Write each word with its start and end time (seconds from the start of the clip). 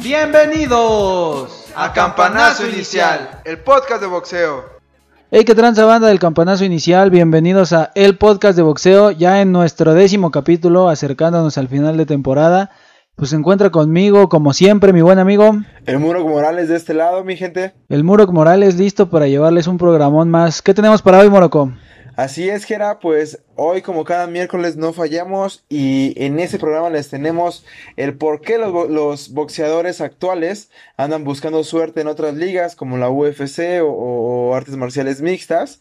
Bienvenidos 0.00 1.66
a 1.74 1.92
Campanazo 1.92 2.68
Inicial, 2.68 3.40
el 3.44 3.58
podcast 3.58 4.00
de 4.00 4.06
boxeo. 4.06 4.64
Hey, 5.32 5.44
qué 5.44 5.56
tranza 5.56 5.84
banda 5.84 6.06
del 6.06 6.20
campanazo 6.20 6.64
inicial, 6.64 7.10
bienvenidos 7.10 7.72
a 7.72 7.90
el 7.96 8.16
podcast 8.16 8.56
de 8.56 8.62
boxeo, 8.62 9.10
ya 9.10 9.40
en 9.40 9.50
nuestro 9.50 9.94
décimo 9.94 10.30
capítulo, 10.30 10.88
acercándonos 10.88 11.58
al 11.58 11.68
final 11.68 11.96
de 11.96 12.06
temporada. 12.06 12.70
Pues 13.20 13.28
se 13.28 13.36
encuentra 13.36 13.68
conmigo, 13.68 14.30
como 14.30 14.54
siempre, 14.54 14.94
mi 14.94 15.02
buen 15.02 15.18
amigo. 15.18 15.54
El 15.84 15.98
Muro 15.98 16.26
Morales 16.26 16.70
de 16.70 16.76
este 16.76 16.94
lado, 16.94 17.22
mi 17.22 17.36
gente. 17.36 17.74
El 17.90 18.02
Muro 18.02 18.26
Morales 18.28 18.76
listo 18.76 19.10
para 19.10 19.28
llevarles 19.28 19.66
un 19.66 19.76
programón 19.76 20.30
más. 20.30 20.62
¿Qué 20.62 20.72
tenemos 20.72 21.02
para 21.02 21.18
hoy, 21.18 21.28
Moroco? 21.28 21.70
Así 22.16 22.48
es, 22.48 22.64
Gera, 22.64 22.98
pues 22.98 23.42
hoy 23.56 23.82
como 23.82 24.04
cada 24.04 24.26
miércoles 24.26 24.76
no 24.76 24.94
fallamos 24.94 25.66
y 25.68 26.14
en 26.16 26.40
ese 26.40 26.58
programa 26.58 26.88
les 26.88 27.10
tenemos 27.10 27.66
el 27.96 28.16
por 28.16 28.40
qué 28.40 28.56
los, 28.56 29.34
boxeadores 29.34 30.00
actuales 30.00 30.70
andan 30.96 31.22
buscando 31.22 31.62
suerte 31.62 32.00
en 32.00 32.08
otras 32.08 32.34
ligas 32.34 32.74
como 32.74 32.96
la 32.96 33.10
UFC 33.10 33.82
o 33.84 34.54
artes 34.54 34.76
marciales 34.76 35.20
mixtas. 35.20 35.80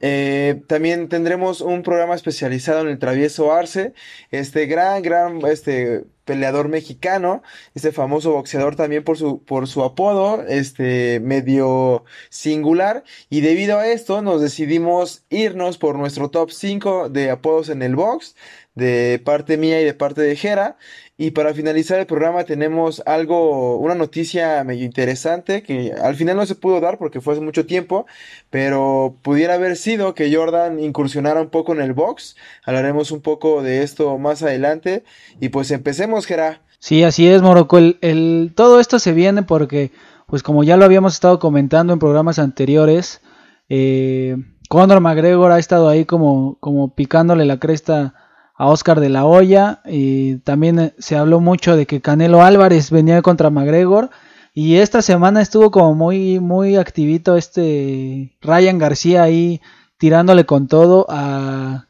Eh, 0.00 0.62
también 0.68 1.08
tendremos 1.08 1.60
un 1.60 1.82
programa 1.82 2.14
especializado 2.14 2.82
en 2.82 2.88
el 2.88 2.98
travieso 2.98 3.52
Arce, 3.52 3.94
este 4.30 4.66
gran, 4.66 5.02
gran, 5.02 5.44
este 5.46 6.04
peleador 6.28 6.68
mexicano, 6.68 7.42
este 7.74 7.90
famoso 7.90 8.32
boxeador 8.32 8.76
también 8.76 9.02
por 9.02 9.16
su, 9.16 9.42
por 9.42 9.66
su 9.66 9.82
apodo, 9.82 10.44
este 10.46 11.20
medio 11.20 12.04
singular, 12.28 13.02
y 13.30 13.40
debido 13.40 13.78
a 13.78 13.88
esto 13.88 14.20
nos 14.20 14.42
decidimos 14.42 15.24
irnos 15.30 15.78
por 15.78 15.96
nuestro 15.96 16.28
top 16.28 16.50
5 16.50 17.08
de 17.08 17.30
apodos 17.30 17.70
en 17.70 17.82
el 17.82 17.96
box, 17.96 18.36
de 18.78 19.20
parte 19.22 19.56
mía 19.56 19.80
y 19.80 19.84
de 19.84 19.94
parte 19.94 20.22
de 20.22 20.36
Jera, 20.36 20.76
y 21.20 21.32
para 21.32 21.52
finalizar 21.52 21.98
el 21.98 22.06
programa 22.06 22.44
tenemos 22.44 23.02
algo, 23.04 23.76
una 23.78 23.96
noticia 23.96 24.62
medio 24.62 24.84
interesante 24.84 25.64
que 25.64 25.92
al 25.92 26.14
final 26.14 26.36
no 26.36 26.46
se 26.46 26.54
pudo 26.54 26.80
dar 26.80 26.96
porque 26.96 27.20
fue 27.20 27.32
hace 27.32 27.42
mucho 27.42 27.66
tiempo, 27.66 28.06
pero 28.50 29.16
pudiera 29.22 29.54
haber 29.54 29.76
sido 29.76 30.14
que 30.14 30.32
Jordan 30.32 30.78
incursionara 30.78 31.40
un 31.40 31.48
poco 31.48 31.72
en 31.72 31.80
el 31.80 31.92
box. 31.92 32.36
Hablaremos 32.64 33.10
un 33.10 33.20
poco 33.20 33.64
de 33.64 33.82
esto 33.82 34.16
más 34.16 34.44
adelante 34.44 35.02
y 35.40 35.48
pues 35.48 35.72
empecemos, 35.72 36.24
Gera. 36.24 36.62
Sí, 36.78 37.02
así 37.02 37.26
es, 37.26 37.42
Morocco. 37.42 37.78
El, 37.78 38.52
todo 38.54 38.78
esto 38.78 39.00
se 39.00 39.12
viene 39.12 39.42
porque, 39.42 39.90
pues 40.28 40.44
como 40.44 40.62
ya 40.62 40.76
lo 40.76 40.84
habíamos 40.84 41.14
estado 41.14 41.40
comentando 41.40 41.92
en 41.92 41.98
programas 41.98 42.38
anteriores, 42.38 43.22
eh, 43.68 44.36
Conor 44.68 45.00
McGregor 45.00 45.50
ha 45.50 45.58
estado 45.58 45.88
ahí 45.88 46.04
como, 46.04 46.58
como 46.60 46.94
picándole 46.94 47.44
la 47.44 47.58
cresta 47.58 48.14
a 48.58 48.66
Oscar 48.66 49.00
de 49.00 49.08
la 49.08 49.24
Hoya. 49.24 49.80
Y 49.86 50.36
también 50.38 50.78
eh, 50.78 50.94
se 50.98 51.16
habló 51.16 51.40
mucho 51.40 51.76
de 51.76 51.86
que 51.86 52.02
Canelo 52.02 52.42
Álvarez 52.42 52.90
venía 52.90 53.22
contra 53.22 53.48
McGregor. 53.48 54.10
Y 54.52 54.76
esta 54.76 55.00
semana 55.00 55.40
estuvo 55.40 55.70
como 55.70 55.94
muy, 55.94 56.40
muy 56.40 56.76
activito 56.76 57.36
este 57.36 58.36
Ryan 58.42 58.78
García 58.78 59.22
ahí 59.22 59.62
tirándole 59.98 60.46
con 60.46 60.66
todo 60.66 61.06
a, 61.08 61.84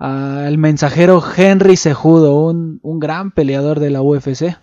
el 0.00 0.58
mensajero 0.58 1.22
Henry 1.36 1.76
Sejudo, 1.76 2.36
un, 2.36 2.78
un 2.82 3.00
gran 3.00 3.30
peleador 3.30 3.80
de 3.80 3.90
la 3.90 4.02
UFC. 4.02 4.56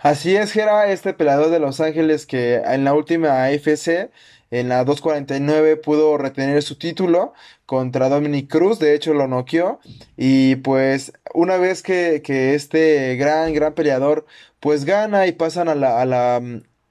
Así 0.00 0.34
es, 0.34 0.52
Gera, 0.52 0.90
este 0.90 1.12
peleador 1.12 1.50
de 1.50 1.58
Los 1.58 1.80
Ángeles 1.80 2.24
que 2.24 2.56
en 2.56 2.84
la 2.84 2.94
última 2.94 3.44
AFC 3.44 4.10
en 4.50 4.68
la 4.68 4.84
249 4.84 5.76
pudo 5.76 6.16
retener 6.16 6.62
su 6.62 6.76
título 6.76 7.34
contra 7.66 8.08
Dominic 8.08 8.50
Cruz, 8.50 8.78
de 8.78 8.94
hecho 8.94 9.14
lo 9.14 9.28
noqueó. 9.28 9.80
Y 10.16 10.56
pues 10.56 11.12
una 11.34 11.56
vez 11.56 11.82
que, 11.82 12.22
que 12.24 12.54
este 12.54 13.16
gran, 13.16 13.52
gran 13.52 13.74
peleador 13.74 14.26
pues 14.60 14.84
gana 14.84 15.26
y 15.26 15.32
pasan 15.32 15.68
a 15.68 15.74
la, 15.74 16.00
a 16.00 16.06
la, 16.06 16.36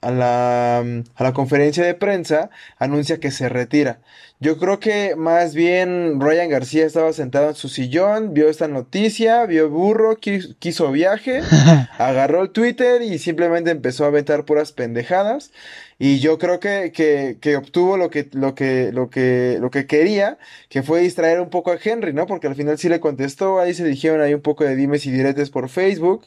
a 0.00 0.10
la, 0.10 0.78
a 0.78 1.22
la 1.24 1.32
conferencia 1.32 1.84
de 1.84 1.94
prensa, 1.94 2.50
anuncia 2.78 3.20
que 3.20 3.30
se 3.30 3.48
retira. 3.48 4.00
Yo 4.40 4.56
creo 4.58 4.78
que 4.78 5.16
más 5.16 5.56
bien 5.56 6.20
Ryan 6.20 6.48
García 6.48 6.86
estaba 6.86 7.12
sentado 7.12 7.48
en 7.48 7.54
su 7.56 7.68
sillón, 7.68 8.34
vio 8.34 8.48
esta 8.48 8.68
noticia, 8.68 9.44
vio 9.46 9.68
burro, 9.68 10.16
quiso, 10.16 10.92
viaje, 10.92 11.42
agarró 11.98 12.42
el 12.42 12.50
Twitter 12.50 13.02
y 13.02 13.18
simplemente 13.18 13.72
empezó 13.72 14.04
a 14.04 14.08
aventar 14.08 14.44
puras 14.44 14.70
pendejadas. 14.70 15.50
Y 15.98 16.20
yo 16.20 16.38
creo 16.38 16.60
que, 16.60 16.92
que, 16.92 17.38
que, 17.40 17.56
obtuvo 17.56 17.96
lo 17.96 18.08
que, 18.08 18.28
lo 18.32 18.54
que, 18.54 18.92
lo 18.92 19.10
que, 19.10 19.58
lo 19.60 19.70
que 19.70 19.86
quería, 19.86 20.38
que 20.68 20.82
fue 20.84 21.00
distraer 21.00 21.40
un 21.40 21.50
poco 21.50 21.72
a 21.72 21.78
Henry, 21.82 22.12
¿no? 22.12 22.26
Porque 22.26 22.46
al 22.46 22.54
final 22.54 22.78
sí 22.78 22.88
le 22.88 23.00
contestó, 23.00 23.58
ahí 23.58 23.74
se 23.74 23.84
dijeron 23.84 24.20
ahí 24.20 24.32
un 24.32 24.40
poco 24.40 24.62
de 24.64 24.76
dimes 24.76 25.06
y 25.06 25.10
diretes 25.10 25.50
por 25.50 25.68
Facebook, 25.68 26.26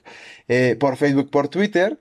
eh, 0.50 0.76
por 0.78 0.98
Facebook, 0.98 1.30
por 1.32 1.48
Twitter. 1.48 2.00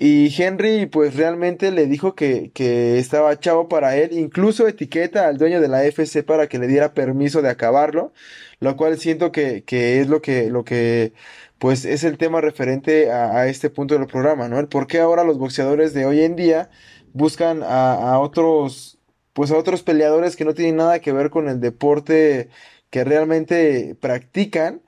Y 0.00 0.32
Henry 0.40 0.86
pues 0.86 1.16
realmente 1.16 1.72
le 1.72 1.86
dijo 1.86 2.14
que, 2.14 2.52
que, 2.52 2.98
estaba 2.98 3.38
chavo 3.40 3.68
para 3.68 3.96
él, 3.96 4.10
incluso 4.12 4.68
etiqueta 4.68 5.26
al 5.26 5.38
dueño 5.38 5.60
de 5.60 5.68
la 5.68 5.84
FC 5.84 6.22
para 6.22 6.46
que 6.48 6.58
le 6.58 6.68
diera 6.68 6.94
permiso 6.94 7.42
de 7.42 7.48
acabarlo, 7.50 8.12
lo 8.60 8.76
cual 8.76 8.98
siento 8.98 9.32
que, 9.32 9.64
que 9.64 10.00
es 10.00 10.08
lo 10.08 10.22
que, 10.22 10.50
lo 10.50 10.64
que 10.64 11.14
pues 11.58 11.84
es 11.84 12.04
el 12.04 12.18
tema 12.18 12.40
referente 12.40 13.10
a, 13.10 13.38
a, 13.38 13.48
este 13.48 13.70
punto 13.70 13.98
del 13.98 14.06
programa, 14.06 14.48
¿no? 14.48 14.60
El 14.60 14.68
por 14.68 14.86
qué 14.86 15.00
ahora 15.00 15.24
los 15.24 15.38
boxeadores 15.38 15.92
de 15.94 16.06
hoy 16.06 16.20
en 16.22 16.36
día 16.36 16.70
buscan 17.18 17.62
a, 17.62 18.18
otros, 18.20 18.98
pues 19.34 19.50
a 19.50 19.56
otros 19.58 19.82
peleadores 19.82 20.36
que 20.36 20.44
no 20.44 20.54
tienen 20.54 20.76
nada 20.76 21.00
que 21.00 21.12
ver 21.12 21.28
con 21.28 21.48
el 21.48 21.60
deporte 21.60 22.48
que 22.90 23.04
realmente 23.04 23.96
practican 24.00 24.80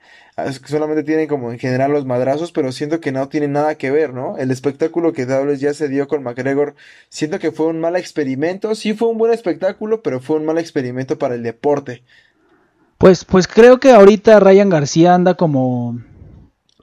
solamente 0.65 1.03
tienen 1.03 1.27
como 1.27 1.51
en 1.51 1.59
general 1.59 1.91
los 1.91 2.05
madrazos, 2.05 2.51
pero 2.51 2.71
siento 2.71 2.99
que 2.99 3.11
no 3.11 3.27
tiene 3.27 3.47
nada 3.47 3.75
que 3.75 3.91
ver, 3.91 4.13
¿no? 4.13 4.37
El 4.37 4.49
espectáculo 4.49 5.13
que 5.13 5.25
Dawes 5.25 5.59
ya 5.59 5.73
se 5.73 5.87
dio 5.87 6.07
con 6.07 6.23
McGregor, 6.23 6.75
siento 7.09 7.37
que 7.37 7.51
fue 7.51 7.67
un 7.67 7.79
mal 7.79 7.95
experimento, 7.95 8.73
sí 8.75 8.93
fue 8.93 9.09
un 9.09 9.17
buen 9.17 9.33
espectáculo, 9.33 10.01
pero 10.01 10.19
fue 10.19 10.37
un 10.37 10.45
mal 10.45 10.57
experimento 10.57 11.19
para 11.19 11.35
el 11.35 11.43
deporte. 11.43 12.03
Pues, 12.97 13.25
pues 13.25 13.47
creo 13.47 13.79
que 13.79 13.91
ahorita 13.91 14.39
Ryan 14.39 14.69
García 14.69 15.13
anda 15.13 15.35
como 15.35 15.99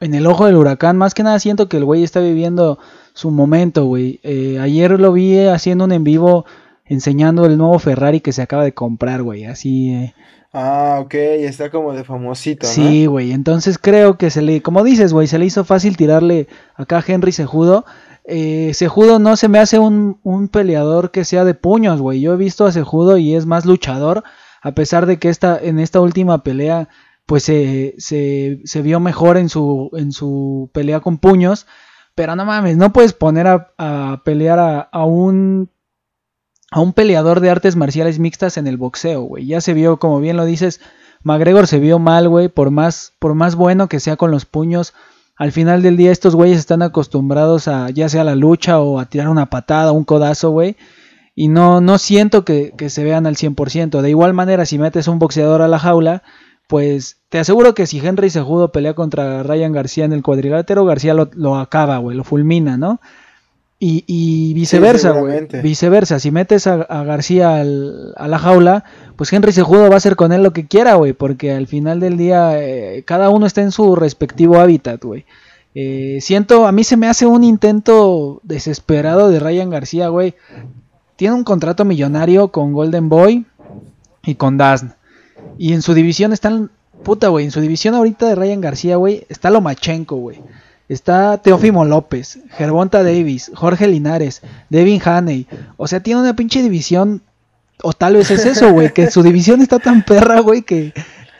en 0.00 0.14
el 0.14 0.26
ojo 0.26 0.47
del 0.47 0.56
huracán, 0.56 0.97
más 0.97 1.14
que 1.14 1.22
nada 1.22 1.38
siento 1.41 1.69
que 1.69 1.78
el 1.78 1.84
güey 1.84 2.04
está 2.04 2.20
viviendo 2.20 2.78
su 3.19 3.33
momento, 3.33 3.87
güey. 3.87 4.21
Eh, 4.23 4.59
ayer 4.61 5.01
lo 5.01 5.12
vi 5.12 5.41
haciendo 5.41 5.84
un 5.84 5.93
en 5.93 6.05
vivo 6.05 6.47
enseñando 6.84 7.47
el 7.47 7.59
nuevo 7.59 7.79
Ferrari 7.81 8.21
que 8.21 8.33
se 8.33 8.43
acaba 8.43 8.62
de 8.62 8.73
comprar, 8.73 9.23
güey, 9.23 9.45
así... 9.45 9.91
Eh, 9.91 10.15
Ah, 10.51 11.01
ok, 11.03 11.12
está 11.15 11.71
como 11.71 11.93
de 11.93 12.05
famosito, 12.05 12.67
¿no? 12.67 12.73
Sí, 12.73 13.05
güey, 13.05 13.33
entonces 13.33 13.77
creo 13.77 14.17
que 14.17 14.31
se 14.31 14.41
le, 14.41 14.62
como 14.62 14.83
dices, 14.83 15.12
güey, 15.12 15.27
se 15.27 15.39
le 15.39 15.45
hizo 15.45 15.62
fácil 15.62 15.99
tirarle 15.99 16.49
acá 16.75 16.99
a 16.99 17.05
Henry 17.06 17.33
Sejudo. 17.33 17.84
Eh, 18.25 18.71
Sejudo 18.73 19.19
no 19.19 19.37
se 19.37 19.49
me 19.49 19.59
hace 19.59 19.79
un, 19.79 20.19
un 20.23 20.49
peleador 20.49 21.11
que 21.11 21.27
sea 21.27 21.45
de 21.45 21.53
puños, 21.53 22.00
güey. 22.00 22.23
Yo 22.23 22.33
he 22.33 22.39
visto 22.39 22.65
a 22.65 22.73
Sejudo 22.73 23.19
y 23.19 23.35
es 23.35 23.45
más 23.45 23.67
luchador, 23.67 24.25
a 24.62 24.73
pesar 24.73 25.05
de 25.05 25.19
que 25.19 25.29
esta, 25.29 25.59
en 25.61 25.79
esta 25.79 26.00
última 26.00 26.43
pelea, 26.43 26.89
pues 27.27 27.43
se, 27.43 27.95
se, 27.99 28.61
se 28.65 28.81
vio 28.81 29.00
mejor 29.00 29.37
en 29.37 29.50
su, 29.50 29.91
en 29.99 30.12
su 30.12 30.71
pelea 30.73 31.00
con 31.00 31.19
puños. 31.19 31.67
Pero 32.19 32.34
no 32.34 32.45
mames, 32.45 32.77
no 32.77 32.93
puedes 32.93 33.12
poner 33.12 33.47
a, 33.47 33.73
a 33.79 34.23
pelear 34.25 34.59
a, 34.59 34.81
a 34.81 35.05
un 35.05 35.71
a 36.69 36.81
un 36.81 36.93
peleador 36.93 37.39
de 37.39 37.49
artes 37.49 37.77
marciales 37.77 38.19
mixtas 38.19 38.56
en 38.56 38.67
el 38.67 38.77
boxeo, 38.77 39.23
güey. 39.23 39.47
Ya 39.47 39.61
se 39.61 39.73
vio, 39.73 40.01
como 40.01 40.19
bien 40.19 40.37
lo 40.37 40.45
dices, 40.45 40.81
McGregor 41.23 41.69
se 41.69 41.79
vio 41.79 42.01
mal, 42.01 42.29
güey, 42.29 42.49
por 42.49 42.73
más, 42.73 43.12
por 43.21 43.34
más 43.34 43.55
bueno 43.55 43.89
que 43.89 44.01
sea 44.01 44.17
con 44.17 44.33
los 44.33 44.47
puños. 44.47 44.95
Al 45.37 45.53
final 45.53 45.81
del 45.81 45.97
día 45.97 46.11
estos 46.11 46.34
güeyes 46.34 46.59
están 46.59 46.83
acostumbrados 46.83 47.69
a 47.69 47.89
ya 47.91 48.09
sea 48.09 48.25
la 48.25 48.35
lucha 48.35 48.81
o 48.81 48.99
a 48.99 49.05
tirar 49.06 49.29
una 49.29 49.47
patada, 49.47 49.93
un 49.93 50.03
codazo, 50.03 50.50
güey. 50.50 50.77
Y 51.37 51.47
no, 51.47 51.81
no 51.81 51.99
siento 51.99 52.44
que, 52.44 52.73
que 52.76 52.91
se 52.91 53.05
vean 53.05 53.29
al 53.29 53.37
100%. 53.37 54.00
De 54.00 54.11
igual 54.11 54.35
manera, 54.35 54.67
si 54.67 54.76
metes 54.76 55.06
un 55.06 55.21
boxeador 55.21 55.62
a 55.62 55.69
la 55.69 55.79
jaula, 55.79 56.25
pues 56.69 57.17
te 57.31 57.38
aseguro 57.41 57.75
que 57.75 57.87
si 57.87 57.99
Henry 57.99 58.31
Sejudo 58.31 58.70
pelea 58.70 58.94
contra 58.94 59.43
Ryan 59.43 59.73
García 59.73 60.05
en 60.05 60.12
el 60.12 60.23
cuadrilátero, 60.23 60.85
García 60.85 61.15
lo, 61.15 61.31
lo 61.35 61.56
acaba, 61.56 61.99
güey, 61.99 62.17
lo 62.17 62.23
fulmina, 62.23 62.76
¿no? 62.76 63.00
Y, 63.81 64.55
viceversa, 64.55 65.12
güey. 65.12 65.47
viceversa, 65.62 66.19
si 66.19 66.32
metes 66.32 66.67
a, 66.67 66.85
García 67.05 67.61
a 67.61 68.29
la 68.29 68.38
jaula, 68.38 68.82
pues 69.15 69.32
Henry 69.32 69.53
Sejudo 69.53 69.88
va 69.88 69.94
a 69.94 69.99
hacer 69.99 70.17
con 70.17 70.32
él 70.32 70.43
lo 70.43 70.53
que 70.53 70.67
quiera, 70.67 70.94
güey, 70.94 71.12
porque 71.12 71.53
al 71.53 71.69
final 71.69 72.00
del 72.00 72.17
día 72.17 72.61
eh, 72.61 73.05
cada 73.06 73.31
uno 73.31 73.47
está 73.47 73.62
en 73.62 73.71
su 73.71 73.94
respectivo 73.94 74.59
hábitat, 74.59 75.05
güey. 75.05 75.26
Eh, 75.76 76.19
siento, 76.21 76.67
a 76.67 76.73
mí 76.73 76.82
se 76.82 76.97
me 76.97 77.06
hace 77.06 77.26
un 77.26 77.44
intento 77.44 78.41
desesperado 78.43 79.31
de 79.31 79.38
Ryan 79.38 79.71
García, 79.71 80.09
güey. 80.09 80.35
Tiene 81.14 81.37
un 81.37 81.44
contrato 81.44 81.85
millonario 81.85 82.49
con 82.49 82.73
Golden 82.73 83.09
Boy 83.09 83.47
y 84.25 84.35
con 84.35 84.56
Dazn. 84.56 84.98
Y 85.58 85.73
en 85.73 85.82
su 85.82 85.94
división 85.94 86.32
están, 86.32 86.70
puta, 87.02 87.29
güey, 87.29 87.44
en 87.44 87.50
su 87.50 87.61
división 87.61 87.94
ahorita 87.94 88.26
de 88.29 88.35
Ryan 88.35 88.61
García, 88.61 88.96
güey, 88.96 89.25
está 89.29 89.50
Lomachenko, 89.50 90.17
güey. 90.17 90.40
Está 90.88 91.37
Teófimo 91.43 91.85
López, 91.85 92.38
Gervonta 92.52 93.02
Davis, 93.02 93.50
Jorge 93.55 93.87
Linares, 93.88 94.40
Devin 94.70 95.00
Haney. 95.05 95.46
O 95.76 95.87
sea, 95.87 96.00
tiene 96.00 96.20
una 96.23 96.35
pinche 96.35 96.62
división 96.62 97.23
O 97.82 97.93
tal 97.93 98.14
vez 98.14 98.31
es 98.32 98.44
eso, 98.44 98.73
güey, 98.73 98.93
que 98.93 99.08
su 99.11 99.23
división 99.23 99.61
está 99.61 99.79
tan 99.79 100.02
perra, 100.05 100.40
güey, 100.40 100.62
que, 100.62 100.93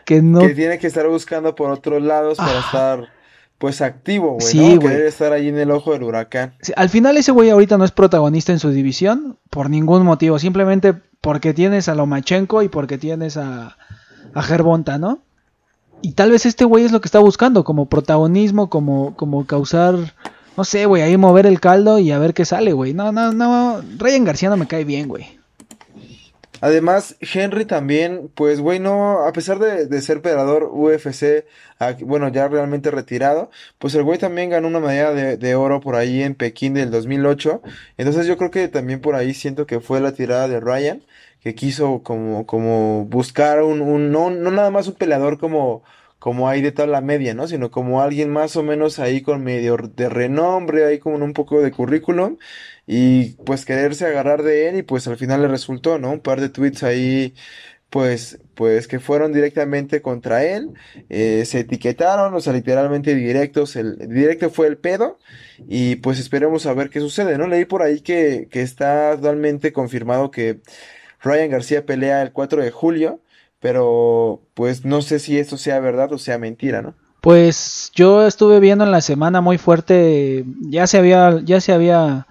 que 0.05 0.23
no... 0.23 0.41
Que 0.41 0.50
tiene 0.55 0.79
que 0.79 0.87
estar 0.87 1.09
buscando 1.09 1.55
por 1.56 1.71
otros 1.71 2.00
lados 2.03 2.37
para 2.39 2.59
Ah. 2.59 2.62
estar, 2.65 3.05
pues, 3.59 3.81
activo, 3.81 4.35
güey, 4.35 4.47
Sí, 4.47 4.75
¿no? 4.75 4.81
Querer 4.81 5.06
estar 5.06 5.33
ahí 5.33 5.49
en 5.49 5.59
el 5.59 5.71
ojo 5.73 5.93
del 5.93 6.05
huracán. 6.05 6.55
Sí, 6.61 6.73
Al 6.77 6.91
final 6.91 7.17
ese 7.17 7.33
güey 7.33 7.50
ahorita 7.50 7.77
no 7.77 7.85
es 7.85 7.91
protagonista 7.91 8.53
en 8.53 8.61
su 8.61 8.71
división 8.71 9.37
por 9.50 9.69
ningún 9.69 10.05
motivo, 10.05 10.39
simplemente 10.39 10.95
porque 11.20 11.55
tienes 11.55 11.88
a 11.88 11.94
Lomachenko 11.94 12.62
y 12.62 12.69
porque 12.69 12.99
tienes 12.99 13.37
a, 13.37 13.76
a 14.35 14.43
Gervonta, 14.43 14.99
¿no? 14.99 15.20
Y 16.00 16.12
tal 16.12 16.31
vez 16.31 16.47
este 16.47 16.65
güey 16.65 16.85
es 16.85 16.93
lo 16.93 17.00
que 17.00 17.09
está 17.09 17.19
buscando, 17.19 17.65
como 17.65 17.87
protagonismo, 17.87 18.70
como, 18.70 19.17
como 19.17 19.47
causar, 19.47 19.97
no 20.56 20.65
sé, 20.65 20.87
güey, 20.87 21.03
ahí 21.03 21.17
mover 21.17 21.47
el 21.47 21.61
caldo 21.61 21.99
y 21.99 22.12
a 22.12 22.19
ver 22.19 22.35
qué 22.35 22.44
sale, 22.44 22.73
güey. 22.73 22.94
No, 22.94 23.11
no, 23.11 23.32
no, 23.32 23.82
Ryan 23.97 24.25
García 24.25 24.50
no 24.50 24.56
me 24.56 24.69
cae 24.69 24.85
bien, 24.85 25.09
güey. 25.09 25.38
Además, 26.61 27.17
Henry 27.21 27.65
también, 27.67 28.31
pues, 28.35 28.61
güey, 28.61 28.81
no, 28.81 29.21
a 29.27 29.33
pesar 29.33 29.59
de, 29.61 29.87
de 29.87 30.01
ser 30.03 30.21
peleador 30.23 30.65
UFC, 30.73 31.47
aquí- 31.79 32.05
bueno, 32.05 32.29
ya 32.29 32.49
realmente 32.49 32.91
retirado, 32.91 33.51
pues 33.79 33.95
el 33.95 34.03
güey 34.03 34.19
también 34.19 34.51
ganó 34.51 34.67
una 34.69 34.81
medalla 34.81 35.13
de, 35.13 35.37
de 35.37 35.55
oro 35.55 35.81
por 35.81 35.95
ahí 35.95 36.23
en 36.23 36.35
Pekín 36.35 36.75
del 36.75 36.91
2008. 36.91 37.63
Entonces 37.97 38.27
yo 38.27 38.37
creo 38.37 38.51
que 38.51 38.67
también 38.69 39.01
por 39.01 39.15
ahí 39.15 39.35
siento 39.35 39.67
que 39.67 39.81
fue 39.81 40.01
la 40.01 40.13
tirada 40.13 40.49
de 40.49 40.59
Ryan, 40.61 41.03
que 41.41 41.55
quiso 41.55 42.03
como, 42.03 42.47
como 42.47 43.05
buscar 43.07 43.63
un, 43.63 43.81
un 43.81 44.11
no, 44.11 44.31
no 44.31 44.51
nada 44.51 44.71
más 44.71 44.89
un 44.89 44.95
peleador 44.95 45.39
como, 45.39 45.83
como 46.19 46.49
ahí 46.49 46.62
de 46.62 46.73
toda 46.73 46.88
la 46.88 47.00
media, 47.00 47.35
¿no? 47.35 47.47
Sino 47.49 47.70
como 47.70 48.03
alguien 48.03 48.31
más 48.31 48.56
o 48.56 48.62
menos 48.62 48.99
ahí 48.99 49.23
con 49.23 49.44
medio 49.44 49.76
de 49.76 50.09
renombre, 50.09 50.85
ahí 50.87 50.99
con 50.99 51.23
un 51.23 51.32
poco 51.32 51.61
de 51.61 51.70
currículum 51.70 52.38
y 52.87 53.31
pues 53.44 53.65
quererse 53.65 54.06
agarrar 54.06 54.43
de 54.43 54.69
él 54.69 54.76
y 54.79 54.82
pues 54.82 55.06
al 55.09 55.17
final 55.17 55.43
le 55.43 55.49
resultó, 55.49 55.99
¿no? 55.99 56.11
Un 56.12 56.20
par 56.20 56.41
de 56.41 56.49
tweets 56.49 56.82
ahí 56.82 57.35
pues 57.91 58.38
pues 58.55 58.88
que 58.88 58.99
fueron 59.00 59.32
directamente 59.32 60.03
contra 60.03 60.44
él, 60.44 60.70
eh, 61.09 61.44
se 61.47 61.61
etiquetaron, 61.61 62.35
o 62.35 62.41
sea, 62.41 62.53
literalmente 62.53 63.14
directos, 63.14 63.76
el 63.76 63.97
directo 64.09 64.50
fue 64.50 64.67
el 64.67 64.79
pedo 64.79 65.19
y 65.69 65.97
pues 65.97 66.19
esperemos 66.19 66.67
a 66.67 66.75
ver 66.75 66.91
qué 66.91 67.00
sucede, 67.00 67.38
¿no? 67.38 67.47
Leí 67.47 67.64
por 67.64 67.82
ahí 67.82 68.00
que, 68.00 68.49
que 68.50 68.62
está 68.62 69.17
totalmente 69.17 69.73
confirmado 69.73 70.31
que 70.31 70.61
Ryan 71.21 71.50
García 71.50 71.87
pelea 71.87 72.23
el 72.23 72.32
4 72.32 72.62
de 72.62 72.71
julio, 72.71 73.23
pero 73.61 74.43
pues 74.55 74.85
no 74.85 75.03
sé 75.03 75.19
si 75.19 75.39
esto 75.39 75.57
sea 75.57 75.81
verdad 75.81 76.13
o 76.13 76.19
sea 76.19 76.39
mentira, 76.39 76.83
¿no? 76.83 76.95
Pues 77.21 77.91
yo 77.95 78.27
estuve 78.27 78.61
viendo 78.61 78.85
en 78.85 78.93
la 78.93 79.01
semana 79.01 79.41
muy 79.41 79.59
fuerte, 79.59 80.45
ya 80.61 80.87
se 80.87 80.99
había, 80.99 81.41
ya 81.45 81.61
se 81.61 81.73
había 81.73 82.29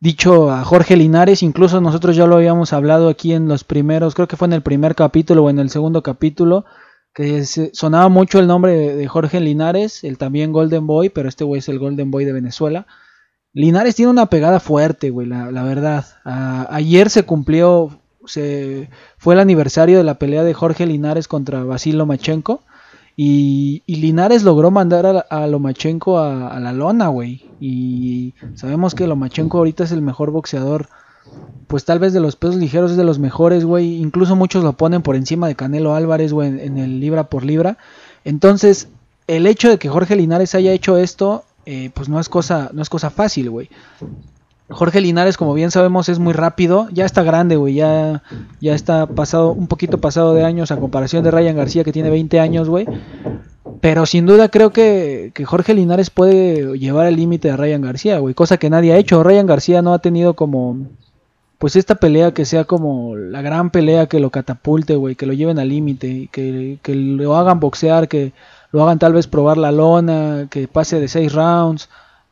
dicho 0.00 0.50
a 0.50 0.64
Jorge 0.64 0.96
Linares, 0.96 1.42
incluso 1.42 1.80
nosotros 1.80 2.16
ya 2.16 2.26
lo 2.26 2.36
habíamos 2.36 2.72
hablado 2.72 3.08
aquí 3.08 3.32
en 3.32 3.48
los 3.48 3.64
primeros, 3.64 4.14
creo 4.14 4.28
que 4.28 4.36
fue 4.36 4.46
en 4.46 4.54
el 4.54 4.62
primer 4.62 4.94
capítulo 4.94 5.44
o 5.44 5.50
en 5.50 5.58
el 5.58 5.70
segundo 5.70 6.02
capítulo, 6.02 6.64
que 7.14 7.44
sonaba 7.44 8.08
mucho 8.08 8.38
el 8.38 8.46
nombre 8.46 8.94
de, 8.94 9.08
Jorge 9.08 9.40
Linares, 9.40 10.04
el 10.04 10.18
también 10.18 10.52
Golden 10.52 10.86
Boy, 10.86 11.08
pero 11.08 11.28
este 11.28 11.44
güey 11.44 11.60
es 11.60 11.68
el 11.68 11.78
Golden 11.78 12.10
Boy 12.10 12.24
de 12.24 12.32
Venezuela. 12.32 12.86
Linares 13.52 13.96
tiene 13.96 14.10
una 14.10 14.26
pegada 14.26 14.60
fuerte, 14.60 15.10
güey, 15.10 15.26
la, 15.26 15.62
verdad. 15.64 16.04
Ayer 16.70 17.10
se 17.10 17.24
cumplió, 17.24 18.00
se, 18.28 18.90
fue 19.16 19.34
el 19.34 19.40
aniversario 19.40 19.98
de 19.98 20.04
la 20.04 20.18
pelea 20.18 20.44
de 20.44 20.54
Jorge 20.54 20.86
Linares 20.86 21.28
contra 21.28 21.64
Basil 21.64 21.98
Lomachenko. 21.98 22.62
Y, 23.16 23.82
Linares 23.86 24.44
logró 24.44 24.70
mandar 24.70 25.26
a, 25.28 25.46
Lomachenko 25.48 26.20
a, 26.20 26.60
la 26.60 26.72
lona, 26.72 27.08
güey. 27.08 27.50
Y 27.60 28.34
sabemos 28.54 28.94
que 28.94 29.08
Lomachenko 29.08 29.58
ahorita 29.58 29.84
es 29.84 29.92
el 29.92 30.02
mejor 30.02 30.30
boxeador. 30.30 30.88
Pues 31.66 31.84
tal 31.84 31.98
vez 31.98 32.12
de 32.12 32.20
los 32.20 32.36
pesos 32.36 32.56
ligeros 32.56 32.92
es 32.92 32.96
de 32.96 33.04
los 33.04 33.18
mejores, 33.18 33.64
güey. 33.64 33.96
Incluso 34.00 34.36
muchos 34.36 34.62
lo 34.62 34.74
ponen 34.74 35.02
por 35.02 35.16
encima 35.16 35.48
de 35.48 35.56
Canelo 35.56 35.94
Álvarez, 35.94 36.32
güey, 36.32 36.48
en, 36.48 36.60
en 36.60 36.78
el 36.78 37.00
libra 37.00 37.24
por 37.24 37.44
libra. 37.44 37.76
Entonces, 38.24 38.88
el 39.26 39.46
hecho 39.46 39.68
de 39.68 39.78
que 39.78 39.88
Jorge 39.88 40.16
Linares 40.16 40.54
haya 40.54 40.72
hecho 40.72 40.96
esto, 40.96 41.44
eh, 41.70 41.90
pues 41.92 42.08
no 42.08 42.18
es 42.18 42.30
cosa, 42.30 42.70
no 42.72 42.80
es 42.80 42.88
cosa 42.88 43.10
fácil, 43.10 43.50
güey. 43.50 43.68
Jorge 44.70 45.00
Linares, 45.00 45.38
como 45.38 45.54
bien 45.54 45.70
sabemos, 45.70 46.08
es 46.08 46.18
muy 46.18 46.34
rápido. 46.34 46.88
Ya 46.92 47.06
está 47.06 47.22
grande, 47.22 47.56
güey. 47.56 47.74
Ya, 47.74 48.22
ya 48.60 48.74
está 48.74 49.06
pasado, 49.06 49.52
un 49.52 49.66
poquito 49.66 49.98
pasado 49.98 50.34
de 50.34 50.44
años 50.44 50.70
a 50.70 50.76
comparación 50.76 51.24
de 51.24 51.30
Ryan 51.30 51.56
García, 51.56 51.84
que 51.84 51.92
tiene 51.92 52.10
20 52.10 52.38
años, 52.38 52.68
güey. 52.68 52.86
Pero 53.80 54.04
sin 54.04 54.26
duda 54.26 54.48
creo 54.50 54.70
que, 54.70 55.32
que 55.34 55.46
Jorge 55.46 55.72
Linares 55.72 56.10
puede 56.10 56.78
llevar 56.78 57.06
el 57.06 57.16
límite 57.16 57.50
a 57.50 57.56
Ryan 57.56 57.80
García, 57.80 58.18
güey. 58.18 58.34
Cosa 58.34 58.58
que 58.58 58.68
nadie 58.68 58.92
ha 58.92 58.98
hecho. 58.98 59.22
Ryan 59.22 59.46
García 59.46 59.80
no 59.80 59.94
ha 59.94 60.00
tenido 60.00 60.34
como. 60.34 60.76
Pues 61.58 61.74
esta 61.74 61.96
pelea 61.96 62.34
que 62.34 62.44
sea 62.44 62.64
como 62.64 63.16
la 63.16 63.42
gran 63.42 63.70
pelea 63.70 64.06
que 64.06 64.20
lo 64.20 64.30
catapulte, 64.30 64.96
güey. 64.96 65.14
Que 65.14 65.26
lo 65.26 65.32
lleven 65.32 65.58
al 65.58 65.70
límite. 65.70 66.28
Que, 66.30 66.78
que 66.82 66.94
lo 66.94 67.36
hagan 67.36 67.58
boxear. 67.58 68.06
Que 68.08 68.32
lo 68.70 68.82
hagan 68.82 68.98
tal 68.98 69.14
vez 69.14 69.28
probar 69.28 69.56
la 69.56 69.72
lona. 69.72 70.46
Que 70.50 70.68
pase 70.68 71.00
de 71.00 71.08
6 71.08 71.32
rounds 71.32 71.88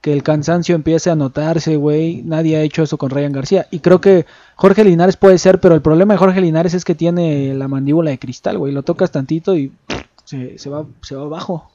que 0.06 0.12
el 0.12 0.22
cansancio 0.22 0.76
empiece 0.76 1.10
a 1.10 1.16
notarse, 1.16 1.74
güey. 1.74 2.22
Nadie 2.22 2.56
ha 2.56 2.60
hecho 2.60 2.84
eso 2.84 2.96
con 2.96 3.10
Ryan 3.10 3.32
García. 3.32 3.66
Y 3.72 3.80
creo 3.80 4.00
que 4.00 4.24
Jorge 4.54 4.84
Linares 4.84 5.16
puede 5.16 5.36
ser, 5.36 5.58
pero 5.58 5.74
el 5.74 5.82
problema 5.82 6.14
de 6.14 6.18
Jorge 6.18 6.40
Linares 6.40 6.74
es 6.74 6.84
que 6.84 6.94
tiene 6.94 7.52
la 7.54 7.66
mandíbula 7.66 8.12
de 8.12 8.18
cristal, 8.20 8.56
güey. 8.56 8.72
Lo 8.72 8.84
tocas 8.84 9.10
tantito 9.10 9.56
y 9.56 9.72
se, 10.24 10.70
va, 10.70 10.86
se 11.02 11.16
va 11.16 11.22
abajo. 11.22 11.68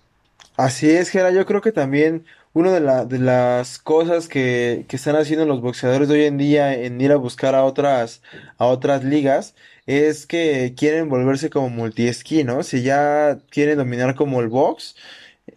Así 0.56 0.90
es, 0.90 1.10
Gera, 1.10 1.32
yo 1.32 1.46
creo 1.46 1.60
que 1.60 1.74
también 1.74 2.24
una 2.54 2.72
de 2.72 3.20
las 3.20 3.80
cosas 3.80 4.30
que, 4.30 4.86
que 4.88 4.96
están 4.96 5.18
haciendo 5.18 5.46
los 5.46 5.60
boxeadores 5.60 6.08
de 6.08 6.14
hoy 6.16 6.24
en 6.24 6.38
día 6.38 6.74
en 6.74 7.02
ir 7.02 7.12
a 7.12 7.18
buscar 7.18 7.54
a 7.54 7.66
otras, 7.66 8.22
a 8.58 8.66
otras 8.66 9.04
ligas 9.04 9.56
es 9.88 10.26
que 10.26 10.74
quieren 10.78 11.10
volverse 11.10 11.50
como 11.50 11.70
multi-esquí, 11.70 12.46
¿no? 12.46 12.64
Si 12.64 12.82
ya 12.82 13.40
quieren 13.50 13.78
dominar 13.78 14.16
como 14.16 14.40
el 14.40 14.48
box, 14.48 14.96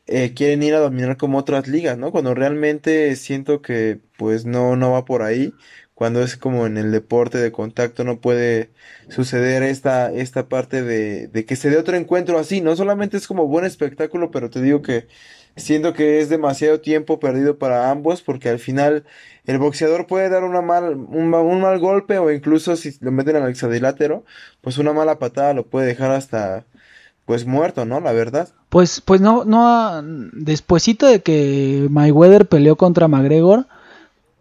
eh, 0.07 0.35
quieren 0.35 0.63
ir 0.63 0.75
a 0.75 0.81
dominar 0.81 1.17
como 1.17 1.39
otras 1.39 1.67
ligas, 1.69 1.99
¿no? 1.99 2.13
Cuando 2.13 2.35
realmente 2.35 3.15
siento 3.17 3.63
que 3.63 4.01
pues 4.17 4.45
no, 4.47 4.77
no 4.77 4.93
va 4.93 5.05
por 5.05 5.23
ahí, 5.23 5.57
cuando 5.95 6.23
es 6.23 6.37
como 6.37 6.67
en 6.67 6.77
el 6.77 6.91
deporte 6.93 7.39
de 7.39 7.53
contacto 7.53 8.05
no 8.05 8.21
puede 8.21 8.73
suceder 9.09 9.63
esta, 9.63 10.13
esta 10.13 10.49
parte 10.49 10.83
de, 10.83 11.29
de 11.29 11.45
que 11.47 11.57
se 11.57 11.71
dé 11.71 11.77
otro 11.79 11.97
encuentro 11.97 12.39
así, 12.39 12.61
no 12.61 12.77
solamente 12.77 13.17
es 13.17 13.27
como 13.29 13.47
buen 13.49 13.65
espectáculo, 13.65 14.31
pero 14.31 14.51
te 14.51 14.61
digo 14.61 14.83
que 14.83 15.07
siento 15.57 15.93
que 15.95 16.21
es 16.21 16.29
demasiado 16.29 16.81
tiempo 16.81 17.19
perdido 17.21 17.59
para 17.59 17.91
ambos, 17.91 18.23
porque 18.23 18.49
al 18.49 18.59
final 18.59 19.05
el 19.45 19.59
boxeador 19.59 20.07
puede 20.07 20.29
dar 20.29 20.45
una 20.45 20.63
mal, 20.63 20.95
un, 20.97 21.33
un 21.35 21.61
mal 21.61 21.79
golpe 21.79 22.19
o 22.19 22.31
incluso 22.33 22.77
si 22.77 22.97
lo 23.01 23.13
meten 23.13 23.37
al 23.37 23.49
hexadrilátero, 23.51 24.25
pues 24.61 24.79
una 24.79 24.93
mala 24.93 25.19
patada 25.19 25.55
lo 25.55 25.69
puede 25.69 25.87
dejar 25.87 26.11
hasta 26.11 26.67
pues 27.27 27.47
muerto, 27.47 27.85
¿no? 27.85 28.01
La 28.01 28.13
verdad. 28.13 28.49
Pues, 28.69 29.01
pues 29.01 29.21
no, 29.21 29.45
no, 29.45 29.67
ha- 29.69 30.03
despuesito 30.05 31.07
de 31.07 31.23
que 31.23 31.87
Mayweather 31.91 32.47
peleó 32.47 32.77
contra 32.77 33.09
McGregor, 33.09 33.67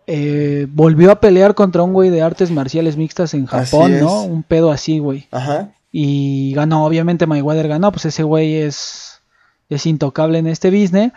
eh, 0.08 0.68
volvió 0.70 1.12
a 1.12 1.20
pelear 1.22 1.56
contra 1.56 1.84
un 1.84 1.94
güey 1.94 2.10
de 2.10 2.22
artes 2.22 2.52
marciales 2.52 2.98
mixtas 2.98 3.34
en 3.34 3.46
Japón, 3.46 4.00
¿no? 4.02 4.24
Un 4.24 4.44
pedo 4.44 4.72
así, 4.72 5.00
güey. 5.00 5.28
Ajá. 5.32 5.72
Y 5.92 6.54
ganó, 6.54 6.86
obviamente 6.86 7.28
Mayweather 7.28 7.68
ganó, 7.68 7.92
pues 7.92 8.06
ese 8.06 8.24
güey 8.24 8.56
es, 8.56 9.22
es 9.70 9.86
intocable 9.86 10.40
en 10.40 10.48
este 10.48 10.70
business. 10.72 11.14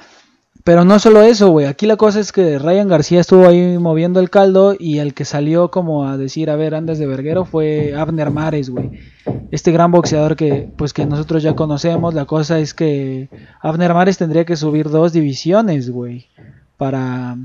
Pero 0.66 0.84
no 0.84 0.98
solo 0.98 1.22
eso, 1.22 1.50
güey. 1.50 1.66
Aquí 1.66 1.86
la 1.86 1.96
cosa 1.96 2.18
es 2.18 2.32
que 2.32 2.58
Ryan 2.58 2.88
García 2.88 3.20
estuvo 3.20 3.46
ahí 3.46 3.78
moviendo 3.78 4.18
el 4.18 4.30
caldo 4.30 4.74
y 4.76 4.98
el 4.98 5.14
que 5.14 5.24
salió 5.24 5.70
como 5.70 6.08
a 6.08 6.16
decir, 6.16 6.50
a 6.50 6.56
ver, 6.56 6.74
andas 6.74 6.98
de 6.98 7.06
verguero 7.06 7.44
fue 7.44 7.94
Abner 7.96 8.32
Mares, 8.32 8.68
güey. 8.70 8.90
Este 9.52 9.70
gran 9.70 9.92
boxeador 9.92 10.34
que, 10.34 10.68
pues 10.76 10.92
que 10.92 11.06
nosotros 11.06 11.44
ya 11.44 11.54
conocemos. 11.54 12.14
La 12.14 12.24
cosa 12.24 12.58
es 12.58 12.74
que 12.74 13.28
Abner 13.60 13.94
Mares 13.94 14.18
tendría 14.18 14.44
que 14.44 14.56
subir 14.56 14.90
dos 14.90 15.12
divisiones, 15.12 15.88
güey, 15.88 16.26
para, 16.76 17.36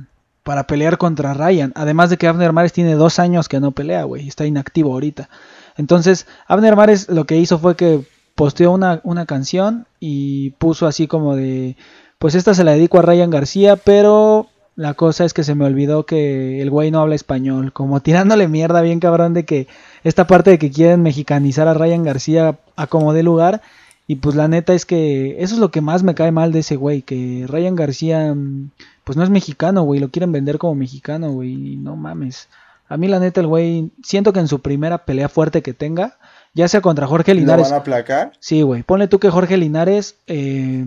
para 0.42 0.66
pelear 0.66 0.98
contra 0.98 1.36
Ryan. 1.36 1.74
Además 1.76 2.10
de 2.10 2.18
que 2.18 2.26
Abner 2.26 2.54
Mares 2.54 2.74
tiene 2.74 2.96
dos 2.96 3.20
años 3.20 3.48
que 3.48 3.60
no 3.60 3.70
pelea, 3.70 4.04
güey. 4.06 4.28
Está 4.28 4.48
inactivo 4.48 4.94
ahorita. 4.94 5.30
Entonces, 5.78 6.26
Abner 6.48 6.76
Mares 6.76 7.08
lo 7.08 7.28
que 7.28 7.38
hizo 7.38 7.60
fue 7.60 7.76
que 7.76 8.04
posteó 8.34 8.72
una, 8.72 9.00
una 9.04 9.28
canción 9.28 9.86
y 10.00 10.52
puso 10.58 10.88
así 10.88 11.06
como 11.06 11.36
de, 11.36 11.76
pues 12.22 12.36
esta 12.36 12.54
se 12.54 12.64
la 12.64 12.74
dedico 12.74 13.00
a 13.00 13.02
Ryan 13.02 13.32
García, 13.32 13.78
pero 13.78 14.48
la 14.76 14.94
cosa 14.94 15.26
es 15.26 15.34
que 15.34 15.44
se 15.44 15.56
me 15.56 15.66
olvidó 15.66 16.06
que 16.06 16.62
el 16.62 16.70
güey 16.70 16.92
no 16.92 17.02
habla 17.02 17.16
español, 17.16 17.74
como 17.74 18.00
tirándole 18.00 18.48
mierda 18.48 18.82
bien 18.82 19.00
cabrón 19.00 19.34
de 19.34 19.44
que 19.44 19.68
esta 20.04 20.28
parte 20.28 20.52
de 20.52 20.60
que 20.60 20.70
quieren 20.70 21.02
mexicanizar 21.02 21.68
a 21.68 21.74
Ryan 21.74 22.04
García 22.04 22.60
a 22.76 22.86
como 22.86 23.14
de 23.14 23.24
lugar. 23.24 23.64
Y 24.06 24.18
pues 24.18 24.36
la 24.36 24.48
neta 24.48 24.76
es 24.76 24.86
que 24.86 25.42
eso 25.42 25.56
es 25.56 25.60
lo 25.60 25.72
que 25.72 25.82
más 25.82 26.04
me 26.04 26.14
cae 26.14 26.32
mal 26.32 26.52
de 26.52 26.60
ese 26.60 26.76
güey, 26.76 27.02
que 27.02 27.46
Ryan 27.48 27.76
García 27.76 28.36
mm, 28.36 28.70
pues 29.04 29.18
no 29.18 29.24
es 29.24 29.32
mexicano, 29.32 29.82
güey, 29.82 30.00
lo 30.00 30.10
quieren 30.10 30.32
vender 30.32 30.60
como 30.60 30.76
mexicano, 30.76 31.32
güey, 31.32 31.74
y 31.74 31.78
no 31.78 31.96
mames. 31.96 32.50
A 32.88 32.98
mí 32.98 33.08
la 33.08 33.18
neta 33.18 33.42
el 33.42 33.48
güey, 33.48 33.90
siento 34.04 34.32
que 34.32 34.42
en 34.42 34.48
su 34.48 34.60
primera 34.60 35.06
pelea 35.06 35.28
fuerte 35.28 35.64
que 35.64 35.74
tenga, 35.74 36.20
ya 36.54 36.68
sea 36.68 36.82
contra 36.82 37.08
Jorge 37.08 37.34
¿Lo 37.34 37.40
Linares, 37.40 37.70
van 37.70 37.80
a 37.80 37.82
aplacar? 37.82 38.34
Sí, 38.40 38.62
güey. 38.62 38.84
Ponle 38.84 39.08
tú 39.08 39.18
que 39.18 39.32
Jorge 39.32 39.58
Linares 39.58 40.18
eh, 40.28 40.86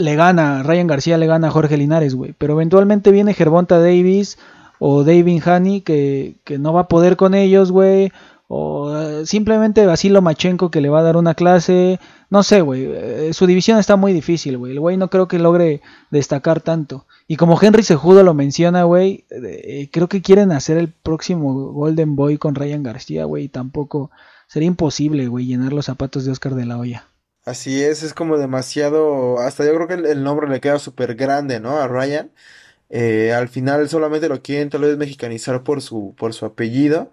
le 0.00 0.16
gana, 0.16 0.62
Ryan 0.62 0.86
García 0.86 1.18
le 1.18 1.26
gana 1.26 1.48
a 1.48 1.50
Jorge 1.50 1.76
Linares, 1.76 2.14
güey. 2.14 2.34
Pero 2.38 2.54
eventualmente 2.54 3.10
viene 3.10 3.34
Gervonta 3.34 3.78
Davis 3.78 4.38
o 4.78 5.04
David 5.04 5.42
Haney 5.46 5.82
que, 5.82 6.36
que 6.44 6.58
no 6.58 6.72
va 6.72 6.82
a 6.82 6.88
poder 6.88 7.16
con 7.16 7.34
ellos, 7.34 7.70
güey. 7.70 8.10
o 8.48 8.96
eh, 8.98 9.26
simplemente 9.26 9.86
Vasilo 9.86 10.22
Machenko 10.22 10.70
que 10.70 10.80
le 10.80 10.88
va 10.88 11.00
a 11.00 11.02
dar 11.02 11.16
una 11.16 11.34
clase, 11.34 12.00
no 12.30 12.42
sé, 12.42 12.62
güey, 12.62 12.84
eh, 12.84 13.30
su 13.32 13.46
división 13.46 13.78
está 13.78 13.94
muy 13.96 14.12
difícil, 14.12 14.58
güey, 14.58 14.72
el 14.72 14.80
güey 14.80 14.96
no 14.96 15.08
creo 15.08 15.28
que 15.28 15.38
logre 15.38 15.82
destacar 16.10 16.60
tanto. 16.60 17.06
Y 17.28 17.36
como 17.36 17.58
Henry 17.60 17.84
Sejudo 17.84 18.24
lo 18.24 18.34
menciona, 18.34 18.82
güey, 18.84 19.24
eh, 19.30 19.88
creo 19.92 20.08
que 20.08 20.22
quieren 20.22 20.50
hacer 20.50 20.78
el 20.78 20.88
próximo 20.88 21.52
Golden 21.72 22.16
Boy 22.16 22.38
con 22.38 22.54
Ryan 22.56 22.82
García, 22.82 23.24
güey, 23.24 23.44
y 23.44 23.48
tampoco 23.48 24.10
sería 24.48 24.66
imposible, 24.66 25.28
güey, 25.28 25.46
llenar 25.46 25.72
los 25.72 25.86
zapatos 25.86 26.24
de 26.24 26.32
Oscar 26.32 26.54
de 26.54 26.66
la 26.66 26.78
Hoya. 26.78 27.09
Así 27.44 27.82
es, 27.82 28.02
es 28.02 28.14
como 28.14 28.36
demasiado, 28.38 29.38
hasta 29.40 29.64
yo 29.64 29.74
creo 29.74 29.88
que 29.88 29.94
el, 29.94 30.22
nombre 30.22 30.48
le 30.48 30.60
queda 30.60 30.78
súper 30.78 31.14
grande, 31.14 31.58
¿no? 31.60 31.78
A 31.78 31.88
Ryan. 31.88 32.30
Eh, 32.90 33.32
al 33.32 33.48
final 33.48 33.88
solamente 33.88 34.28
lo 34.28 34.42
quieren 34.42 34.68
tal 34.68 34.82
vez 34.82 34.96
mexicanizar 34.98 35.62
por 35.62 35.80
su, 35.80 36.14
por 36.18 36.34
su 36.34 36.44
apellido. 36.44 37.10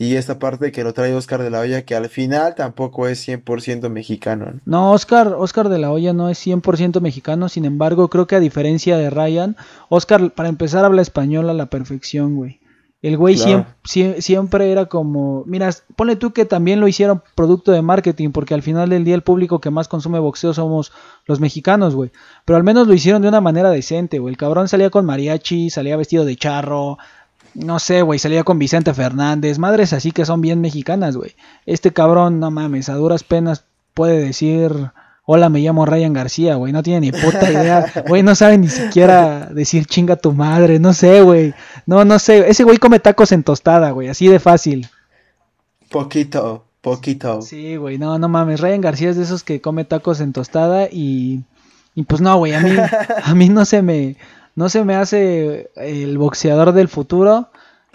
Y 0.00 0.14
esta 0.14 0.38
parte 0.38 0.70
que 0.70 0.84
lo 0.84 0.94
trae 0.94 1.12
Oscar 1.12 1.42
de 1.42 1.50
la 1.50 1.58
Hoya, 1.58 1.84
que 1.84 1.96
al 1.96 2.08
final 2.08 2.54
tampoco 2.54 3.08
es 3.08 3.26
100% 3.26 3.88
mexicano. 3.90 4.46
¿no? 4.46 4.60
No, 4.64 4.92
Oscar, 4.92 5.34
Oscar 5.36 5.68
de 5.68 5.78
la 5.78 5.90
Hoya 5.90 6.12
no 6.12 6.28
es 6.28 6.38
100% 6.46 7.00
mexicano, 7.00 7.48
sin 7.48 7.64
embargo, 7.64 8.08
creo 8.08 8.28
que 8.28 8.36
a 8.36 8.40
diferencia 8.40 8.96
de 8.96 9.10
Ryan, 9.10 9.56
Oscar, 9.88 10.30
para 10.30 10.48
empezar, 10.48 10.84
habla 10.84 11.02
español 11.02 11.50
a 11.50 11.54
la 11.54 11.66
perfección, 11.66 12.36
güey. 12.36 12.60
El 13.00 13.16
güey 13.16 13.36
Claro. 13.36 13.66
siempre, 13.84 14.22
siempre 14.22 14.72
era 14.72 14.86
como, 14.86 15.44
mira, 15.46 15.70
ponle 15.94 16.16
tú 16.16 16.32
que 16.32 16.44
también 16.44 16.80
lo 16.80 16.88
hicieron 16.88 17.22
producto 17.36 17.70
de 17.70 17.80
marketing, 17.80 18.30
porque 18.30 18.54
al 18.54 18.62
final 18.62 18.88
del 18.88 19.04
día 19.04 19.14
el 19.14 19.22
público 19.22 19.60
que 19.60 19.70
más 19.70 19.86
consume 19.86 20.18
boxeo 20.18 20.52
somos 20.52 20.92
los 21.26 21.38
mexicanos, 21.38 21.94
güey. 21.94 22.10
Pero 22.44 22.56
al 22.56 22.64
menos 22.64 22.88
lo 22.88 22.94
hicieron 22.94 23.22
de 23.22 23.28
una 23.28 23.40
manera 23.40 23.70
decente, 23.70 24.18
güey. 24.18 24.32
El 24.32 24.38
cabrón 24.38 24.66
salía 24.66 24.90
con 24.90 25.06
mariachi, 25.06 25.70
salía 25.70 25.96
vestido 25.96 26.24
de 26.24 26.34
charro, 26.34 26.98
no 27.54 27.78
sé, 27.78 28.02
güey, 28.02 28.18
salía 28.18 28.44
con 28.44 28.58
Vicente 28.58 28.92
Fernández, 28.94 29.58
madres 29.58 29.92
así 29.92 30.10
que 30.10 30.24
son 30.24 30.40
bien 30.40 30.60
mexicanas, 30.60 31.16
güey. 31.16 31.34
Este 31.66 31.92
cabrón, 31.92 32.40
no 32.40 32.50
mames, 32.50 32.88
a 32.88 32.94
duras 32.94 33.22
penas 33.22 33.64
puede 33.94 34.18
decir, 34.18 34.72
hola, 35.30 35.50
me 35.50 35.60
llamo 35.60 35.84
Ryan 35.84 36.14
García, 36.14 36.54
güey, 36.54 36.72
no 36.72 36.82
tiene 36.82 37.00
ni 37.00 37.12
puta 37.12 37.52
idea, 37.52 37.84
güey, 38.08 38.22
no 38.22 38.34
sabe 38.34 38.56
ni 38.56 38.68
siquiera 38.68 39.50
decir 39.52 39.84
chinga 39.84 40.16
tu 40.16 40.32
madre, 40.32 40.78
no 40.78 40.94
sé, 40.94 41.20
güey, 41.20 41.52
no, 41.84 42.06
no 42.06 42.18
sé, 42.18 42.48
ese 42.48 42.64
güey 42.64 42.78
come 42.78 42.98
tacos 42.98 43.30
en 43.32 43.42
tostada, 43.42 43.90
güey, 43.90 44.08
así 44.08 44.26
de 44.26 44.40
fácil. 44.40 44.88
Poquito, 45.90 46.64
poquito. 46.80 47.42
Sí, 47.42 47.76
güey, 47.76 47.98
no, 47.98 48.18
no 48.18 48.30
mames, 48.30 48.60
Ryan 48.60 48.80
García 48.80 49.10
es 49.10 49.16
de 49.18 49.24
esos 49.24 49.44
que 49.44 49.60
come 49.60 49.84
tacos 49.84 50.20
en 50.20 50.32
tostada 50.32 50.88
y, 50.90 51.42
y 51.94 52.04
pues 52.04 52.22
no, 52.22 52.38
güey, 52.38 52.54
a 52.54 52.60
mí, 52.60 52.70
a 53.22 53.34
mí 53.34 53.50
no 53.50 53.66
se 53.66 53.82
me, 53.82 54.16
no 54.56 54.70
se 54.70 54.82
me 54.82 54.94
hace 54.94 55.70
el 55.76 56.16
boxeador 56.16 56.72
del 56.72 56.88
futuro. 56.88 57.50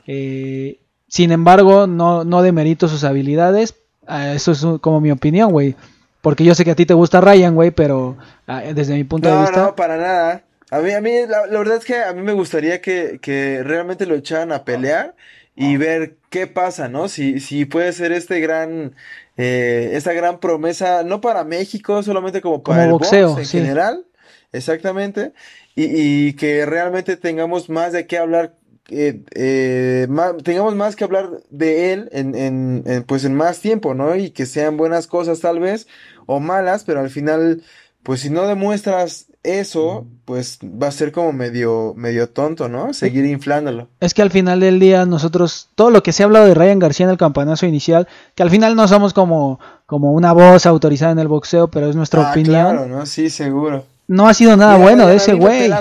eh, 0.06 0.78
sin 1.08 1.32
embargo, 1.32 1.88
no, 1.88 2.26
no 2.26 2.44
demerito 2.44 2.88
sus 2.88 3.04
habilidades. 3.04 3.74
ah, 4.06 4.34
eso 4.34 4.52
es 4.52 4.64
como 4.82 5.02
mi 5.02 5.10
opinión, 5.10 5.52
güey. 5.52 5.76
Porque 6.24 6.46
yo 6.46 6.56
sé 6.56 6.66
que 6.66 6.72
a 6.72 6.76
ti 6.76 6.88
te 6.88 6.96
gusta 6.96 7.22
Ryan, 7.22 7.56
güey, 7.56 7.72
pero 7.72 8.18
ah, 8.48 8.62
desde 8.76 8.96
mi 8.96 9.06
punto 9.06 9.30
de 9.30 9.38
No, 9.38 9.38
vista. 9.38 9.64
no, 9.64 9.76
para 9.76 9.98
nada. 9.98 10.44
A 10.72 10.80
mí, 10.80 10.92
a 10.92 11.00
mí, 11.02 11.12
la, 11.28 11.46
la 11.48 11.60
verdad 11.60 11.78
es 11.78 11.86
que 11.86 11.98
a 12.04 12.14
mí 12.14 12.22
me 12.24 12.34
gustaría 12.34 12.82
que, 12.82 13.20
que 13.22 13.62
realmente 13.64 14.06
lo 14.06 14.16
echaran 14.16 14.52
a 14.52 14.66
pelear 14.66 15.16
y 15.56 15.78
ver 15.78 16.18
qué 16.30 16.48
pasa, 16.48 16.90
¿no? 16.90 17.08
Si, 17.08 17.40
si 17.40 17.66
puede 17.66 17.94
ser 17.94 18.12
este 18.12 18.40
gran, 18.40 18.96
eh, 19.38 19.92
esta 19.94 20.14
gran 20.14 20.40
promesa, 20.40 21.04
no 21.04 21.22
para 21.22 21.44
México, 21.44 22.02
solamente 22.04 22.42
como 22.42 22.64
para 22.64 22.84
Como 22.84 22.88
el 22.88 22.96
boxeo, 22.96 23.30
box 23.30 23.38
en 23.38 23.50
sí. 23.50 23.50
general, 23.50 24.08
exactamente, 24.52 25.34
y, 25.76 26.30
y 26.30 26.34
que 26.34 26.66
realmente 26.66 27.18
tengamos 27.18 27.70
más 27.70 27.94
de 27.94 28.08
qué 28.08 28.18
hablar, 28.18 28.56
eh, 28.94 29.22
eh, 29.36 30.08
ma- 30.10 30.36
tengamos 30.38 30.76
más 30.76 30.96
que 30.96 31.04
hablar 31.04 31.30
de 31.50 31.94
él 31.94 32.10
en, 32.12 32.36
en, 32.36 32.84
en, 32.86 33.04
pues 33.04 33.26
en 33.26 33.36
más 33.36 33.60
tiempo, 33.60 33.94
¿no? 33.94 34.16
Y 34.16 34.32
que 34.32 34.46
sean 34.46 34.78
buenas 34.78 35.08
cosas 35.08 35.40
tal 35.40 35.60
vez, 35.60 35.88
o 36.26 36.40
malas, 36.40 36.84
pero 36.84 37.00
al 37.00 37.10
final 37.10 37.62
pues 38.04 38.20
si 38.22 38.30
no 38.30 38.48
demuestras 38.48 39.28
eso, 39.44 40.06
pues 40.26 40.60
va 40.64 40.88
a 40.88 40.92
ser 40.92 41.12
como 41.14 41.32
medio, 41.34 41.94
medio 41.96 42.30
tonto, 42.30 42.68
¿no? 42.70 42.94
Seguir 42.94 43.26
inflándolo. 43.26 43.88
Es 44.02 44.14
que 44.14 44.22
al 44.22 44.30
final 44.32 44.60
del 44.62 44.80
día 44.80 45.06
nosotros, 45.06 45.70
todo 45.76 45.90
lo 45.90 46.04
que 46.04 46.12
se 46.14 46.24
ha 46.24 46.26
hablado 46.26 46.46
de 46.46 46.54
Ryan 46.54 46.80
García 46.80 47.06
en 47.06 47.12
el 47.12 47.18
campanazo 47.18 47.66
inicial, 47.66 48.08
que 48.36 48.44
al 48.44 48.50
final 48.50 48.76
no 48.76 48.88
somos 48.90 49.14
como, 49.14 49.60
como 49.86 50.12
una 50.14 50.32
voz 50.34 50.66
autorizada 50.66 51.12
en 51.14 51.20
el 51.20 51.28
boxeo, 51.30 51.70
pero 51.70 51.90
es 51.90 51.96
nuestra 51.96 52.28
Ah, 52.28 52.32
opinión, 52.32 52.54
claro, 52.76 52.86
¿no? 52.88 53.06
Sí, 53.06 53.30
seguro. 53.30 53.86
no 54.08 54.28
ha 54.28 54.34
sido 54.34 54.56
nada 54.58 54.74
Mira, 54.74 54.84
bueno 54.84 55.04
de 55.08 55.14
mira, 55.14 55.24
ese 55.24 55.34
güey. 55.34 55.72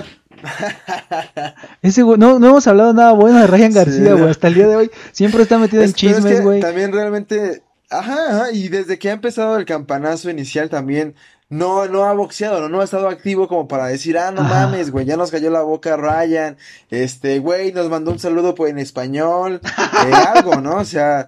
Ese 1.82 2.02
güey, 2.02 2.18
no, 2.18 2.38
no 2.38 2.49
hemos 2.49 2.66
hablado 2.66 2.92
nada 2.92 3.12
bueno 3.12 3.40
de 3.40 3.46
Ryan. 3.46 3.72
García, 3.72 4.14
güey, 4.14 4.30
hasta 4.30 4.49
el 4.49 4.54
día 4.54 4.68
de 4.68 4.76
hoy. 4.76 4.90
Siempre 5.12 5.42
está 5.42 5.58
metido 5.58 5.82
en 5.82 5.90
es 5.90 5.94
chismes, 5.94 6.37
que 6.37 6.40
güey. 6.40 6.61
También 6.61 6.92
realmente, 6.92 7.62
ajá, 7.90 8.16
ajá, 8.28 8.52
y 8.52 8.68
desde 8.68 8.99
que 8.99 9.11
ha 9.11 9.12
empezado 9.12 9.56
el 9.56 9.64
campanazo 9.64 10.30
inicial 10.30 10.68
también 10.68 11.14
no, 11.52 11.87
no 11.87 12.04
ha 12.04 12.14
boxeado, 12.14 12.62
no, 12.62 12.70
no 12.70 12.80
ha 12.80 12.84
estado 12.84 13.08
activo 13.08 13.46
como 13.46 13.68
para 13.68 13.87
decir, 13.87 14.16
ah, 14.16 14.30
no 14.30 14.42
mames, 14.42 14.90
güey, 14.90 15.04
ya 15.04 15.18
nos 15.18 15.30
cayó 15.30 15.50
la 15.50 15.61
boca 15.61 15.99
Ryan, 15.99 16.56
este, 16.90 17.40
güey, 17.40 17.72
nos 17.72 17.90
mandó 17.90 18.11
un 18.11 18.18
saludo 18.18 18.54
pues 18.54 18.70
en 18.70 18.78
español, 18.78 19.61
eh, 19.62 20.12
algo, 20.34 20.62
¿no? 20.62 20.76
O 20.76 20.84
sea, 20.87 21.26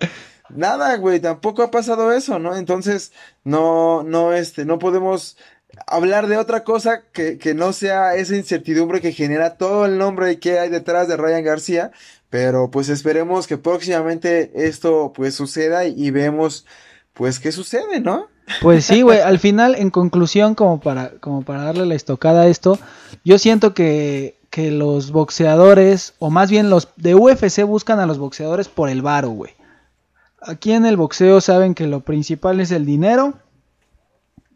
nada, 0.48 0.96
güey, 0.96 1.20
tampoco 1.20 1.62
ha 1.62 1.70
pasado 1.70 2.10
eso, 2.10 2.38
¿no? 2.38 2.56
Entonces, 2.56 3.12
no, 3.44 4.02
no, 4.02 4.32
este, 4.32 4.64
no 4.64 4.78
podemos 4.78 5.36
hablar 5.86 6.26
de 6.26 6.36
otra 6.36 6.64
cosa 6.64 7.02
que, 7.12 7.38
que 7.38 7.54
no 7.54 7.72
sea 7.72 8.14
esa 8.14 8.36
incertidumbre 8.36 9.00
que 9.00 9.12
genera 9.12 9.56
todo 9.56 9.86
el 9.86 9.98
nombre 9.98 10.38
que 10.38 10.58
hay 10.58 10.68
detrás 10.68 11.08
de 11.08 11.16
Ryan 11.16 11.44
García. 11.44 11.92
Pero 12.30 12.70
pues 12.70 12.88
esperemos 12.88 13.46
que 13.46 13.58
próximamente 13.58 14.50
esto 14.54 15.12
pues 15.14 15.34
suceda 15.34 15.84
y, 15.86 15.94
y 15.96 16.10
vemos 16.10 16.66
pues 17.12 17.38
qué 17.38 17.52
sucede, 17.52 18.00
¿no? 18.00 18.26
Pues 18.60 18.84
sí, 18.84 19.02
güey, 19.02 19.20
al 19.20 19.38
final, 19.38 19.74
en 19.74 19.90
conclusión, 19.90 20.54
como 20.54 20.80
para, 20.80 21.10
como 21.20 21.42
para 21.42 21.62
darle 21.62 21.86
la 21.86 21.94
estocada 21.94 22.42
a 22.42 22.46
esto, 22.46 22.78
yo 23.24 23.38
siento 23.38 23.72
que, 23.72 24.36
que 24.50 24.70
los 24.70 25.12
boxeadores, 25.12 26.14
o 26.18 26.30
más 26.30 26.50
bien 26.50 26.70
los 26.70 26.88
de 26.96 27.14
UFC 27.14 27.62
buscan 27.62 28.00
a 28.00 28.06
los 28.06 28.18
boxeadores 28.18 28.68
por 28.68 28.90
el 28.90 29.00
varo, 29.00 29.30
güey. 29.30 29.52
Aquí 30.42 30.72
en 30.72 30.84
el 30.84 30.96
boxeo 30.96 31.40
saben 31.40 31.74
que 31.74 31.86
lo 31.86 32.00
principal 32.00 32.60
es 32.60 32.70
el 32.70 32.84
dinero 32.84 33.34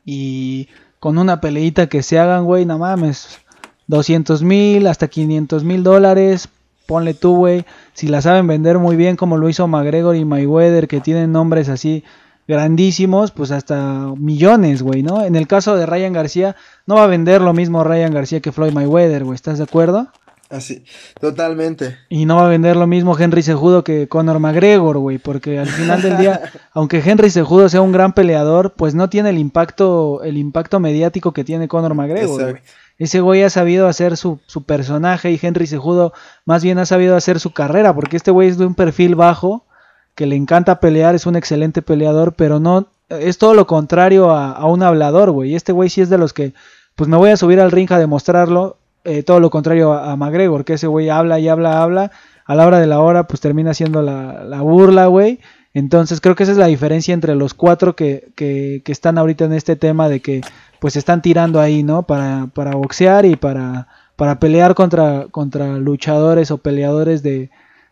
y 0.05 0.69
con 1.01 1.19
una 1.19 1.41
peleita 1.41 1.89
que 1.89 2.03
se 2.03 2.19
hagan, 2.19 2.45
güey, 2.45 2.65
no 2.65 2.79
mames, 2.79 3.39
200 3.87 4.43
mil 4.43 4.87
hasta 4.87 5.09
500 5.09 5.65
mil 5.65 5.83
dólares, 5.83 6.49
ponle 6.87 7.15
tú, 7.15 7.37
güey, 7.37 7.65
si 7.93 8.09
la 8.09 8.23
saben 8.23 8.47
vender 8.47 8.79
muy 8.79 8.97
bien 8.97 9.17
como 9.17 9.37
lo 9.37 9.49
hizo 9.49 9.67
McGregor 9.69 10.17
y 10.17 10.25
Mayweather, 10.25 10.89
que 10.89 11.01
tienen 11.01 11.33
nombres 11.33 11.69
así 11.69 12.05
grandísimos, 12.47 13.31
pues 13.31 13.51
hasta 13.51 14.13
millones, 14.17 14.83
güey, 14.83 15.03
¿no? 15.03 15.23
En 15.25 15.37
el 15.37 15.47
caso 15.47 15.77
de 15.77 15.85
Ryan 15.85 16.15
García, 16.15 16.57
no 16.87 16.95
va 16.95 17.05
a 17.05 17.09
vender 17.09 17.43
lo 17.43 17.53
mismo 17.53 17.85
Ryan 17.85 18.13
García 18.13 18.41
que 18.41 18.53
Floyd 18.53 18.73
Mayweather, 18.73 19.25
güey, 19.25 19.35
¿estás 19.35 19.59
de 19.59 19.65
acuerdo? 19.65 20.09
Así, 20.51 20.83
totalmente. 21.21 21.99
Y 22.09 22.25
no 22.25 22.37
va 22.37 22.47
a 22.47 22.49
vender 22.49 22.75
lo 22.77 22.87
mismo 22.87 23.19
Henry 23.19 23.43
Cejudo 23.43 23.85
que 23.85 24.09
Conor 24.09 24.39
McGregor, 24.39 24.97
güey, 24.97 25.19
porque 25.19 25.59
al 25.59 25.67
final 25.67 26.01
del 26.01 26.17
día, 26.17 26.41
aunque 26.73 27.03
Henry 27.05 27.31
Cejudo 27.31 27.69
sea 27.69 27.83
un 27.83 27.93
gran 27.93 28.15
peleador, 28.15 28.73
pues 28.73 28.95
no 28.95 29.11
tiene 29.11 29.29
el 29.29 29.39
impacto, 29.39 30.23
el 30.23 30.39
impacto 30.39 30.81
mediático 30.81 31.33
que 31.33 31.45
tiene 31.45 31.69
Conor 31.69 31.95
McGregor, 31.95 32.43
güey. 32.43 32.63
Ese 32.97 33.21
güey 33.21 33.43
ha 33.43 33.51
sabido 33.51 33.87
hacer 33.87 34.17
su, 34.17 34.41
su 34.47 34.65
personaje 34.65 35.31
y 35.31 35.39
Henry 35.41 35.67
Cejudo 35.67 36.13
más 36.47 36.65
bien 36.65 36.79
ha 36.79 36.87
sabido 36.87 37.15
hacer 37.15 37.39
su 37.41 37.53
carrera, 37.53 37.95
porque 37.95 38.17
este 38.17 38.31
güey 38.31 38.49
es 38.49 38.59
de 38.59 38.67
un 38.67 38.75
perfil 38.75 39.15
bajo, 39.15 39.67
que 40.15 40.27
le 40.27 40.35
encanta 40.35 40.81
pelear, 40.81 41.15
es 41.15 41.27
un 41.27 41.37
excelente 41.37 41.83
peleador, 41.83 42.33
pero 42.33 42.59
no, 42.59 42.89
es 43.11 43.39
todo 43.39 43.55
lo 43.55 43.67
contrario 43.67 44.31
a, 44.31 44.51
a 44.51 44.67
un 44.67 44.83
hablador, 44.83 45.31
güey. 45.31 45.55
Este 45.55 45.73
güey 45.73 45.91
sí 45.91 46.01
es 46.01 46.09
de 46.09 46.19
los 46.19 46.33
que, 46.33 46.55
pues 46.97 47.09
me 47.09 47.19
voy 47.19 47.31
a 47.31 47.37
subir 47.37 47.61
al 47.61 47.71
ring 47.71 47.93
a 47.93 47.99
demostrarlo, 47.99 48.79
eh, 49.09 49.23
todo 49.23 49.41
lo 49.41 49.51
contrario 49.51 49.93
a, 49.93 50.13
a 50.13 50.17
McGregor, 50.17 50.65
que 50.65 50.75
ese 50.75 50.87
güey 50.87 51.09
habla 51.09 51.39
y 51.39 51.49
habla, 51.49 51.83
habla, 51.83 52.11
a 52.45 52.55
la 52.55 52.67
hora 52.67 52.79
de 52.79 52.87
la 52.87 53.01
hora, 53.01 53.27
pues 53.27 53.41
termina 53.41 53.75
siendo 53.75 54.03
la, 54.03 54.45
la 54.45 54.61
burla, 54.61 55.07
güey. 55.07 55.41
Entonces 55.75 56.21
creo 56.21 56.35
que 56.35 56.45
esa 56.45 56.53
es 56.53 56.59
la 56.59 56.67
diferencia 56.67 57.15
entre 57.15 57.35
los 57.35 57.55
cuatro 57.55 57.95
que, 57.95 58.31
que, 58.35 58.83
que 58.85 58.93
están 58.93 59.19
ahorita 59.19 59.45
en 59.45 59.53
este 59.53 59.77
tema 59.77 60.09
de 60.09 60.21
que 60.21 60.41
pues 60.79 60.97
están 60.97 61.23
tirando 61.23 61.61
ahí, 61.61 61.83
¿no? 61.83 62.05
Para, 62.05 62.49
para 62.55 62.75
boxear 62.75 63.27
y 63.27 63.37
para, 63.37 63.89
para 64.17 64.41
pelear 64.41 64.75
contra, 64.75 65.27
contra 65.31 65.77
luchadores 65.79 66.51
o 66.51 66.59
peleadores 66.59 67.23
de 67.23 67.51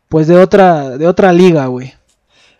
pues 0.08 0.26
de 0.26 0.36
otra, 0.36 0.96
de 0.96 1.06
otra 1.06 1.32
liga, 1.32 1.66
güey. 1.66 1.94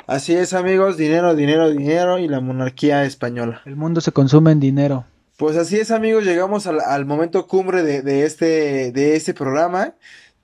Así 0.07 0.35
es, 0.35 0.53
amigos, 0.53 0.97
dinero, 0.97 1.35
dinero, 1.35 1.71
dinero 1.71 2.19
y 2.19 2.29
la 2.29 2.41
monarquía 2.41 3.05
española. 3.05 3.63
El 3.65 3.77
mundo 3.77 4.01
se 4.01 4.13
consume 4.13 4.53
en 4.53 4.61
dinero. 4.61 5.05
Pues 5.37 5.57
así 5.59 5.79
es, 5.79 5.91
amigos, 5.91 6.25
llegamos 6.25 6.67
al, 6.67 6.81
al 6.81 7.05
momento 7.05 7.47
cumbre 7.47 7.83
de, 7.83 8.01
de 8.01 8.25
este, 8.25 8.91
de 8.93 9.17
este 9.17 9.35
programa. 9.35 9.95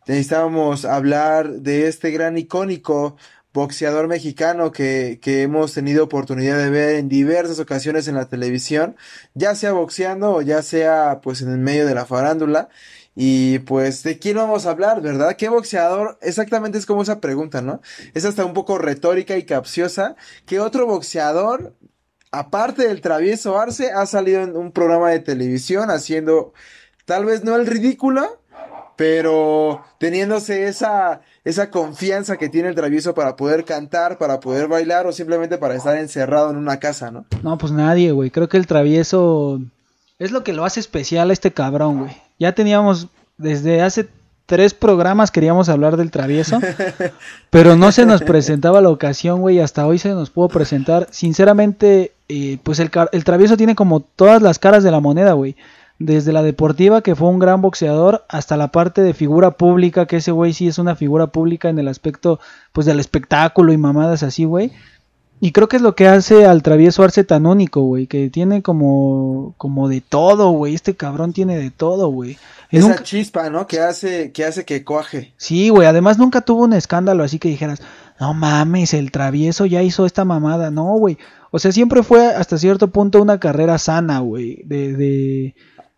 Necesitábamos 0.06 0.84
hablar 0.84 1.50
de 1.50 1.88
este 1.88 2.10
gran 2.10 2.36
icónico 2.36 3.16
boxeador 3.54 4.06
mexicano 4.08 4.70
que, 4.70 5.18
que 5.22 5.42
hemos 5.42 5.72
tenido 5.72 6.04
oportunidad 6.04 6.58
de 6.58 6.68
ver 6.70 6.96
en 6.96 7.08
diversas 7.08 7.58
ocasiones 7.58 8.06
en 8.08 8.16
la 8.16 8.28
televisión, 8.28 8.96
ya 9.34 9.54
sea 9.54 9.72
boxeando 9.72 10.32
o 10.34 10.42
ya 10.42 10.62
sea 10.62 11.20
pues 11.22 11.40
en 11.42 11.50
el 11.50 11.58
medio 11.58 11.86
de 11.86 11.94
la 11.94 12.04
farándula. 12.04 12.68
Y 13.14 13.58
pues, 13.60 14.02
¿de 14.02 14.18
quién 14.18 14.36
vamos 14.36 14.64
a 14.66 14.70
hablar, 14.70 15.02
verdad? 15.02 15.36
¿Qué 15.36 15.48
boxeador? 15.50 16.18
Exactamente 16.22 16.78
es 16.78 16.86
como 16.86 17.02
esa 17.02 17.20
pregunta, 17.20 17.60
¿no? 17.60 17.82
Es 18.14 18.24
hasta 18.24 18.44
un 18.44 18.54
poco 18.54 18.78
retórica 18.78 19.36
y 19.36 19.44
capciosa. 19.44 20.16
¿Qué 20.46 20.60
otro 20.60 20.86
boxeador, 20.86 21.74
aparte 22.32 22.88
del 22.88 23.00
travieso 23.00 23.58
Arce, 23.58 23.92
ha 23.92 24.06
salido 24.06 24.42
en 24.42 24.56
un 24.56 24.72
programa 24.72 25.10
de 25.10 25.20
televisión 25.20 25.90
haciendo, 25.90 26.52
tal 27.04 27.26
vez 27.26 27.44
no 27.44 27.54
el 27.54 27.66
ridículo, 27.66 28.40
pero 28.96 29.84
teniéndose 29.98 30.66
esa, 30.66 31.20
esa 31.44 31.70
confianza 31.70 32.36
que 32.38 32.48
tiene 32.48 32.68
el 32.68 32.74
travieso 32.74 33.14
para 33.14 33.36
poder 33.36 33.64
cantar, 33.64 34.18
para 34.18 34.40
poder 34.40 34.66
bailar 34.66 35.06
o 35.06 35.12
simplemente 35.12 35.58
para 35.58 35.76
estar 35.76 35.96
encerrado 35.96 36.50
en 36.50 36.56
una 36.56 36.78
casa, 36.80 37.10
¿no? 37.10 37.26
No, 37.42 37.58
pues 37.58 37.72
nadie, 37.72 38.12
güey. 38.12 38.30
Creo 38.30 38.48
que 38.48 38.56
el 38.56 38.66
travieso 38.66 39.60
es 40.18 40.30
lo 40.30 40.42
que 40.42 40.52
lo 40.52 40.64
hace 40.64 40.80
especial 40.80 41.30
a 41.30 41.32
este 41.32 41.52
cabrón, 41.52 42.00
güey. 42.00 42.16
Ya 42.38 42.54
teníamos 42.54 43.08
desde 43.38 43.82
hace 43.82 44.08
tres 44.46 44.74
programas 44.74 45.30
queríamos 45.30 45.68
hablar 45.68 45.96
del 45.96 46.10
travieso, 46.10 46.60
pero 47.50 47.76
no 47.76 47.90
se 47.90 48.04
nos 48.04 48.22
presentaba 48.22 48.80
la 48.80 48.90
ocasión, 48.90 49.40
güey, 49.40 49.60
hasta 49.60 49.86
hoy 49.86 49.98
se 49.98 50.10
nos 50.10 50.28
pudo 50.30 50.48
presentar. 50.48 51.08
Sinceramente, 51.10 52.12
eh, 52.34 52.58
pues 52.62 52.78
el, 52.78 52.90
el 53.12 53.24
travieso 53.24 53.58
tiene 53.58 53.74
como 53.74 54.00
todas 54.00 54.40
las 54.40 54.58
caras 54.58 54.82
de 54.82 54.90
la 54.90 55.00
moneda, 55.00 55.34
güey. 55.34 55.54
Desde 55.98 56.32
la 56.32 56.42
deportiva, 56.42 57.02
que 57.02 57.14
fue 57.14 57.28
un 57.28 57.38
gran 57.38 57.60
boxeador, 57.60 58.24
hasta 58.28 58.56
la 58.56 58.68
parte 58.68 59.02
de 59.02 59.12
figura 59.12 59.50
pública, 59.52 60.06
que 60.06 60.16
ese 60.16 60.32
güey 60.32 60.54
sí 60.54 60.66
es 60.66 60.78
una 60.78 60.96
figura 60.96 61.26
pública 61.26 61.68
en 61.68 61.78
el 61.78 61.88
aspecto, 61.88 62.40
pues, 62.72 62.86
del 62.86 63.00
espectáculo 63.00 63.72
y 63.72 63.76
mamadas 63.76 64.22
así, 64.22 64.44
güey. 64.44 64.72
Y 65.40 65.52
creo 65.52 65.68
que 65.68 65.76
es 65.76 65.82
lo 65.82 65.94
que 65.94 66.06
hace 66.06 66.46
al 66.46 66.62
travieso 66.62 67.02
Arce 67.02 67.24
tan 67.24 67.46
único, 67.46 67.82
güey, 67.82 68.06
que 68.06 68.30
tiene 68.30 68.62
como, 68.62 69.54
como 69.58 69.88
de 69.88 70.00
todo, 70.00 70.50
güey. 70.52 70.74
Este 70.74 70.94
cabrón 70.94 71.32
tiene 71.32 71.58
de 71.58 71.70
todo, 71.70 72.08
güey. 72.08 72.38
Esa 72.70 73.02
chispa, 73.02 73.50
¿no? 73.50 73.66
Que 73.66 73.80
hace, 73.80 74.32
que 74.32 74.44
hace 74.44 74.64
que 74.64 74.84
coaje. 74.84 75.34
Sí, 75.36 75.68
güey. 75.68 75.86
Además 75.88 76.16
nunca 76.16 76.40
tuvo 76.40 76.62
un 76.62 76.72
escándalo 76.72 77.24
así 77.24 77.38
que 77.38 77.48
dijeras, 77.48 77.82
no 78.20 78.34
mames, 78.34 78.94
el 78.94 79.10
travieso 79.10 79.66
ya 79.66 79.82
hizo 79.82 80.06
esta 80.06 80.24
mamada. 80.24 80.70
No, 80.70 80.84
güey. 80.96 81.18
O 81.52 81.58
sea, 81.58 81.70
siempre 81.70 82.02
fue 82.02 82.26
hasta 82.26 82.56
cierto 82.56 82.88
punto 82.88 83.20
una 83.22 83.38
carrera 83.38 83.76
sana, 83.76 84.20
güey. 84.20 84.62
De, 84.64 84.94
de, 84.94 85.54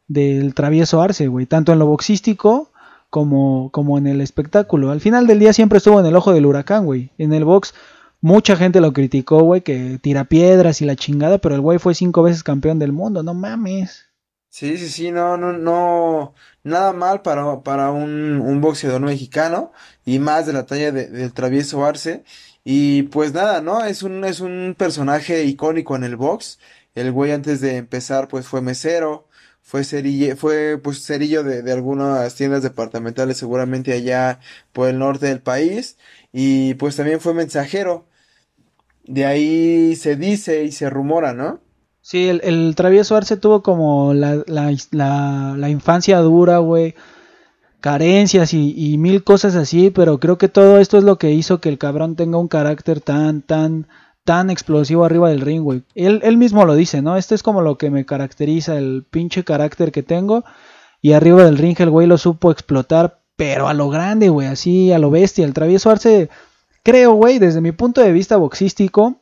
del 0.09 0.53
travieso 0.53 1.01
Arce, 1.01 1.29
güey, 1.29 1.47
tanto 1.47 1.73
en 1.73 1.79
lo 1.79 1.87
boxístico 1.87 2.73
como, 3.09 3.71
como 3.71 3.97
en 3.97 4.09
el 4.09 4.21
espectáculo. 4.21 4.91
Al 4.91 5.01
final 5.01 5.29
del 5.29 5.39
día 5.39 5.53
siempre 5.53 5.79
estuvo 5.79 6.01
en 6.01 6.07
el 6.07 6.17
ojo 6.17 6.33
del 6.33 6.47
huracán, 6.47 6.85
güey. 6.85 7.13
En 7.19 7.33
el 7.33 7.45
box 7.45 7.73
mucha 8.21 8.57
gente 8.57 8.81
lo 8.81 8.93
criticó, 8.93 9.43
güey, 9.45 9.61
que 9.61 10.01
tira 10.03 10.25
piedras 10.25 10.83
y 10.83 10.87
la 10.87 10.97
chingada, 10.97 11.39
pero 11.39 11.55
el 11.55 11.61
güey 11.61 11.79
fue 11.79 11.95
cinco 11.95 12.25
veces 12.25 12.43
campeón 12.43 12.81
del 12.81 12.91
mundo, 12.91 13.23
no 13.23 13.33
mames. 13.33 14.07
Sí, 14.49 14.77
sí, 14.77 14.89
sí, 14.89 15.11
no, 15.13 15.37
no, 15.37 15.53
no, 15.53 16.35
nada 16.63 16.93
mal 16.93 17.23
para, 17.23 17.61
para 17.63 17.91
un, 17.91 18.41
un 18.41 18.61
boxeador 18.61 19.01
mexicano 19.01 19.73
y 20.05 20.19
más 20.19 20.47
de 20.47 20.53
la 20.53 20.65
talla 20.67 20.91
del 20.91 21.33
travieso 21.33 21.85
Arce. 21.85 22.25
Y 22.65 23.05
pues 23.05 23.35
nada, 23.35 23.61
¿no? 23.61 23.85
Es 23.85 24.03
un, 24.03 24.25
es 24.25 24.41
un 24.41 24.75
personaje 24.77 25.45
icónico 25.45 25.97
en 25.97 26.05
el 26.05 26.17
box. 26.17 26.59
El 26.95 27.13
güey 27.13 27.33
antes 27.33 27.61
de 27.61 27.77
empezar 27.77 28.29
pues 28.29 28.47
fue 28.47 28.63
mesero, 28.63 29.29
fue 29.63 29.85
cerillo, 29.85 30.37
fue 30.37 30.79
pues 30.83 31.05
cerillo 31.05 31.43
de, 31.45 31.63
de, 31.63 31.73
algunas 31.73 32.35
tiendas 32.35 32.63
departamentales 32.63 33.37
seguramente 33.37 33.93
allá 33.93 34.41
por 34.73 34.89
el 34.89 34.99
norte 34.99 35.27
del 35.27 35.41
país 35.43 35.99
y 36.33 36.75
pues 36.75 36.97
también 36.97 37.21
fue 37.21 37.35
mensajero. 37.35 38.07
De 39.05 39.27
ahí 39.27 39.97
se 39.97 40.17
dice 40.17 40.65
y 40.65 40.73
se 40.73 40.89
rumora, 40.89 41.35
¿no? 41.35 41.61
Sí, 42.01 42.29
el, 42.29 42.41
el 42.45 42.75
travieso 42.77 43.17
Arce 43.17 43.37
tuvo 43.39 43.63
como 43.63 44.15
la, 44.15 44.43
la, 44.47 44.75
la, 44.91 45.55
la 45.57 45.69
infancia 45.71 46.19
dura, 46.19 46.59
güey. 46.59 46.95
Carencias 47.85 48.55
y, 48.55 48.97
mil 48.97 49.25
cosas 49.25 49.55
así, 49.57 49.91
pero 49.91 50.19
creo 50.19 50.39
que 50.39 50.49
todo 50.49 50.79
esto 50.79 50.97
es 50.97 51.05
lo 51.05 51.19
que 51.19 51.33
hizo 51.33 51.61
que 51.61 51.69
el 51.69 51.77
cabrón 51.77 52.17
tenga 52.17 52.39
un 52.39 52.49
carácter 52.49 53.03
tan, 53.03 53.43
tan, 53.43 53.89
tan 54.25 54.49
explosivo 54.49 55.05
arriba 55.05 55.29
del 55.29 55.43
ring, 55.43 55.63
güey. 55.63 55.83
Él, 55.95 56.23
él 56.25 56.39
mismo 56.39 56.65
lo 56.65 56.77
dice, 56.77 57.03
¿no? 57.03 57.19
Esto 57.19 57.35
es 57.35 57.43
como 57.43 57.61
lo 57.61 57.77
que 57.77 57.91
me 57.91 58.07
caracteriza, 58.07 58.79
el 58.79 59.05
pinche 59.11 59.45
carácter 59.45 59.93
que 59.93 60.03
tengo. 60.03 60.45
Y 61.03 61.13
arriba 61.13 61.45
del 61.45 61.59
ring 61.59 61.77
el 61.79 61.91
güey 61.91 62.07
lo 62.07 62.17
supo 62.17 62.51
explotar, 62.51 63.21
pero 63.37 63.69
a 63.69 63.75
lo 63.75 63.91
grande, 63.91 64.31
güey, 64.31 64.49
así 64.49 64.91
a 64.91 64.99
lo 64.99 65.11
bestia. 65.11 65.45
El 65.45 65.53
travieso 65.53 65.91
Arce, 65.91 66.31
creo, 66.83 67.13
güey, 67.13 67.39
desde 67.39 67.61
mi 67.61 67.73
punto 67.73 68.01
de 68.01 68.13
vista 68.13 68.39
boxístico, 68.39 69.21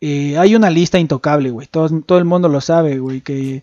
eh, 0.00 0.36
hay 0.38 0.56
una 0.56 0.70
lista 0.70 0.98
intocable, 0.98 1.50
güey. 1.50 1.68
Todo, 1.68 2.00
todo 2.00 2.18
el 2.18 2.24
mundo 2.24 2.48
lo 2.48 2.60
sabe, 2.60 2.98
güey, 2.98 3.20
que, 3.20 3.62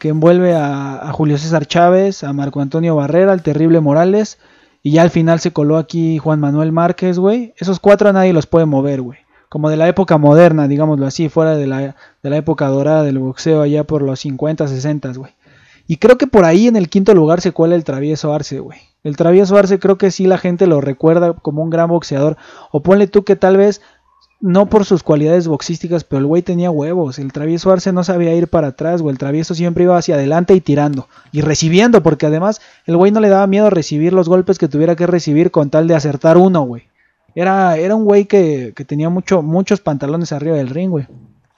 que 0.00 0.08
envuelve 0.08 0.56
a, 0.56 1.08
Julio 1.12 1.38
César 1.38 1.66
Chávez, 1.66 2.24
a 2.24 2.32
Marco 2.32 2.60
Antonio 2.60 2.96
Barrera, 2.96 3.32
al 3.32 3.42
terrible 3.42 3.78
Morales. 3.78 4.38
Y 4.82 4.92
ya 4.92 5.02
al 5.02 5.10
final 5.10 5.38
se 5.38 5.52
coló 5.52 5.76
aquí 5.76 6.18
Juan 6.18 6.40
Manuel 6.40 6.72
Márquez, 6.72 7.20
güey. 7.20 7.54
Esos 7.58 7.78
cuatro 7.78 8.08
a 8.08 8.12
nadie 8.12 8.32
los 8.32 8.46
puede 8.46 8.66
mover, 8.66 9.02
güey 9.02 9.18
como 9.50 9.68
de 9.68 9.76
la 9.76 9.88
época 9.88 10.16
moderna, 10.16 10.68
digámoslo 10.68 11.06
así, 11.06 11.28
fuera 11.28 11.56
de 11.56 11.66
la, 11.66 11.96
de 12.22 12.30
la 12.30 12.36
época 12.36 12.68
dorada 12.68 13.02
del 13.02 13.18
boxeo 13.18 13.62
allá 13.62 13.82
por 13.82 14.00
los 14.00 14.20
50, 14.20 14.68
60, 14.68 15.12
güey. 15.14 15.32
Y 15.88 15.96
creo 15.96 16.16
que 16.16 16.28
por 16.28 16.44
ahí 16.44 16.68
en 16.68 16.76
el 16.76 16.88
quinto 16.88 17.14
lugar 17.14 17.40
se 17.40 17.50
cuela 17.50 17.74
el 17.74 17.82
travieso 17.82 18.32
Arce, 18.32 18.60
güey. 18.60 18.78
El 19.02 19.16
travieso 19.16 19.56
Arce 19.56 19.80
creo 19.80 19.98
que 19.98 20.12
sí 20.12 20.24
la 20.28 20.38
gente 20.38 20.68
lo 20.68 20.80
recuerda 20.80 21.32
como 21.32 21.64
un 21.64 21.70
gran 21.70 21.88
boxeador. 21.88 22.36
O 22.70 22.80
ponle 22.80 23.08
tú 23.08 23.24
que 23.24 23.34
tal 23.34 23.56
vez 23.56 23.82
no 24.40 24.66
por 24.66 24.84
sus 24.84 25.02
cualidades 25.02 25.46
boxísticas, 25.46 26.04
pero 26.04 26.20
el 26.20 26.26
güey 26.26 26.42
tenía 26.42 26.70
huevos. 26.70 27.18
El 27.18 27.32
travieso 27.32 27.70
Arce 27.70 27.92
no 27.92 28.04
sabía 28.04 28.34
ir 28.34 28.48
para 28.48 28.68
atrás, 28.68 29.02
güey. 29.02 29.12
El 29.12 29.18
travieso 29.18 29.54
siempre 29.54 29.84
iba 29.84 29.96
hacia 29.96 30.14
adelante 30.14 30.54
y 30.54 30.60
tirando. 30.60 31.08
Y 31.30 31.42
recibiendo, 31.42 32.02
porque 32.02 32.26
además 32.26 32.60
el 32.86 32.96
güey 32.96 33.12
no 33.12 33.20
le 33.20 33.28
daba 33.28 33.46
miedo 33.46 33.68
recibir 33.70 34.12
los 34.12 34.28
golpes 34.28 34.58
que 34.58 34.68
tuviera 34.68 34.96
que 34.96 35.06
recibir 35.06 35.50
con 35.50 35.70
tal 35.70 35.86
de 35.88 35.94
acertar 35.94 36.38
uno, 36.38 36.62
güey. 36.62 36.84
Era, 37.34 37.76
era 37.76 37.94
un 37.94 38.04
güey 38.04 38.24
que, 38.24 38.72
que 38.74 38.84
tenía 38.84 39.08
mucho, 39.08 39.42
muchos 39.42 39.80
pantalones 39.80 40.32
arriba 40.32 40.56
del 40.56 40.70
ring, 40.70 40.90
güey. 40.90 41.06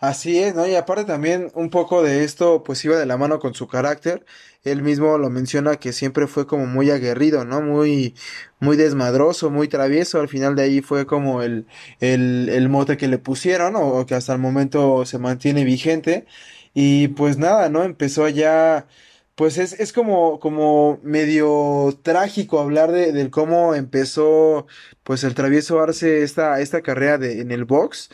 Así 0.02 0.40
es, 0.42 0.56
¿no? 0.56 0.66
Y 0.66 0.74
aparte 0.74 1.04
también 1.04 1.52
un 1.54 1.70
poco 1.70 2.02
de 2.02 2.24
esto, 2.24 2.64
pues 2.64 2.84
iba 2.84 2.96
de 2.98 3.06
la 3.06 3.16
mano 3.16 3.38
con 3.38 3.54
su 3.54 3.68
carácter. 3.68 4.24
Él 4.64 4.82
mismo 4.82 5.16
lo 5.16 5.30
menciona 5.30 5.76
que 5.76 5.92
siempre 5.92 6.26
fue 6.26 6.44
como 6.48 6.66
muy 6.66 6.90
aguerrido, 6.90 7.44
¿no? 7.44 7.62
Muy, 7.62 8.16
muy 8.58 8.76
desmadroso, 8.76 9.48
muy 9.50 9.68
travieso. 9.68 10.20
Al 10.20 10.28
final 10.28 10.56
de 10.56 10.62
ahí 10.64 10.80
fue 10.82 11.06
como 11.06 11.42
el, 11.42 11.68
el, 12.00 12.48
el 12.48 12.68
mote 12.68 12.96
que 12.96 13.06
le 13.06 13.18
pusieron, 13.18 13.76
o 13.76 14.04
que 14.04 14.16
hasta 14.16 14.32
el 14.32 14.40
momento 14.40 15.06
se 15.06 15.18
mantiene 15.18 15.62
vigente. 15.64 16.26
Y 16.74 17.06
pues 17.08 17.38
nada, 17.38 17.68
¿no? 17.68 17.84
Empezó 17.84 18.28
ya 18.28 18.88
pues 19.34 19.56
es, 19.58 19.72
es 19.80 19.92
como, 19.92 20.38
como 20.40 21.00
medio 21.02 21.98
trágico 22.02 22.60
hablar 22.60 22.92
de, 22.92 23.12
del 23.12 23.30
cómo 23.30 23.74
empezó 23.74 24.66
pues 25.04 25.24
el 25.24 25.34
travieso 25.34 25.80
Arce 25.80 26.22
esta, 26.22 26.60
esta 26.60 26.82
carrera 26.82 27.18
de, 27.18 27.40
en 27.40 27.50
el 27.50 27.64
box 27.64 28.10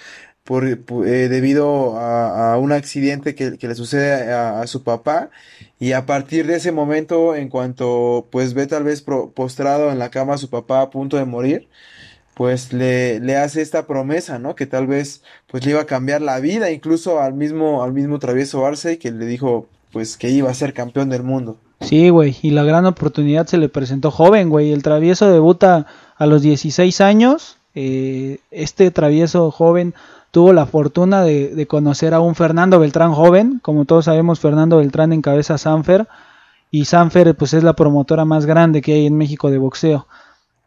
por, 0.49 0.67
eh, 0.67 1.29
debido 1.29 1.99
a, 1.99 2.57
un 2.57 2.73
accidente 2.73 3.35
que, 3.35 3.59
le 3.61 3.75
sucede 3.75 4.33
a, 4.33 4.63
a, 4.63 4.67
su 4.67 4.83
papá 4.83 5.29
y 5.79 5.93
a 5.93 6.07
partir 6.07 6.47
de 6.47 6.57
ese 6.57 6.73
momento 6.73 7.37
en 7.37 7.51
cuanto 7.51 8.27
pues 8.31 8.55
ve 8.55 8.67
tal 8.67 8.83
vez 8.83 9.03
pro, 9.03 9.31
postrado 9.31 9.93
en 9.93 9.99
la 9.99 10.11
cama 10.11 10.35
a 10.35 10.39
su 10.39 10.49
papá 10.49 10.81
a 10.81 10.89
punto 10.89 11.19
de 11.19 11.27
morir 11.27 11.69
pues 12.33 12.73
le, 12.73 13.21
le 13.21 13.37
hace 13.37 13.61
esta 13.61 13.87
promesa, 13.87 14.39
¿no? 14.39 14.55
Que 14.55 14.65
tal 14.65 14.87
vez 14.87 15.23
pues 15.49 15.67
le 15.67 15.73
iba 15.73 15.83
a 15.83 15.87
cambiar 15.87 16.23
la 16.23 16.41
vida 16.41 16.71
incluso 16.71 17.21
al 17.21 17.35
mismo, 17.35 17.83
al 17.83 17.93
mismo 17.93 18.19
travieso 18.19 18.65
Arce 18.65 18.99
que 18.99 19.11
le 19.11 19.27
dijo 19.27 19.67
pues 19.93 20.17
que 20.17 20.31
iba 20.31 20.51
a 20.51 20.55
ser 20.55 20.73
campeón 20.73 21.11
del 21.11 21.25
mundo. 21.25 21.59
Sí, 21.83 22.09
güey, 22.09 22.39
y 22.41 22.53
la 22.53 22.65
gran 22.65 22.87
oportunidad 22.87 23.47
se 23.47 23.59
le 23.59 23.69
presentó 23.69 24.11
joven, 24.11 24.49
güey. 24.49 24.73
El 24.73 24.83
travieso 24.83 25.31
debuta 25.31 25.87
a 26.17 26.27
los 26.27 26.41
16 26.41 27.03
años. 27.03 27.59
Eh, 27.75 28.39
este 28.51 28.91
travieso 28.91 29.51
joven 29.51 29.95
tuvo 30.31 30.53
la 30.53 30.67
fortuna 30.67 31.23
de, 31.23 31.55
de, 31.55 31.67
conocer 31.67 32.15
a 32.15 32.21
un 32.21 32.35
Fernando 32.35 32.79
Beltrán 32.79 33.13
joven. 33.13 33.61
Como 33.63 33.85
todos 33.85 34.07
sabemos, 34.07 34.41
Fernando 34.41 34.79
Beltrán 34.79 35.13
encabeza 35.13 35.59
Sanfer. 35.59 36.09
Y 36.71 36.85
Sanfer, 36.85 37.35
pues, 37.35 37.55
es 37.55 37.63
la 37.63 37.75
promotora 37.75 38.25
más 38.25 38.47
grande 38.47 38.83
que 38.83 38.95
hay 38.95 39.07
en 39.07 39.17
México 39.17 39.51
de 39.51 39.59
boxeo. 39.59 40.07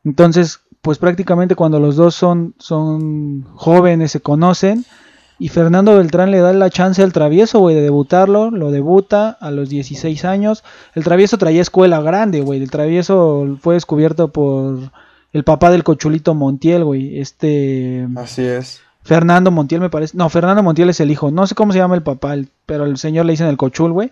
Entonces, 0.03 0.59
pues 0.81 0.97
prácticamente 0.97 1.55
cuando 1.55 1.79
los 1.79 1.95
dos 1.95 2.15
son, 2.15 2.55
son 2.57 3.43
jóvenes, 3.55 4.11
se 4.11 4.19
conocen 4.19 4.85
y 5.41 5.49
Fernando 5.49 5.97
Beltrán 5.97 6.29
le 6.29 6.37
da 6.37 6.53
la 6.53 6.69
chance 6.69 7.01
al 7.01 7.13
travieso, 7.13 7.57
güey, 7.57 7.73
de 7.73 7.81
debutarlo. 7.81 8.51
Lo 8.51 8.69
debuta 8.69 9.31
a 9.41 9.49
los 9.49 9.69
16 9.69 10.23
años. 10.23 10.63
El 10.93 11.03
travieso 11.03 11.39
traía 11.39 11.63
escuela 11.63 11.99
grande, 11.99 12.41
güey. 12.41 12.61
El 12.61 12.69
travieso 12.69 13.57
fue 13.59 13.73
descubierto 13.73 14.27
por 14.27 14.91
el 15.33 15.43
papá 15.43 15.71
del 15.71 15.83
cochulito 15.83 16.35
Montiel, 16.35 16.83
güey. 16.83 17.19
Este. 17.19 18.07
Así 18.17 18.43
es. 18.43 18.81
Fernando 19.03 19.51
Montiel, 19.51 19.81
me 19.81 19.89
parece. 19.89 20.15
No, 20.15 20.29
Fernando 20.29 20.63
Montiel 20.63 20.89
es 20.89 20.99
el 20.99 21.11
hijo. 21.11 21.31
No 21.31 21.47
sé 21.47 21.55
cómo 21.55 21.73
se 21.73 21.79
llama 21.79 21.95
el 21.95 22.03
papá, 22.03 22.35
pero 22.65 22.85
el 22.85 22.97
señor 22.97 23.25
le 23.25 23.33
dicen 23.33 23.47
el 23.47 23.57
cochul, 23.57 23.91
güey. 23.91 24.11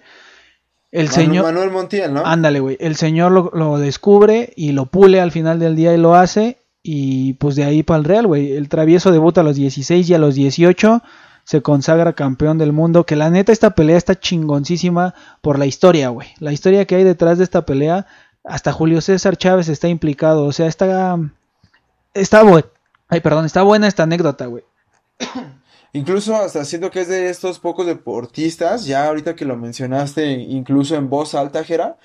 El 0.91 1.09
señor. 1.09 1.45
Manuel 1.45 1.69
Montiel, 1.69 2.13
¿no? 2.13 2.25
Ándale, 2.25 2.59
güey. 2.59 2.77
El 2.79 2.95
señor 2.95 3.31
lo, 3.31 3.51
lo, 3.53 3.77
descubre 3.77 4.51
y 4.55 4.71
lo 4.71 4.87
pule 4.87 5.21
al 5.21 5.31
final 5.31 5.59
del 5.59 5.75
día 5.75 5.93
y 5.93 5.97
lo 5.97 6.15
hace. 6.15 6.57
Y 6.81 7.33
pues 7.33 7.55
de 7.55 7.63
ahí 7.63 7.83
para 7.83 7.99
el 7.99 8.05
Real, 8.05 8.25
güey. 8.25 8.53
El 8.53 8.69
travieso 8.69 9.11
debuta 9.11 9.41
a 9.41 9.43
los 9.43 9.55
16 9.55 10.09
y 10.09 10.13
a 10.13 10.19
los 10.19 10.33
18 10.33 11.03
se 11.43 11.61
consagra 11.61 12.13
campeón 12.13 12.57
del 12.57 12.73
mundo. 12.73 13.05
Que 13.05 13.15
la 13.15 13.29
neta, 13.29 13.51
esta 13.51 13.71
pelea 13.71 13.97
está 13.97 14.19
chingoncísima 14.19 15.13
por 15.41 15.59
la 15.59 15.67
historia, 15.67 16.09
güey. 16.09 16.29
La 16.39 16.51
historia 16.51 16.85
que 16.85 16.95
hay 16.95 17.03
detrás 17.03 17.37
de 17.37 17.43
esta 17.43 17.65
pelea. 17.65 18.07
Hasta 18.43 18.71
Julio 18.71 19.01
César 19.01 19.37
Chávez 19.37 19.69
está 19.69 19.87
implicado. 19.87 20.45
O 20.45 20.51
sea, 20.51 20.65
está. 20.65 21.19
Está. 22.15 22.41
Ay, 23.07 23.19
perdón, 23.19 23.45
está 23.45 23.61
buena 23.61 23.87
esta 23.87 24.03
anécdota, 24.03 24.47
güey. 24.47 24.63
Incluso 25.93 26.35
hasta 26.35 26.65
siento 26.65 26.91
que 26.91 27.01
es 27.01 27.07
de 27.07 27.29
estos 27.29 27.59
pocos 27.59 27.87
deportistas, 27.87 28.85
ya 28.85 29.07
ahorita 29.07 29.35
que 29.35 29.45
lo 29.45 29.57
mencionaste, 29.57 30.31
incluso 30.33 30.95
en 30.95 31.09
voz 31.09 31.33
alta, 31.33 31.63
Jera, 31.63 31.97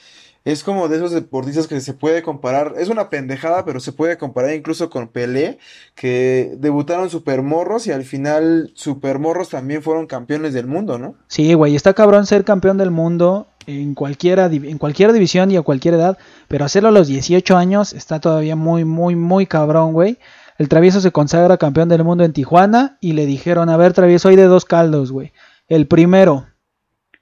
es 0.44 0.62
como 0.62 0.88
de 0.88 0.96
esos 0.96 1.12
deportistas 1.12 1.66
que 1.66 1.81
se 1.81 1.94
puede 1.94 2.22
comparar, 2.22 2.74
es 2.79 2.88
una 2.88 3.09
pendejada, 3.09 3.64
pero 3.64 3.81
se 3.81 3.92
puede 3.92 4.18
comparar 4.18 4.55
incluso 4.55 4.90
con 4.90 5.09
Pelé, 5.09 5.59
que 5.94 6.55
debutaron 6.59 7.09
supermorros 7.09 7.87
y 7.87 7.92
al 7.92 8.05
final 8.05 8.70
supermorros 8.74 9.48
también 9.48 9.83
fueron 9.83 10.07
campeones 10.07 10.53
del 10.53 10.66
mundo, 10.66 10.98
¿no? 10.98 11.14
Sí, 11.29 11.55
güey, 11.55 11.74
está 11.74 11.94
cabrón 11.94 12.27
ser 12.27 12.44
campeón 12.44 12.77
del 12.77 12.90
mundo 12.90 13.48
en 13.66 13.94
cualquiera 13.94 14.46
en 14.46 14.77
cualquier 14.77 15.14
división 15.14 15.50
y 15.50 15.57
a 15.57 15.62
cualquier 15.62 15.94
edad, 15.94 16.18
pero 16.48 16.66
hacerlo 16.66 16.90
a 16.90 16.92
los 16.92 17.09
18 17.09 17.57
años 17.57 17.94
está 17.94 18.20
todavía 18.20 18.57
muy 18.57 18.85
muy 18.85 19.16
muy 19.16 19.46
cabrón, 19.46 19.94
güey. 19.94 20.18
El 20.58 20.68
Travieso 20.68 21.00
se 21.00 21.12
consagra 21.12 21.56
campeón 21.56 21.88
del 21.88 22.04
mundo 22.04 22.24
en 22.24 22.32
Tijuana 22.32 22.98
y 23.00 23.12
le 23.12 23.26
dijeron, 23.26 23.68
"A 23.68 23.76
ver, 23.76 23.92
Travieso, 23.92 24.28
hay 24.28 24.36
de 24.36 24.44
dos 24.44 24.64
caldos, 24.64 25.12
güey. 25.12 25.32
El 25.68 25.86
primero, 25.86 26.46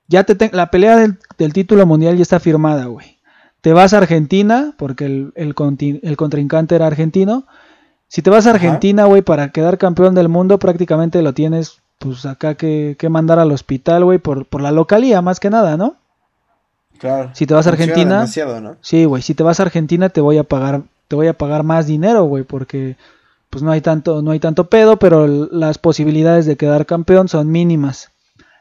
ya 0.09 0.25
te 0.25 0.51
la 0.53 0.71
pelea 0.71 0.97
del, 0.97 1.19
del 1.39 1.53
título 1.53 1.87
mundial 1.87 2.17
ya 2.17 2.23
está 2.23 2.41
firmada, 2.41 2.87
güey 2.87 3.23
te 3.63 3.73
vas 3.73 3.95
a 3.95 3.99
Argentina, 3.99 4.75
porque 4.77 5.07
el, 5.07 5.33
el, 5.37 5.55
contrincante 6.17 6.75
era 6.75 6.89
argentino. 6.89 7.47
Si 8.09 8.21
te 8.21 8.29
vas 8.29 8.47
a 8.47 8.51
Argentina, 8.51 9.05
güey, 9.05 9.23
para 9.23 9.51
quedar 9.51 9.79
campeón 9.79 10.17
del 10.17 10.29
mundo, 10.29 10.59
prácticamente 10.59 11.23
lo 11.23 11.33
tienes, 11.33 11.81
pues 11.99 12.27
acá 12.27 12.57
que, 12.57 12.97
que 12.99 13.09
mandar 13.09 13.39
al 13.39 13.53
hospital, 13.53 14.05
güey, 14.05 14.19
por, 14.19 14.47
por 14.47 14.61
la 14.61 14.73
localía, 14.73 15.23
más 15.23 15.39
que 15.39 15.49
nada, 15.49 15.77
¿no? 15.77 15.95
Claro. 16.99 17.31
Si 17.35 17.47
te 17.47 17.55
vas 17.55 17.69
a 17.69 17.71
Argentina. 17.71 18.27
¿no? 18.61 18.77
Sí, 18.81 19.05
güey, 19.05 19.23
si 19.23 19.35
te 19.35 19.45
vas 19.45 19.61
a 19.61 19.63
Argentina 19.63 20.09
te 20.09 20.21
voy 20.21 20.39
a 20.39 20.45
pagar, 20.45 20.83
te 21.07 21.15
voy 21.15 21.29
a 21.29 21.39
pagar 21.39 21.63
más 21.63 21.87
dinero, 21.87 22.25
güey, 22.25 22.43
porque 22.43 22.97
pues 23.53 23.63
no 23.63 23.71
hay 23.71 23.83
tanto, 23.83 24.23
no 24.23 24.31
hay 24.31 24.41
tanto 24.41 24.71
pedo, 24.71 24.97
pero 24.97 25.27
las 25.27 25.77
posibilidades 25.77 26.47
de 26.47 26.57
quedar 26.57 26.87
campeón 26.87 27.29
son 27.29 27.51
mínimas. 27.51 28.11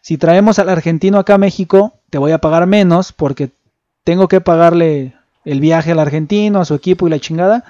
Si 0.01 0.17
traemos 0.17 0.60
al 0.60 0.67
argentino 0.67 1.17
acá 1.17 1.36
a 1.36 1.38
México, 1.38 1.93
te 2.10 2.17
voy 2.17 2.34
a 2.34 2.39
pagar 2.39 2.67
menos 2.67 3.13
porque 3.13 3.51
tengo 4.04 4.27
que 4.27 4.41
pagarle 4.41 5.15
el 5.45 5.62
viaje 5.62 5.93
al 5.93 5.99
argentino, 5.99 6.60
a 6.60 6.65
su 6.65 6.73
equipo 6.73 7.08
y 7.08 7.10
la 7.10 7.19
chingada, 7.19 7.63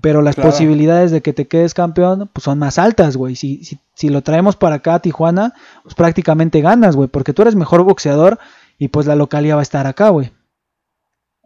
pero 0.00 0.22
las 0.22 0.34
posibilidades 0.34 1.12
de 1.12 1.20
que 1.20 1.32
te 1.32 1.46
quedes 1.46 1.72
campeón 1.72 2.28
pues 2.32 2.42
son 2.42 2.58
más 2.58 2.80
altas, 2.80 3.16
güey. 3.16 3.36
Si, 3.36 3.62
si, 3.62 3.78
si, 3.94 4.08
lo 4.08 4.22
traemos 4.22 4.56
para 4.56 4.76
acá 4.76 4.94
a 4.94 5.00
Tijuana, 5.00 5.54
pues 5.84 5.94
prácticamente 5.94 6.62
ganas, 6.62 6.96
güey, 6.96 7.08
porque 7.08 7.32
tú 7.32 7.42
eres 7.42 7.54
mejor 7.54 7.84
boxeador 7.84 8.40
y 8.76 8.88
pues 8.88 9.06
la 9.06 9.14
localidad 9.14 9.54
va 9.54 9.60
a 9.60 9.62
estar 9.62 9.86
acá, 9.86 10.08
güey. 10.08 10.32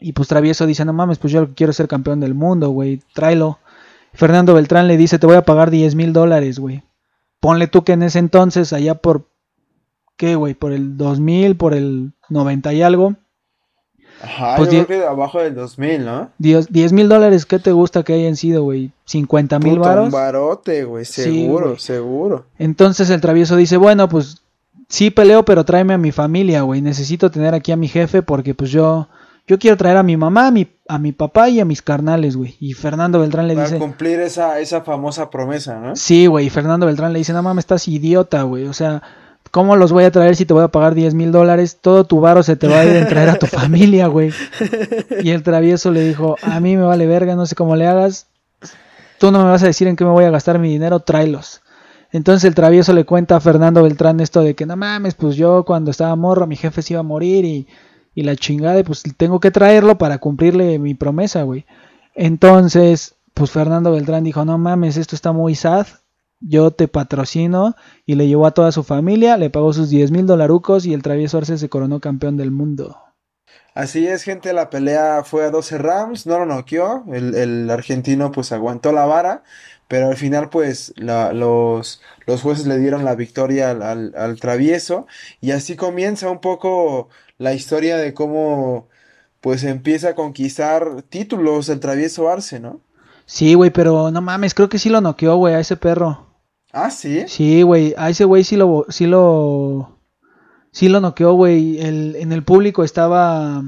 Y 0.00 0.14
pues 0.14 0.28
Travieso 0.28 0.64
dice, 0.64 0.86
no 0.86 0.94
mames, 0.94 1.18
pues 1.18 1.30
yo 1.30 1.54
quiero 1.54 1.74
ser 1.74 1.88
campeón 1.88 2.20
del 2.20 2.32
mundo, 2.32 2.70
güey, 2.70 3.02
tráelo. 3.12 3.58
Fernando 4.12 4.54
Beltrán 4.54 4.88
le 4.88 4.96
dice, 4.96 5.18
te 5.18 5.26
voy 5.26 5.36
a 5.36 5.44
pagar 5.44 5.70
10 5.70 5.94
mil 5.94 6.12
dólares, 6.12 6.58
güey. 6.58 6.82
Ponle 7.40 7.66
tú 7.66 7.84
que 7.84 7.92
en 7.92 8.02
ese 8.02 8.18
entonces, 8.18 8.72
allá 8.72 8.96
por, 8.96 9.28
¿qué, 10.16 10.34
güey? 10.34 10.54
Por 10.54 10.72
el 10.72 10.96
2000, 10.96 11.56
por 11.56 11.74
el 11.74 12.12
90 12.28 12.72
y 12.74 12.82
algo, 12.82 13.16
Ajá, 14.22 14.56
pues 14.56 14.70
yo 14.70 14.86
creo 14.86 15.00
que 15.00 15.06
abajo 15.06 15.40
del 15.40 15.54
2000, 15.54 16.04
¿no? 16.04 16.30
10 16.38 16.92
mil 16.92 17.08
dólares, 17.08 17.46
¿qué 17.46 17.58
te 17.58 17.72
gusta 17.72 18.02
que 18.02 18.12
hayan 18.12 18.36
sido, 18.36 18.64
güey? 18.64 18.92
¿50 19.08 19.62
mil 19.62 19.78
varos? 19.78 20.06
Un 20.06 20.10
barote, 20.10 20.84
güey, 20.84 21.06
seguro, 21.06 21.78
seguro. 21.78 22.44
Entonces 22.58 23.08
el 23.08 23.20
travieso 23.20 23.56
dice, 23.56 23.78
bueno, 23.78 24.08
pues 24.08 24.42
sí 24.88 25.10
peleo, 25.10 25.44
pero 25.44 25.64
tráeme 25.64 25.94
a 25.94 25.98
mi 25.98 26.12
familia, 26.12 26.62
güey. 26.62 26.82
Necesito 26.82 27.30
tener 27.30 27.54
aquí 27.54 27.72
a 27.72 27.76
mi 27.76 27.88
jefe 27.88 28.22
porque 28.22 28.54
pues 28.54 28.70
yo... 28.70 29.08
Yo 29.50 29.58
quiero 29.58 29.76
traer 29.76 29.96
a 29.96 30.04
mi 30.04 30.16
mamá, 30.16 30.46
a 30.46 30.50
mi, 30.52 30.68
a 30.86 30.96
mi 31.00 31.10
papá 31.10 31.48
y 31.48 31.58
a 31.58 31.64
mis 31.64 31.82
carnales, 31.82 32.36
güey. 32.36 32.54
Y 32.60 32.74
Fernando 32.74 33.18
Beltrán 33.18 33.48
le 33.48 33.56
dice... 33.56 33.70
Para 33.70 33.80
cumplir 33.80 34.20
esa, 34.20 34.60
esa 34.60 34.82
famosa 34.82 35.28
promesa, 35.28 35.80
¿no? 35.80 35.96
Sí, 35.96 36.26
güey. 36.26 36.46
Y 36.46 36.50
Fernando 36.50 36.86
Beltrán 36.86 37.12
le 37.12 37.18
dice, 37.18 37.32
no 37.32 37.42
mames, 37.42 37.64
estás 37.64 37.88
idiota, 37.88 38.42
güey. 38.42 38.68
O 38.68 38.72
sea, 38.72 39.02
¿Cómo 39.50 39.74
los 39.74 39.90
voy 39.90 40.04
a 40.04 40.12
traer 40.12 40.36
si 40.36 40.44
te 40.44 40.54
voy 40.54 40.62
a 40.62 40.68
pagar 40.68 40.94
10 40.94 41.14
mil 41.14 41.32
dólares? 41.32 41.78
Todo 41.80 42.04
tu 42.04 42.20
varo 42.20 42.44
se 42.44 42.54
te 42.54 42.68
va 42.68 42.78
a 42.78 42.84
ir 42.84 43.02
a 43.02 43.08
traer 43.08 43.28
a 43.28 43.40
tu 43.40 43.46
familia, 43.48 44.06
güey. 44.06 44.32
Y 45.20 45.30
el 45.30 45.42
travieso 45.42 45.90
le 45.90 46.02
dijo, 46.02 46.36
a 46.42 46.60
mí 46.60 46.76
me 46.76 46.84
vale 46.84 47.08
verga, 47.08 47.34
no 47.34 47.44
sé 47.44 47.56
cómo 47.56 47.74
le 47.74 47.88
hagas. 47.88 48.28
Tú 49.18 49.32
no 49.32 49.42
me 49.42 49.50
vas 49.50 49.64
a 49.64 49.66
decir 49.66 49.88
en 49.88 49.96
qué 49.96 50.04
me 50.04 50.12
voy 50.12 50.26
a 50.26 50.30
gastar 50.30 50.60
mi 50.60 50.68
dinero, 50.68 51.00
tráelos. 51.00 51.60
Entonces 52.12 52.44
el 52.44 52.54
travieso 52.54 52.92
le 52.92 53.04
cuenta 53.04 53.34
a 53.34 53.40
Fernando 53.40 53.82
Beltrán 53.82 54.20
esto 54.20 54.42
de 54.42 54.54
que 54.54 54.64
no 54.64 54.76
mames, 54.76 55.16
pues 55.16 55.34
yo 55.34 55.64
cuando 55.64 55.90
estaba 55.90 56.14
morro 56.14 56.46
mi 56.46 56.54
jefe 56.54 56.82
se 56.82 56.94
iba 56.94 57.00
a 57.00 57.02
morir 57.02 57.44
y, 57.44 57.66
y 58.14 58.22
la 58.22 58.36
chingada, 58.36 58.82
pues 58.84 59.02
tengo 59.16 59.40
que 59.40 59.50
traerlo 59.50 59.98
para 59.98 60.18
cumplirle 60.18 60.78
mi 60.78 60.94
promesa, 60.94 61.42
güey. 61.42 61.66
Entonces, 62.14 63.14
pues 63.34 63.50
Fernando 63.50 63.92
Beltrán 63.92 64.24
dijo, 64.24 64.44
no 64.44 64.58
mames, 64.58 64.96
esto 64.96 65.14
está 65.14 65.32
muy 65.32 65.54
sad, 65.54 65.86
yo 66.40 66.70
te 66.70 66.88
patrocino 66.88 67.76
y 68.06 68.14
le 68.14 68.26
llevó 68.26 68.46
a 68.46 68.52
toda 68.52 68.72
su 68.72 68.82
familia, 68.82 69.36
le 69.36 69.50
pagó 69.50 69.72
sus 69.72 69.90
10 69.90 70.10
mil 70.10 70.26
dolarucos 70.26 70.86
y 70.86 70.94
el 70.94 71.02
travieso 71.02 71.38
Arce 71.38 71.58
se 71.58 71.68
coronó 71.68 72.00
campeón 72.00 72.36
del 72.36 72.50
mundo. 72.50 72.98
Así 73.74 74.06
es, 74.06 74.24
gente, 74.24 74.52
la 74.52 74.68
pelea 74.68 75.22
fue 75.24 75.44
a 75.44 75.50
12 75.50 75.78
rounds, 75.78 76.26
no 76.26 76.38
lo 76.40 76.46
noqueó, 76.46 77.04
el, 77.12 77.70
argentino 77.70 78.32
pues 78.32 78.50
aguantó 78.50 78.90
la 78.90 79.06
vara, 79.06 79.44
pero 79.86 80.08
al 80.08 80.16
final 80.16 80.50
pues 80.50 80.92
los, 80.96 82.02
los 82.26 82.42
jueces 82.42 82.66
le 82.66 82.78
dieron 82.78 83.04
la 83.04 83.14
victoria 83.14 83.70
al, 83.70 84.12
al, 84.16 84.40
travieso 84.40 85.06
y 85.40 85.52
así 85.52 85.76
comienza 85.76 86.30
un 86.30 86.40
poco 86.40 87.08
la 87.40 87.54
historia 87.54 87.96
de 87.96 88.12
cómo 88.12 88.88
pues 89.40 89.64
empieza 89.64 90.10
a 90.10 90.14
conquistar 90.14 91.02
títulos 91.08 91.70
el 91.70 91.80
travieso 91.80 92.28
Arce, 92.28 92.60
¿no? 92.60 92.82
Sí, 93.24 93.54
güey, 93.54 93.70
pero 93.70 94.10
no 94.10 94.20
mames, 94.20 94.52
creo 94.52 94.68
que 94.68 94.78
sí 94.78 94.90
lo 94.90 95.00
noqueó, 95.00 95.36
güey, 95.36 95.54
a 95.54 95.60
ese 95.60 95.76
perro. 95.76 96.26
Ah, 96.70 96.90
sí. 96.90 97.24
Sí, 97.28 97.62
güey, 97.62 97.94
a 97.96 98.10
ese 98.10 98.26
güey 98.26 98.44
sí 98.44 98.56
lo, 98.56 98.84
sí 98.90 99.06
lo, 99.06 100.02
sí 100.70 100.90
lo 100.90 101.00
noqueó, 101.00 101.32
güey. 101.32 101.80
El, 101.80 102.16
en 102.16 102.32
el 102.32 102.44
público 102.44 102.84
estaba 102.84 103.64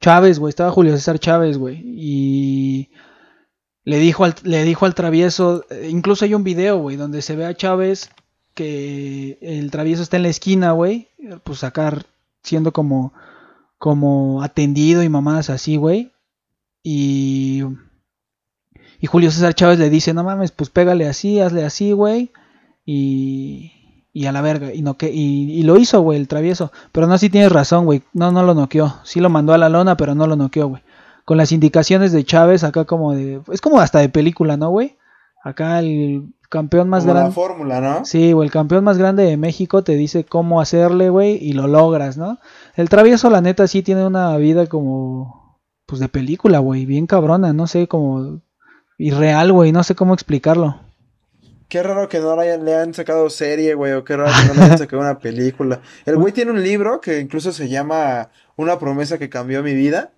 Chávez, 0.00 0.38
güey, 0.38 0.48
estaba 0.48 0.70
Julio 0.70 0.92
César 0.92 1.18
Chávez, 1.18 1.58
güey, 1.58 1.82
y 1.84 2.90
le 3.84 3.98
dijo 3.98 4.24
al, 4.24 4.34
le 4.44 4.64
dijo 4.64 4.86
al 4.86 4.94
travieso, 4.94 5.66
eh, 5.68 5.88
incluso 5.90 6.24
hay 6.24 6.32
un 6.32 6.44
video, 6.44 6.78
güey, 6.78 6.96
donde 6.96 7.20
se 7.20 7.36
ve 7.36 7.44
a 7.44 7.54
Chávez 7.54 8.08
que 8.54 9.38
el 9.42 9.70
travieso 9.70 10.02
está 10.02 10.16
en 10.16 10.22
la 10.22 10.30
esquina, 10.30 10.72
güey, 10.72 11.10
pues 11.44 11.58
sacar 11.58 12.06
siendo 12.42 12.72
como, 12.72 13.12
como 13.78 14.42
atendido 14.42 15.02
y 15.02 15.08
mamadas 15.08 15.50
así, 15.50 15.76
güey, 15.76 16.12
y 16.82 17.64
y 19.00 19.06
Julio 19.06 19.30
César 19.30 19.54
Chávez 19.54 19.78
le 19.78 19.88
dice, 19.88 20.12
no 20.12 20.24
mames, 20.24 20.52
pues 20.52 20.68
pégale 20.68 21.08
así, 21.08 21.40
hazle 21.40 21.64
así, 21.64 21.92
güey. 21.92 22.32
Y, 22.84 23.72
y 24.12 24.26
a 24.26 24.32
la 24.32 24.42
verga. 24.42 24.74
Y, 24.74 24.82
no, 24.82 24.98
que, 24.98 25.10
y, 25.10 25.62
lo 25.62 25.78
hizo, 25.78 26.02
güey, 26.02 26.18
el 26.18 26.28
travieso. 26.28 26.70
Pero 26.92 27.06
no, 27.06 27.16
sí 27.16 27.30
tienes 27.30 27.50
razón, 27.50 27.86
güey. 27.86 28.02
No, 28.12 28.30
no 28.30 28.42
lo 28.42 28.54
noqueó. 28.54 28.96
Sí 29.04 29.20
lo 29.20 29.30
mandó 29.30 29.54
a 29.54 29.58
la 29.58 29.70
lona, 29.70 29.96
pero 29.96 30.14
no 30.14 30.26
lo 30.26 30.36
noqueó, 30.36 30.68
güey. 30.68 30.82
Con 31.24 31.38
las 31.38 31.50
indicaciones 31.52 32.12
de 32.12 32.24
Chávez, 32.24 32.62
acá 32.62 32.84
como 32.84 33.14
de... 33.14 33.40
Es 33.50 33.62
como 33.62 33.80
hasta 33.80 34.00
de 34.00 34.10
película, 34.10 34.58
¿no, 34.58 34.68
güey? 34.68 34.98
Acá 35.42 35.78
el 35.78 36.34
campeón 36.50 36.90
más 36.90 37.06
grande... 37.06 37.22
la 37.22 37.30
fórmula, 37.30 37.80
¿no? 37.80 38.04
Sí, 38.04 38.32
güey, 38.32 38.46
el 38.46 38.52
campeón 38.52 38.84
más 38.84 38.98
grande 38.98 39.22
de 39.22 39.38
México 39.38 39.82
te 39.82 39.96
dice 39.96 40.24
cómo 40.24 40.60
hacerle, 40.60 41.08
güey, 41.08 41.38
y 41.40 41.54
lo 41.54 41.66
logras, 41.66 42.18
¿no? 42.18 42.38
El 42.76 42.90
travieso, 42.90 43.30
la 43.30 43.40
neta, 43.40 43.66
sí 43.66 43.82
tiene 43.82 44.06
una 44.06 44.36
vida 44.36 44.66
como... 44.66 45.58
Pues 45.86 46.00
de 46.00 46.08
película, 46.08 46.58
güey, 46.58 46.86
bien 46.86 47.06
cabrona, 47.06 47.52
no 47.52 47.66
sé, 47.66 47.88
como 47.88 48.42
irreal, 48.98 49.52
güey, 49.52 49.72
no 49.72 49.82
sé 49.82 49.94
cómo 49.94 50.14
explicarlo. 50.14 50.78
Qué 51.68 51.82
raro 51.82 52.08
que 52.08 52.18
no 52.18 52.36
le 52.36 52.50
hayan 52.50 52.94
sacado 52.94 53.30
serie, 53.30 53.74
güey, 53.74 53.92
o 53.92 54.04
qué 54.04 54.16
raro 54.16 54.30
que 54.30 54.48
no 54.48 54.54
le 54.54 54.62
hayan 54.62 54.78
sacado 54.78 55.02
una 55.02 55.18
película. 55.18 55.80
El 56.04 56.16
güey 56.16 56.32
tiene 56.32 56.50
un 56.50 56.62
libro 56.62 57.00
que 57.00 57.20
incluso 57.20 57.52
se 57.52 57.68
llama 57.68 58.30
Una 58.56 58.78
promesa 58.78 59.18
que 59.18 59.30
cambió 59.30 59.62
mi 59.62 59.74
vida. 59.74 60.12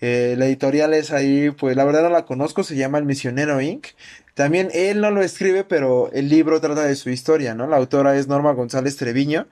Eh, 0.00 0.34
la 0.38 0.46
editorial 0.46 0.94
es 0.94 1.12
ahí, 1.12 1.50
pues 1.50 1.76
la 1.76 1.84
verdad 1.84 2.02
no 2.02 2.10
la 2.10 2.24
conozco, 2.24 2.64
se 2.64 2.76
llama 2.76 2.98
El 2.98 3.04
Misionero 3.04 3.60
Inc. 3.60 3.88
También 4.34 4.70
él 4.72 5.00
no 5.00 5.10
lo 5.10 5.22
escribe, 5.22 5.64
pero 5.64 6.10
el 6.12 6.28
libro 6.28 6.60
trata 6.60 6.84
de 6.84 6.96
su 6.96 7.10
historia, 7.10 7.54
¿no? 7.54 7.66
La 7.66 7.76
autora 7.76 8.16
es 8.16 8.26
Norma 8.26 8.52
González 8.52 8.96
Treviño, 8.96 9.46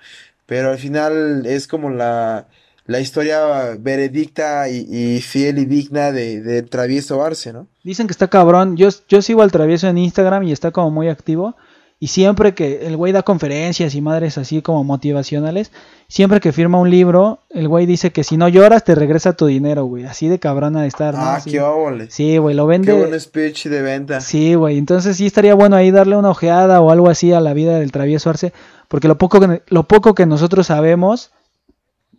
pero 0.46 0.70
al 0.70 0.78
final 0.78 1.44
es 1.44 1.66
como 1.66 1.90
la, 1.90 2.48
la 2.88 3.00
historia 3.00 3.76
veredicta 3.78 4.70
y, 4.70 5.20
fiel 5.20 5.58
y 5.58 5.66
digna 5.66 6.10
de, 6.10 6.62
Travieso 6.62 7.22
Arce, 7.22 7.52
¿no? 7.52 7.66
Dicen 7.84 8.06
que 8.06 8.12
está 8.12 8.28
cabrón. 8.28 8.78
Yo, 8.78 8.88
yo 9.08 9.20
sigo 9.20 9.42
al 9.42 9.52
Travieso 9.52 9.88
en 9.88 9.98
Instagram 9.98 10.44
y 10.44 10.52
está 10.52 10.70
como 10.70 10.90
muy 10.90 11.08
activo. 11.08 11.54
Y 12.00 12.06
siempre 12.08 12.54
que 12.54 12.86
el 12.86 12.96
güey 12.96 13.12
da 13.12 13.24
conferencias 13.24 13.96
y 13.96 14.00
madres 14.00 14.38
así 14.38 14.62
como 14.62 14.84
motivacionales, 14.84 15.72
siempre 16.06 16.38
que 16.40 16.52
firma 16.52 16.78
un 16.78 16.90
libro, 16.90 17.40
el 17.50 17.66
güey 17.66 17.86
dice 17.86 18.12
que 18.12 18.22
si 18.22 18.36
no 18.36 18.46
lloras 18.48 18.84
te 18.84 18.94
regresa 18.94 19.32
tu 19.32 19.46
dinero, 19.46 19.84
güey. 19.84 20.04
Así 20.04 20.28
de 20.28 20.38
cabrona 20.38 20.82
de 20.82 20.88
estar, 20.88 21.14
¿no? 21.14 21.20
Ah, 21.20 21.34
Así- 21.36 21.50
qué 21.50 21.60
óvole. 21.60 22.08
Sí, 22.08 22.38
güey, 22.38 22.54
lo 22.54 22.66
Qué 22.66 22.70
vende. 22.70 22.92
buen 22.92 23.18
speech 23.20 23.66
de 23.66 23.82
venta. 23.82 24.20
Sí, 24.20 24.54
güey. 24.54 24.78
Entonces 24.78 25.16
sí 25.16 25.26
estaría 25.26 25.54
bueno 25.54 25.74
ahí 25.74 25.90
darle 25.90 26.16
una 26.16 26.30
ojeada 26.30 26.80
o 26.80 26.92
algo 26.92 27.10
así 27.10 27.32
a 27.32 27.40
la 27.40 27.52
vida 27.52 27.80
del 27.80 27.90
travieso 27.90 28.30
Arce. 28.30 28.52
Porque 28.86 29.08
lo 29.08 29.18
poco 29.18 29.40
que, 29.40 29.62
lo 29.66 29.82
poco 29.88 30.14
que 30.14 30.24
nosotros 30.24 30.68
sabemos, 30.68 31.32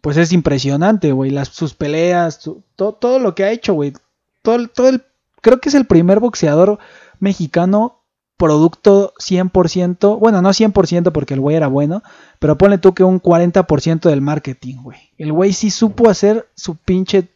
pues 0.02 0.18
es 0.18 0.34
impresionante, 0.34 1.14
güey. 1.14 1.32
Las, 1.32 1.48
sus 1.48 1.74
peleas, 1.74 2.36
su- 2.42 2.64
to- 2.76 2.92
todo 3.00 3.18
lo 3.20 3.34
que 3.34 3.46
ha 3.46 3.52
hecho, 3.52 3.74
güey. 3.76 3.94
Todo, 4.42 4.68
todo 4.68 4.90
el, 4.90 5.04
creo 5.40 5.62
que 5.62 5.70
es 5.70 5.76
el 5.76 5.86
primer 5.86 6.20
boxeador 6.20 6.80
mexicano 7.22 7.96
producto 8.40 9.14
100%, 9.20 10.18
bueno, 10.18 10.42
no 10.42 10.52
100% 10.52 11.12
porque 11.12 11.34
el 11.34 11.42
güey 11.42 11.58
era 11.58 11.68
bueno, 11.68 12.02
pero 12.40 12.58
ponle 12.58 12.78
tú 12.78 12.94
que 12.94 13.04
un 13.04 13.22
40% 13.22 14.10
del 14.10 14.22
marketing, 14.22 14.78
güey. 14.82 14.98
El 15.18 15.34
güey 15.34 15.52
sí 15.52 15.70
supo 15.70 16.10
hacer 16.10 16.48
su 16.56 16.76
pinche 16.76 17.28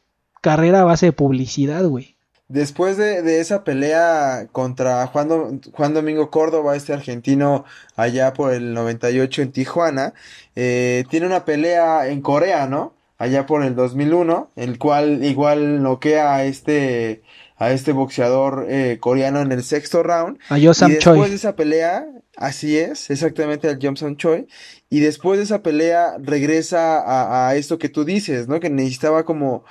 carrera 0.42 0.80
a 0.80 0.86
base 0.86 1.08
de 1.08 1.12
publicidad, 1.12 1.84
güey. 1.84 2.16
Después 2.48 2.96
de, 2.96 3.42
esa 3.42 3.66
pelea 3.66 4.48
contra 4.52 5.06
Juan 5.08 5.94
Domingo 5.94 6.30
Córdoba, 6.30 6.78
este 6.78 6.94
argentino 6.94 7.66
allá 7.98 8.32
por 8.34 8.54
el 8.54 8.74
98 8.74 9.42
en 9.42 9.52
Tijuana, 9.52 10.13
eh, 10.56 11.04
tiene 11.10 11.26
una 11.26 11.44
pelea 11.44 12.08
en 12.08 12.22
Corea, 12.22 12.66
¿no? 12.68 12.94
Allá 13.18 13.46
por 13.46 13.63
el 13.63 13.76
2001, 13.76 14.52
el 14.56 14.78
cual 14.78 15.26
igual 15.26 15.84
noquea 15.84 16.34
a 16.36 16.44
este, 16.46 17.24
a 17.63 17.71
este 17.71 17.91
boxeador 17.91 18.65
eh, 18.69 18.97
coreano 18.99 19.41
en 19.41 19.52
el 19.52 19.63
sexto 19.63 20.04
round. 20.04 20.39
A 20.49 20.60
y 20.60 20.67
después 20.67 20.99
Choi. 20.99 21.30
de 21.30 21.36
esa 21.36 21.56
pelea, 21.56 22.06
así 22.38 22.78
es, 22.78 23.10
exactamente 23.10 23.67
al 23.69 23.80
Johnson 23.82 24.17
Choi. 24.17 24.47
Y 24.89 24.99
después 24.99 25.38
de 25.38 25.45
esa 25.45 25.63
pelea 25.63 26.17
regresa 26.19 26.99
a, 26.99 27.49
a 27.49 27.56
esto 27.56 27.78
que 27.78 27.89
tú 27.89 28.06
dices, 28.06 28.47
¿no? 28.47 28.60
Que 28.60 28.69
necesitaba 28.69 29.23
como, 29.23 29.63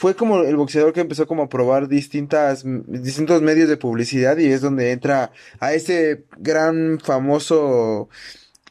fue 0.00 0.14
como 0.16 0.40
el 0.40 0.56
boxeador 0.56 0.94
que 0.94 1.00
empezó 1.00 1.26
como 1.26 1.42
a 1.42 1.48
probar 1.50 1.86
distintas, 1.86 2.64
distintos 2.64 3.42
medios 3.42 3.68
de 3.68 3.76
publicidad 3.76 4.38
y 4.38 4.46
es 4.46 4.62
donde 4.62 4.92
entra 4.92 5.30
a 5.58 5.74
ese 5.74 6.24
gran 6.38 6.98
famoso 7.00 8.08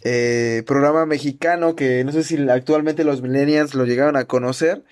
eh, 0.02 0.64
programa 0.66 1.06
mexicano 1.06 1.76
que 1.76 2.04
no 2.04 2.12
sé 2.14 2.24
si 2.24 2.50
actualmente 2.50 3.04
los 3.04 3.22
millennials 3.22 3.76
lo 3.76 3.86
llegaron 3.86 4.16
a 4.16 4.26
conocer. 4.26 4.84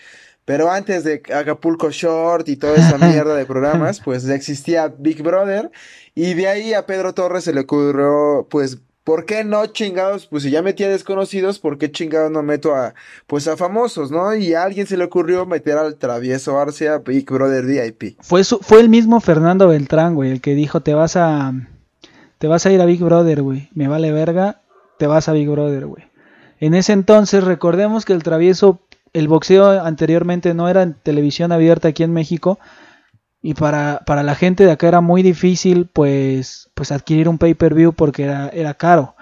Pero 0.47 0.71
antes 0.71 1.03
de 1.03 1.21
Acapulco 1.35 1.91
Short 1.91 2.47
y 2.47 2.55
toda 2.55 2.75
esa 2.75 2.97
mierda 3.05 3.35
de 3.35 3.45
programas, 3.45 3.99
pues 3.99 4.23
ya 4.23 4.33
existía 4.33 4.87
Big 4.97 5.21
Brother. 5.21 5.69
Y 6.15 6.35
de 6.35 6.47
ahí 6.47 6.73
a 6.73 6.85
Pedro 6.85 7.13
Torres 7.13 7.43
se 7.43 7.53
le 7.53 7.59
ocurrió, 7.59 8.47
pues, 8.49 8.77
¿por 9.03 9.25
qué 9.25 9.43
no 9.43 9.65
chingados? 9.65 10.27
Pues 10.27 10.43
si 10.43 10.49
ya 10.49 10.61
metía 10.61 10.87
desconocidos, 10.87 11.59
¿por 11.59 11.77
qué 11.77 11.91
chingados 11.91 12.31
no 12.31 12.43
meto 12.43 12.73
a, 12.73 12.93
pues, 13.27 13.45
a 13.49 13.57
famosos, 13.57 14.09
¿no? 14.09 14.33
Y 14.35 14.53
a 14.53 14.63
alguien 14.63 14.87
se 14.87 14.95
le 14.95 15.03
ocurrió 15.03 15.45
meter 15.45 15.77
al 15.77 15.97
travieso 15.97 16.57
Arce 16.57 16.87
a 16.87 16.99
Big 16.99 17.29
Brother 17.29 17.65
VIP. 17.65 18.15
Fue, 18.21 18.45
su- 18.45 18.59
fue 18.59 18.79
el 18.79 18.87
mismo 18.87 19.19
Fernando 19.19 19.67
Beltrán, 19.67 20.15
güey, 20.15 20.31
el 20.31 20.39
que 20.39 20.55
dijo, 20.55 20.79
te 20.81 20.93
vas 20.93 21.17
a 21.17 21.51
te 22.37 22.47
vas 22.47 22.65
a 22.65 22.71
ir 22.71 22.79
a 22.79 22.85
Big 22.85 23.03
Brother, 23.03 23.41
güey. 23.41 23.69
Me 23.73 23.89
vale 23.89 24.13
verga, 24.13 24.61
te 24.97 25.07
vas 25.07 25.27
a 25.27 25.33
Big 25.33 25.49
Brother, 25.49 25.87
güey. 25.87 26.03
En 26.59 26.73
ese 26.73 26.93
entonces, 26.93 27.43
recordemos 27.43 28.05
que 28.05 28.13
el 28.13 28.23
travieso, 28.23 28.79
el 29.13 29.27
boxeo 29.27 29.69
anteriormente 29.83 30.53
no 30.53 30.69
era 30.69 30.83
en 30.83 30.93
televisión 30.95 31.51
abierta 31.51 31.89
aquí 31.89 32.03
en 32.03 32.13
México. 32.13 32.59
Y 33.41 33.53
para, 33.53 34.01
para 34.05 34.23
la 34.23 34.35
gente 34.35 34.65
de 34.65 34.71
acá 34.71 34.87
era 34.87 35.01
muy 35.01 35.21
difícil, 35.23 35.87
pues, 35.93 36.69
pues 36.73 36.91
adquirir 36.91 37.29
un 37.29 37.37
pay-per-view 37.37 37.93
porque 37.93 38.23
era, 38.23 38.49
era 38.49 38.73
caro. 38.73 39.15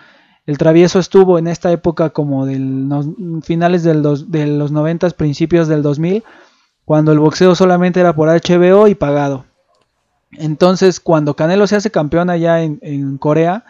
El 0.45 0.58
travieso 0.58 1.00
estuvo 1.00 1.38
en 1.39 1.48
esta 1.48 1.71
época 1.71 2.12
como 2.12 2.45
del 2.45 2.88
no- 2.88 3.41
finales 3.43 3.84
del 3.84 4.02
dos- 4.02 4.32
de 4.32 4.48
los 4.48 4.71
90, 4.71 5.10
principios 5.12 5.67
del 5.67 5.82
2000, 5.84 6.24
cuando 6.86 7.12
el 7.12 7.19
boxeo 7.19 7.56
solamente 7.56 8.00
era 8.00 8.13
por 8.15 8.30
HBO 8.30 8.88
y 8.88 8.95
pagado. 8.95 9.45
Entonces, 10.32 11.00
cuando 11.00 11.36
Canelo 11.36 11.67
se 11.67 11.76
hace 11.76 11.91
campeón 11.91 12.30
allá 12.30 12.62
en, 12.62 12.80
en 12.82 13.17
Corea, 13.17 13.65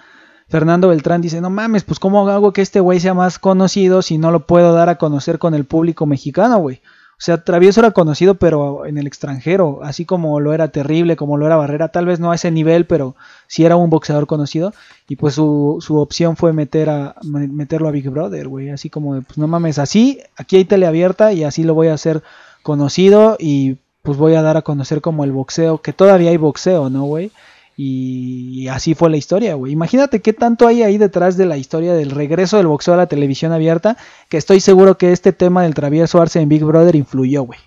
Fernando 0.48 0.90
Beltrán 0.90 1.22
dice, 1.22 1.42
no 1.42 1.50
mames, 1.50 1.84
pues 1.84 2.00
cómo 2.00 2.28
hago 2.30 2.54
que 2.54 2.62
este 2.62 2.80
güey 2.80 3.00
sea 3.00 3.14
más 3.14 3.40
conocido 3.40 4.02
si 4.02 4.18
no 4.18 4.32
lo 4.32 4.46
puedo 4.46 4.74
dar 4.74 4.90
a 4.90 4.98
conocer 4.98 5.40
con 5.40 5.54
el 5.56 5.66
público 5.66 6.06
mexicano, 6.06 6.58
güey. 6.60 6.82
O 7.18 7.22
sea, 7.26 7.42
Travieso 7.44 7.80
era 7.80 7.92
conocido, 7.92 8.36
pero 8.36 8.86
en 8.86 8.98
el 8.98 9.08
extranjero, 9.08 9.80
así 9.84 10.04
como 10.04 10.40
lo 10.42 10.54
era 10.54 10.68
Terrible, 10.68 11.16
como 11.16 11.38
lo 11.38 11.46
era 11.46 11.56
Barrera, 11.56 11.88
tal 11.88 12.06
vez 12.06 12.20
no 12.20 12.32
a 12.32 12.36
ese 12.36 12.52
nivel, 12.52 12.86
pero 12.86 13.16
sí 13.48 13.64
era 13.64 13.78
un 13.78 13.90
boxeador 13.90 14.28
conocido. 14.28 14.74
Y 15.08 15.16
pues 15.16 15.34
su, 15.36 15.78
su 15.80 15.98
opción 15.98 16.36
fue 16.36 16.52
meter 16.52 16.90
a, 16.90 17.16
me- 17.24 17.48
meterlo 17.48 17.88
a 17.88 17.92
Big 17.92 18.10
Brother, 18.10 18.50
güey. 18.50 18.70
Así 18.70 18.90
como 18.90 19.22
pues 19.22 19.38
no 19.38 19.48
mames, 19.48 19.80
así, 19.80 20.20
aquí 20.36 20.58
hay 20.58 20.66
tele 20.66 20.88
abierta 20.88 21.32
y 21.32 21.46
así 21.46 21.64
lo 21.64 21.74
voy 21.74 21.88
a 21.88 21.94
hacer 21.94 22.22
conocido 22.64 23.38
y 23.40 23.78
pues 24.02 24.18
voy 24.18 24.36
a 24.36 24.42
dar 24.42 24.58
a 24.58 24.62
conocer 24.62 25.02
como 25.02 25.24
el 25.24 25.32
boxeo, 25.32 25.80
que 25.82 25.94
todavía 25.94 26.30
hay 26.32 26.38
boxeo, 26.38 26.90
¿no, 26.90 27.04
güey? 27.06 27.32
Y, 27.78 28.68
así 28.70 28.96
fue 28.96 29.10
la 29.10 29.18
historia, 29.18 29.56
güey. 29.56 29.74
Imagínate 29.74 30.22
qué 30.22 30.34
tanto 30.34 30.68
hay 30.68 30.84
ahí 30.84 30.98
detrás 30.98 31.36
de 31.38 31.46
la 31.46 31.58
historia 31.58 31.94
del 31.94 32.12
regreso 32.12 32.58
del 32.58 32.68
boxeo 32.68 32.94
a 32.94 32.98
la 32.98 33.08
televisión 33.08 33.52
abierta, 33.52 33.98
que 34.30 34.38
estoy 34.38 34.60
seguro 34.62 34.98
que 34.98 35.12
este 35.12 35.34
tema 35.34 35.64
del 35.64 35.74
travieso 35.74 36.22
Arce 36.22 36.40
en 36.40 36.50
Big 36.50 36.64
Brother 36.64 36.96
influyó, 36.96 37.44
güey. 37.44 37.60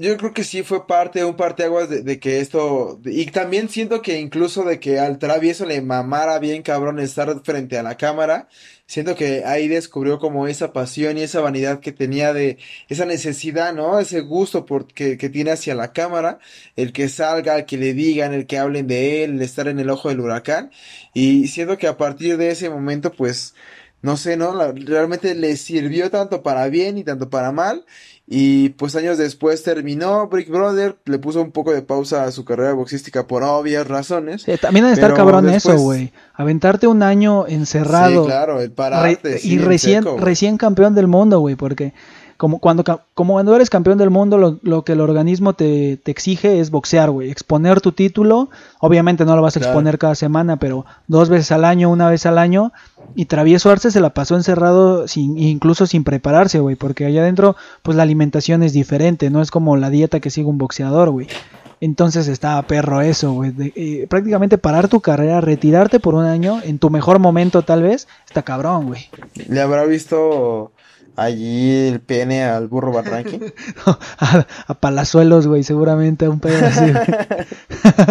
Yo 0.00 0.16
creo 0.16 0.32
que 0.32 0.44
sí 0.44 0.62
fue 0.62 0.86
parte, 0.86 1.24
un 1.26 1.36
parteaguas 1.36 1.90
de, 1.90 2.02
de 2.02 2.18
que 2.18 2.40
esto, 2.40 2.98
y 3.04 3.26
también 3.26 3.68
siento 3.68 4.00
que 4.00 4.18
incluso 4.18 4.64
de 4.64 4.80
que 4.80 4.98
al 4.98 5.18
travieso 5.18 5.66
le 5.66 5.82
mamara 5.82 6.38
bien 6.38 6.62
cabrón 6.62 6.98
estar 7.00 7.42
frente 7.44 7.76
a 7.76 7.82
la 7.82 7.98
cámara, 7.98 8.48
siento 8.86 9.14
que 9.14 9.44
ahí 9.44 9.68
descubrió 9.68 10.18
como 10.18 10.46
esa 10.46 10.72
pasión 10.72 11.18
y 11.18 11.22
esa 11.22 11.40
vanidad 11.42 11.80
que 11.80 11.92
tenía 11.92 12.32
de, 12.32 12.56
esa 12.88 13.04
necesidad, 13.04 13.74
¿no? 13.74 14.00
Ese 14.00 14.20
gusto 14.22 14.64
por, 14.64 14.86
que, 14.86 15.16
tiene 15.28 15.50
hacia 15.50 15.74
la 15.74 15.92
cámara, 15.92 16.38
el 16.76 16.92
que 16.94 17.08
salga, 17.10 17.58
el 17.58 17.66
que 17.66 17.76
le 17.76 17.92
digan, 17.92 18.32
el 18.32 18.46
que 18.46 18.58
hablen 18.58 18.86
de 18.86 19.24
él, 19.24 19.32
el 19.34 19.42
estar 19.42 19.68
en 19.68 19.80
el 19.80 19.90
ojo 19.90 20.08
del 20.08 20.20
huracán, 20.20 20.70
y 21.12 21.48
siento 21.48 21.76
que 21.76 21.88
a 21.88 21.98
partir 21.98 22.38
de 22.38 22.50
ese 22.50 22.70
momento, 22.70 23.12
pues, 23.12 23.54
no 24.02 24.16
sé, 24.16 24.36
¿no? 24.36 24.54
La- 24.54 24.72
realmente 24.72 25.34
le 25.34 25.56
sirvió 25.56 26.10
tanto 26.10 26.42
para 26.42 26.68
bien 26.68 26.96
y 26.98 27.04
tanto 27.04 27.28
para 27.28 27.52
mal. 27.52 27.84
Y 28.32 28.68
pues 28.70 28.94
años 28.94 29.18
después 29.18 29.60
terminó 29.64 30.28
Brick 30.28 30.48
Brother, 30.48 30.96
le 31.04 31.18
puso 31.18 31.42
un 31.42 31.50
poco 31.50 31.72
de 31.72 31.82
pausa 31.82 32.22
a 32.22 32.30
su 32.30 32.44
carrera 32.44 32.72
boxística 32.74 33.26
por 33.26 33.42
obvias 33.42 33.88
razones. 33.88 34.42
Sí, 34.42 34.52
también 34.60 34.84
ha 34.84 34.88
de 34.88 34.94
estar 34.94 35.12
cabrón 35.14 35.46
después- 35.46 35.74
eso, 35.74 35.82
güey. 35.82 36.12
Aventarte 36.34 36.86
un 36.86 37.02
año 37.02 37.48
encerrado. 37.48 38.22
Sí, 38.22 38.28
claro, 38.28 38.60
el 38.60 38.70
pararte, 38.70 39.36
y 39.36 39.40
sí, 39.40 39.58
recién, 39.58 40.04
seco, 40.04 40.16
recién 40.18 40.58
campeón 40.58 40.94
del 40.94 41.08
mundo, 41.08 41.40
güey, 41.40 41.56
porque 41.56 41.92
como 42.40 42.58
cuando, 42.58 42.82
como 43.12 43.34
cuando 43.34 43.54
eres 43.54 43.68
campeón 43.68 43.98
del 43.98 44.08
mundo, 44.08 44.38
lo, 44.38 44.58
lo 44.62 44.82
que 44.82 44.92
el 44.92 45.02
organismo 45.02 45.52
te, 45.52 45.98
te 45.98 46.10
exige 46.10 46.58
es 46.58 46.70
boxear, 46.70 47.10
güey, 47.10 47.30
exponer 47.30 47.82
tu 47.82 47.92
título, 47.92 48.48
obviamente 48.78 49.26
no 49.26 49.36
lo 49.36 49.42
vas 49.42 49.58
a 49.58 49.60
Claro. 49.60 49.72
exponer 49.72 49.98
cada 49.98 50.14
semana, 50.14 50.56
pero 50.56 50.86
dos 51.06 51.28
veces 51.28 51.52
al 51.52 51.66
año, 51.66 51.90
una 51.90 52.08
vez 52.08 52.24
al 52.24 52.38
año, 52.38 52.72
y 53.14 53.26
Travieso 53.26 53.68
Arce 53.70 53.90
se 53.90 54.00
la 54.00 54.14
pasó 54.14 54.36
encerrado 54.36 55.06
sin, 55.06 55.36
incluso 55.36 55.84
sin 55.86 56.02
prepararse, 56.02 56.60
güey, 56.60 56.76
porque 56.76 57.04
allá 57.04 57.20
adentro, 57.20 57.56
pues 57.82 57.94
la 57.94 58.04
alimentación 58.04 58.62
es 58.62 58.72
diferente, 58.72 59.28
no 59.28 59.42
es 59.42 59.50
como 59.50 59.76
la 59.76 59.90
dieta 59.90 60.20
que 60.20 60.30
sigue 60.30 60.46
un 60.48 60.56
boxeador, 60.56 61.10
güey. 61.10 61.26
Entonces 61.82 62.26
estaba 62.26 62.62
perro 62.62 63.02
eso, 63.02 63.32
güey. 63.32 63.52
eh, 63.76 64.06
prácticamente 64.08 64.56
parar 64.56 64.88
tu 64.88 65.00
carrera, 65.00 65.42
retirarte 65.42 66.00
por 66.00 66.14
un 66.14 66.24
año, 66.24 66.60
en 66.64 66.78
tu 66.78 66.88
mejor 66.88 67.18
momento 67.18 67.60
tal 67.62 67.82
vez, 67.82 68.08
está 68.26 68.40
cabrón, 68.42 68.86
güey. 68.86 69.08
¿Le 69.48 69.60
habrá 69.60 69.84
visto 69.84 70.72
allí 71.16 71.86
el 71.88 72.00
pene 72.00 72.44
al 72.44 72.68
burro 72.68 72.92
Barranqui? 72.92 73.38
a, 74.18 74.46
a 74.66 74.74
palazuelos, 74.74 75.46
güey, 75.46 75.62
seguramente 75.62 76.26
a 76.26 76.30
un 76.30 76.40
pedo 76.40 76.66
así. 76.66 76.92
güey. 76.92 77.04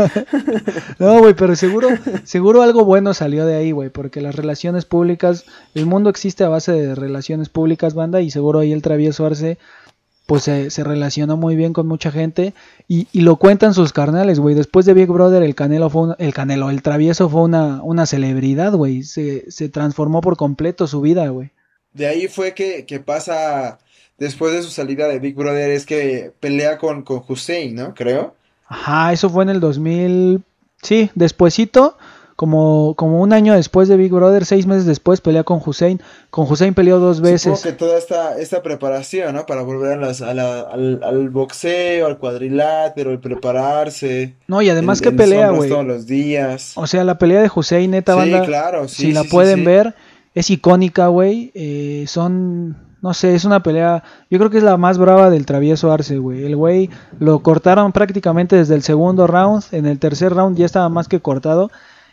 no, 0.99 1.19
güey, 1.19 1.33
pero 1.33 1.55
seguro, 1.55 1.89
seguro 2.23 2.61
algo 2.61 2.85
bueno 2.85 3.13
salió 3.13 3.45
de 3.45 3.55
ahí, 3.55 3.71
güey, 3.71 3.89
porque 3.89 4.21
las 4.21 4.35
relaciones 4.35 4.85
públicas, 4.85 5.45
el 5.75 5.85
mundo 5.85 6.09
existe 6.09 6.43
a 6.43 6.49
base 6.49 6.71
de 6.71 6.95
relaciones 6.95 7.49
públicas, 7.49 7.93
banda, 7.93 8.21
y 8.21 8.31
seguro 8.31 8.59
ahí 8.59 8.71
el 8.71 8.81
travieso 8.81 9.25
Arce, 9.25 9.57
pues 10.25 10.43
se, 10.43 10.69
se 10.69 10.83
relacionó 10.83 11.37
muy 11.37 11.55
bien 11.55 11.73
con 11.73 11.87
mucha 11.87 12.11
gente 12.11 12.53
y, 12.87 13.07
y 13.11 13.21
lo 13.21 13.37
cuentan 13.37 13.73
sus 13.73 13.93
carnales, 13.93 14.39
güey. 14.39 14.53
Después 14.53 14.85
de 14.85 14.93
Big 14.93 15.07
Brother, 15.07 15.41
el 15.41 15.55
Canelo 15.55 15.89
fue 15.89 16.03
una- 16.03 16.15
el 16.19 16.35
Canelo, 16.35 16.69
el 16.69 16.83
travieso 16.83 17.29
fue 17.29 17.41
una, 17.41 17.81
una 17.81 18.05
celebridad, 18.05 18.73
güey. 18.73 19.01
Se, 19.01 19.49
se 19.49 19.69
transformó 19.69 20.21
por 20.21 20.37
completo 20.37 20.85
su 20.85 21.01
vida, 21.01 21.27
güey. 21.29 21.49
De 21.93 22.07
ahí 22.07 22.27
fue 22.27 22.53
que, 22.53 22.85
que 22.85 22.99
pasa, 22.99 23.79
después 24.17 24.53
de 24.53 24.61
su 24.63 24.69
salida 24.69 25.07
de 25.07 25.19
Big 25.19 25.35
Brother, 25.35 25.71
es 25.71 25.85
que 25.85 26.31
pelea 26.39 26.77
con, 26.77 27.01
con 27.03 27.21
Hussein, 27.27 27.75
¿no? 27.75 27.93
Creo. 27.93 28.35
Ajá, 28.67 29.11
eso 29.13 29.29
fue 29.29 29.43
en 29.43 29.49
el 29.49 29.59
2000. 29.59 30.41
Sí, 30.81 31.09
despuesito 31.15 31.97
como, 32.37 32.93
como 32.95 33.19
un 33.19 33.33
año 33.33 33.53
después 33.53 33.89
de 33.89 33.97
Big 33.97 34.13
Brother, 34.13 34.45
seis 34.45 34.65
meses 34.65 34.85
después 34.85 35.19
pelea 35.19 35.43
con 35.43 35.61
Hussein. 35.65 35.99
Con 36.29 36.49
Hussein 36.49 36.73
peleó 36.73 36.99
dos 36.99 37.19
veces. 37.19 37.41
Supongo 37.59 37.63
que 37.63 37.71
toda 37.73 37.97
esta, 37.97 38.39
esta 38.39 38.61
preparación, 38.63 39.35
¿no? 39.35 39.45
Para 39.45 39.63
volver 39.63 39.93
a 39.93 39.95
las, 39.97 40.21
a 40.21 40.33
la- 40.33 40.61
al, 40.61 41.01
al 41.03 41.29
boxeo, 41.29 42.05
al 42.05 42.17
cuadrilátero, 42.17 43.11
el 43.11 43.19
prepararse. 43.19 44.35
No, 44.47 44.61
y 44.61 44.69
además 44.69 45.01
el- 45.01 45.09
que 45.09 45.11
pelea, 45.17 45.49
güey. 45.49 45.69
todos 45.69 45.85
los 45.85 46.05
días. 46.07 46.71
O 46.75 46.87
sea, 46.87 47.03
la 47.03 47.17
pelea 47.17 47.41
de 47.41 47.51
Hussein, 47.53 47.91
neta, 47.91 48.13
Sí, 48.13 48.19
banda, 48.19 48.45
claro, 48.45 48.87
sí, 48.87 48.95
si 49.07 49.11
la 49.11 49.21
sí, 49.23 49.27
sí, 49.27 49.31
pueden 49.33 49.59
sí. 49.59 49.65
ver, 49.65 49.95
es 50.39 50.49
icónica, 50.49 51.07
güey. 51.07 51.51
Eh, 51.53 52.05
son, 52.07 52.77
no 53.01 53.13
sé, 53.13 53.35
es 53.35 53.43
una 53.43 53.61
pelea, 53.61 54.03
yo 54.29 54.37
creo 54.39 54.49
que 54.49 54.57
es 54.57 54.63
la 54.63 54.77
más 54.77 54.97
brava 54.97 55.29
del 55.29 55.45
travieso 55.45 55.91
Arce, 55.91 56.17
güey. 56.17 56.45
El 56.45 56.55
güey 56.55 56.89
lo 57.19 57.39
cortaron 57.43 57.91
prácticamente 57.91 58.55
desde 58.55 58.75
el 58.75 58.81
segundo 58.81 59.27
round, 59.27 59.63
en 59.73 59.85
el 59.85 59.99
tercer 59.99 60.33
round 60.33 60.57
ya 60.57 60.65
estaba 60.65 60.87
más 60.87 61.09
que 61.09 61.19
cortado. 61.19 61.71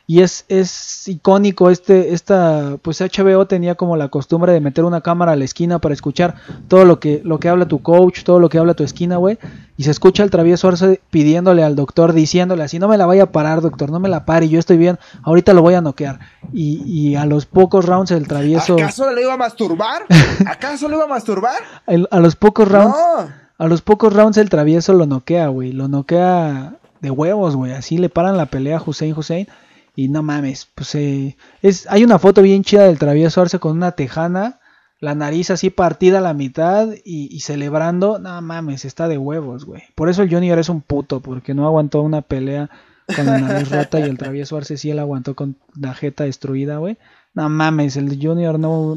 Y 0.08 0.20
es, 0.22 0.44
es 0.48 1.08
icónico 1.08 1.68
este, 1.68 2.14
esta, 2.14 2.76
pues 2.80 3.00
HBO 3.00 3.46
tenía 3.48 3.74
como 3.74 3.96
la 3.96 4.06
costumbre 4.06 4.52
de 4.52 4.60
meter 4.60 4.84
una 4.84 5.00
cámara 5.00 5.32
a 5.32 5.36
la 5.36 5.44
esquina 5.44 5.80
para 5.80 5.94
escuchar 5.94 6.36
todo 6.68 6.84
lo 6.84 7.00
que, 7.00 7.22
lo 7.24 7.40
que 7.40 7.48
habla 7.48 7.66
tu 7.66 7.82
coach, 7.82 8.22
todo 8.22 8.38
lo 8.38 8.48
que 8.48 8.58
habla 8.58 8.74
tu 8.74 8.84
esquina, 8.84 9.16
güey. 9.16 9.36
Y 9.76 9.82
se 9.82 9.90
escucha 9.90 10.22
al 10.22 10.30
travieso 10.30 10.68
Arce 10.68 11.00
pidiéndole 11.10 11.64
al 11.64 11.74
doctor, 11.74 12.12
diciéndole 12.12 12.62
así, 12.62 12.78
no 12.78 12.86
me 12.86 12.96
la 12.96 13.06
vaya 13.06 13.24
a 13.24 13.32
parar, 13.32 13.60
doctor, 13.62 13.90
no 13.90 13.98
me 13.98 14.08
la 14.08 14.24
pare, 14.24 14.48
yo 14.48 14.60
estoy 14.60 14.76
bien, 14.76 14.96
ahorita 15.24 15.52
lo 15.54 15.62
voy 15.62 15.74
a 15.74 15.80
noquear. 15.80 16.20
Y, 16.52 16.82
y 16.86 17.16
a 17.16 17.26
los 17.26 17.44
pocos 17.46 17.84
rounds 17.84 18.12
el 18.12 18.28
travieso, 18.28 18.74
¿Acaso 18.74 19.12
le 19.12 19.22
iba 19.22 19.34
a 19.34 19.36
masturbar? 19.36 20.02
¿Acaso 20.46 20.88
le 20.88 20.94
iba 20.94 21.04
a 21.04 21.08
masturbar? 21.08 21.56
el- 21.88 22.06
a 22.12 22.20
los 22.20 22.36
pocos 22.36 22.68
rounds, 22.68 22.96
No. 22.96 23.28
a 23.58 23.66
los 23.66 23.82
pocos 23.82 24.12
rounds 24.12 24.36
el 24.38 24.50
travieso 24.50 24.92
lo 24.92 25.06
noquea, 25.06 25.48
güey, 25.48 25.72
lo 25.72 25.88
noquea 25.88 26.74
de 27.00 27.10
huevos, 27.10 27.56
güey, 27.56 27.72
así 27.72 27.98
le 27.98 28.08
paran 28.08 28.36
la 28.36 28.46
pelea 28.46 28.78
a 28.78 28.82
Hussein 28.86 29.12
Hussein. 29.16 29.48
Y 29.96 30.08
no 30.08 30.22
mames, 30.22 30.68
pues 30.74 30.94
eh, 30.94 31.36
es, 31.62 31.86
hay 31.88 32.04
una 32.04 32.18
foto 32.18 32.42
bien 32.42 32.62
chida 32.62 32.84
del 32.84 32.98
travieso 32.98 33.40
Arce 33.40 33.58
con 33.58 33.72
una 33.72 33.92
tejana, 33.92 34.60
la 35.00 35.14
nariz 35.14 35.50
así 35.50 35.70
partida 35.70 36.18
a 36.18 36.20
la 36.20 36.34
mitad 36.34 36.88
y, 37.02 37.40
celebrando. 37.40 38.18
No 38.18 38.40
mames, 38.42 38.84
está 38.84 39.08
de 39.08 39.16
huevos, 39.16 39.64
güey. 39.64 39.82
Por 39.94 40.10
eso 40.10 40.22
el 40.22 40.30
Junior 40.30 40.58
es 40.58 40.68
un 40.68 40.82
puto, 40.82 41.20
porque 41.20 41.54
no 41.54 41.66
aguantó 41.66 42.02
una 42.02 42.20
pelea 42.20 42.68
con 43.14 43.24
la 43.24 43.38
nariz 43.38 43.70
rota 43.70 43.98
y 44.00 44.02
el 44.02 44.18
travieso 44.18 44.56
Arce 44.56 44.76
sí 44.76 44.90
él 44.90 44.98
aguantó 44.98 45.34
con 45.34 45.56
la 45.78 45.94
jeta 45.94 46.24
destruida, 46.24 46.76
güey. 46.76 46.98
No 47.32 47.48
mames, 47.48 47.96
el 47.96 48.18
Junior 48.20 48.58
no, 48.58 48.96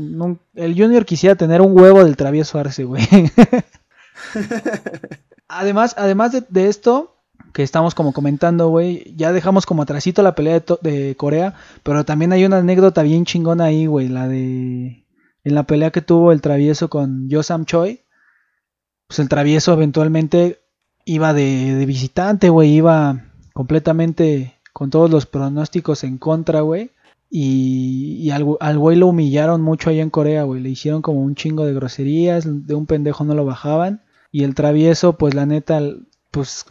El 0.55 0.75
Junior 0.75 1.05
quisiera 1.05 1.35
tener 1.35 1.61
un 1.61 1.77
huevo 1.77 2.03
del 2.03 2.17
travieso 2.17 2.59
Arce, 2.59 2.83
güey. 2.83 3.03
además, 5.47 5.95
además 5.97 6.31
de, 6.33 6.43
de 6.49 6.67
esto, 6.67 7.18
que 7.53 7.63
estamos 7.63 7.95
como 7.95 8.13
comentando, 8.13 8.69
güey, 8.69 9.13
ya 9.15 9.31
dejamos 9.31 9.65
como 9.65 9.83
atrasito 9.83 10.21
la 10.21 10.35
pelea 10.35 10.63
de, 10.81 11.15
Corea, 11.17 11.55
pero 11.83 12.05
también 12.05 12.31
hay 12.33 12.45
una 12.45 12.57
anécdota 12.57 13.03
bien 13.03 13.25
chingona 13.25 13.65
ahí, 13.65 13.85
güey, 13.85 14.07
la 14.07 14.27
de 14.27 15.05
en 15.43 15.55
la 15.55 15.63
pelea 15.63 15.91
que 15.91 16.01
tuvo 16.01 16.31
el 16.31 16.41
travieso 16.41 16.89
con 16.89 17.29
Yosam 17.29 17.65
Choi, 17.65 18.01
pues 19.07 19.19
el 19.19 19.29
travieso 19.29 19.73
eventualmente 19.73 20.59
iba 21.05 21.33
de, 21.33 21.75
de 21.75 21.85
visitante, 21.85 22.49
güey, 22.49 22.71
iba 22.73 23.25
completamente 23.53 24.59
con 24.73 24.89
todos 24.89 25.09
los 25.09 25.25
pronósticos 25.25 26.03
en 26.03 26.17
contra, 26.17 26.61
güey. 26.61 26.91
Y, 27.29 28.17
y 28.21 28.31
al 28.31 28.77
güey 28.77 28.97
lo 28.97 29.07
humillaron 29.07 29.61
mucho 29.61 29.89
allá 29.89 30.01
en 30.01 30.09
Corea, 30.09 30.43
güey. 30.43 30.61
Le 30.61 30.69
hicieron 30.69 31.01
como 31.01 31.21
un 31.21 31.35
chingo 31.35 31.65
de 31.65 31.73
groserías, 31.73 32.45
de 32.45 32.75
un 32.75 32.85
pendejo 32.85 33.23
no 33.23 33.35
lo 33.35 33.45
bajaban. 33.45 34.03
Y 34.31 34.43
el 34.43 34.55
travieso, 34.55 35.17
pues 35.17 35.33
la 35.33 35.45
neta, 35.45 35.81
pues 36.31 36.65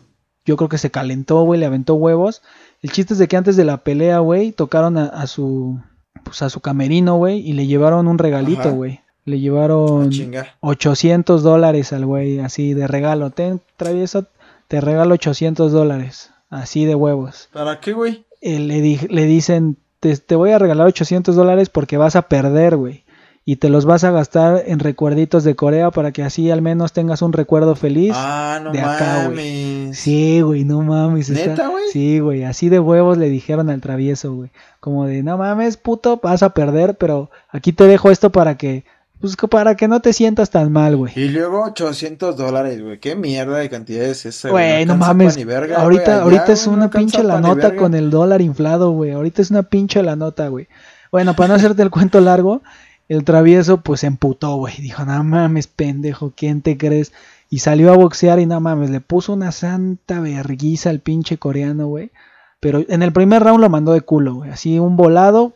yo 0.48 0.56
creo 0.56 0.68
que 0.68 0.78
se 0.78 0.90
calentó, 0.90 1.42
güey, 1.42 1.60
le 1.60 1.66
aventó 1.66 1.94
huevos. 1.94 2.42
El 2.82 2.90
chiste 2.90 3.12
es 3.14 3.18
de 3.18 3.28
que 3.28 3.36
antes 3.36 3.56
de 3.56 3.64
la 3.64 3.78
pelea, 3.84 4.18
güey, 4.18 4.50
tocaron 4.52 4.98
a, 4.98 5.04
a 5.06 5.26
su 5.26 5.78
pues 6.24 6.42
a 6.42 6.50
su 6.50 6.60
camerino, 6.60 7.16
güey, 7.16 7.38
y 7.38 7.52
le 7.52 7.66
llevaron 7.66 8.08
un 8.08 8.18
regalito, 8.18 8.60
Ajá. 8.62 8.70
güey. 8.70 9.00
Le 9.24 9.38
llevaron 9.40 10.06
Ah, 10.06 10.10
chinga. 10.10 10.46
800 10.60 11.42
dólares 11.42 11.92
al 11.92 12.06
güey, 12.06 12.40
así 12.40 12.74
de 12.74 12.86
regalo. 12.88 13.30
Ten, 13.30 13.60
travieso, 13.76 14.26
te 14.68 14.80
regalo 14.80 15.14
800 15.14 15.70
dólares, 15.70 16.30
así 16.50 16.84
de 16.86 16.94
huevos. 16.94 17.48
¿Para 17.52 17.78
qué, 17.80 17.92
güey? 17.92 18.24
Eh, 18.40 18.58
le, 18.58 18.80
di- 18.80 19.06
le 19.10 19.24
dicen, 19.24 19.76
te, 20.00 20.16
te 20.16 20.34
voy 20.34 20.50
a 20.52 20.58
regalar 20.58 20.86
800 20.86 21.36
dólares 21.36 21.68
porque 21.68 21.96
vas 21.98 22.16
a 22.16 22.22
perder, 22.22 22.76
güey. 22.76 23.04
Y 23.50 23.56
te 23.56 23.70
los 23.70 23.86
vas 23.86 24.04
a 24.04 24.10
gastar 24.10 24.64
en 24.66 24.78
recuerditos 24.78 25.42
de 25.42 25.54
Corea 25.56 25.90
para 25.90 26.12
que 26.12 26.22
así 26.22 26.50
al 26.50 26.60
menos 26.60 26.92
tengas 26.92 27.22
un 27.22 27.32
recuerdo 27.32 27.76
feliz. 27.76 28.12
Ah, 28.14 28.60
no 28.62 28.72
de 28.72 28.80
acá, 28.80 29.22
mames. 29.24 29.98
Sí, 29.98 30.42
güey, 30.42 30.66
no 30.66 30.82
mames. 30.82 31.30
está- 31.30 31.46
¿Neta, 31.52 31.68
güey? 31.68 31.84
Sí, 31.90 32.18
güey, 32.18 32.44
así 32.44 32.68
de 32.68 32.78
huevos 32.78 33.16
le 33.16 33.30
dijeron 33.30 33.70
al 33.70 33.80
travieso, 33.80 34.34
güey. 34.34 34.50
Como 34.80 35.06
de, 35.06 35.22
no 35.22 35.38
mames, 35.38 35.78
puto, 35.78 36.20
vas 36.22 36.42
a 36.42 36.50
perder, 36.50 36.96
pero 36.98 37.30
aquí 37.50 37.72
te 37.72 37.84
dejo 37.84 38.10
esto 38.10 38.28
para 38.28 38.58
que, 38.58 38.84
pues 39.18 39.34
para 39.50 39.76
que 39.76 39.88
no 39.88 40.00
te 40.00 40.12
sientas 40.12 40.50
tan 40.50 40.70
mal, 40.70 40.96
güey. 40.96 41.14
Y 41.16 41.30
luego 41.30 41.62
800 41.64 42.36
dólares, 42.36 42.82
güey. 42.82 42.98
¿Qué 43.00 43.16
mierda 43.16 43.56
de 43.56 43.70
cantidad 43.70 44.04
es 44.04 44.26
esa, 44.26 44.50
Güey, 44.50 44.84
no 44.84 44.98
mames. 44.98 45.42
verga, 45.46 45.78
ahorita, 45.80 46.02
güey, 46.02 46.12
allá, 46.16 46.22
ahorita 46.22 46.52
es 46.52 46.66
güey, 46.66 46.72
no 46.72 46.76
una 46.76 46.84
alcanza 46.84 46.98
pinche 47.18 47.22
la 47.26 47.40
nota 47.40 47.74
con 47.76 47.94
el 47.94 48.10
dólar 48.10 48.42
inflado, 48.42 48.90
güey. 48.90 49.12
Ahorita 49.12 49.40
es 49.40 49.50
una 49.50 49.62
pinche 49.62 50.02
la 50.02 50.16
nota, 50.16 50.48
güey. 50.48 50.68
Bueno, 51.10 51.32
para 51.34 51.48
no 51.48 51.54
hacerte 51.54 51.80
el 51.80 51.88
cuento 51.88 52.20
largo, 52.20 52.60
el 53.08 53.24
travieso 53.24 53.80
pues 53.80 54.00
se 54.00 54.06
emputó, 54.06 54.56
güey. 54.56 54.74
Dijo, 54.78 55.04
no 55.04 55.22
mames, 55.24 55.66
pendejo, 55.66 56.32
¿quién 56.36 56.62
te 56.62 56.76
crees? 56.76 57.12
Y 57.50 57.60
salió 57.60 57.92
a 57.92 57.96
boxear 57.96 58.38
y 58.40 58.46
no 58.46 58.60
mames, 58.60 58.90
le 58.90 59.00
puso 59.00 59.32
una 59.32 59.52
santa 59.52 60.20
verguiza 60.20 60.90
al 60.90 61.00
pinche 61.00 61.38
coreano, 61.38 61.86
güey. 61.86 62.10
Pero 62.60 62.82
en 62.88 63.02
el 63.02 63.12
primer 63.12 63.42
round 63.42 63.60
lo 63.60 63.70
mandó 63.70 63.92
de 63.92 64.00
culo, 64.02 64.34
güey. 64.34 64.50
Así 64.50 64.78
un 64.78 64.96
volado, 64.96 65.54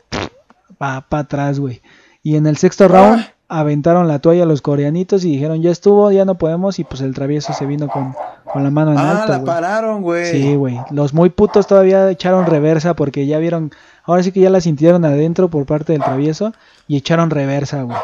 pa, 0.79 1.07
pa 1.09 1.21
atrás, 1.21 1.59
güey. 1.59 1.83
Y 2.23 2.37
en 2.37 2.47
el 2.47 2.57
sexto 2.57 2.89
round 2.89 3.21
Ah. 3.21 3.33
aventaron 3.61 4.09
la 4.09 4.21
toalla 4.21 4.45
a 4.45 4.47
los 4.47 4.63
coreanitos 4.63 5.25
y 5.25 5.33
dijeron, 5.33 5.61
ya 5.61 5.71
estuvo, 5.71 6.11
ya 6.13 6.25
no 6.25 6.37
podemos. 6.39 6.79
Y 6.79 6.85
pues 6.85 7.01
el 7.03 7.13
travieso 7.13 7.53
se 7.53 7.67
vino 7.67 7.89
con, 7.89 8.15
con 8.51 8.63
la 8.63 8.71
mano 8.71 8.93
en 8.93 8.99
Ah, 8.99 9.11
alto, 9.23 9.33
la 9.33 9.39
güey. 9.39 9.47
pararon, 9.47 10.01
güey. 10.03 10.27
Sí, 10.27 10.55
güey. 10.55 10.79
Los 10.91 11.13
muy 11.13 11.29
putos 11.31 11.67
todavía 11.67 12.09
echaron 12.11 12.47
reversa 12.47 12.95
porque 12.95 13.27
ya 13.27 13.39
vieron, 13.39 13.73
ahora 14.05 14.23
sí 14.23 14.33
que 14.33 14.41
ya 14.41 14.51
la 14.51 14.61
sintieron 14.61 15.05
adentro 15.05 15.49
por 15.49 15.67
parte 15.67 15.93
del 15.93 16.03
travieso 16.03 16.53
y 16.89 16.97
echaron 16.97 17.31
reversa, 17.31 17.83
güey. 17.83 17.97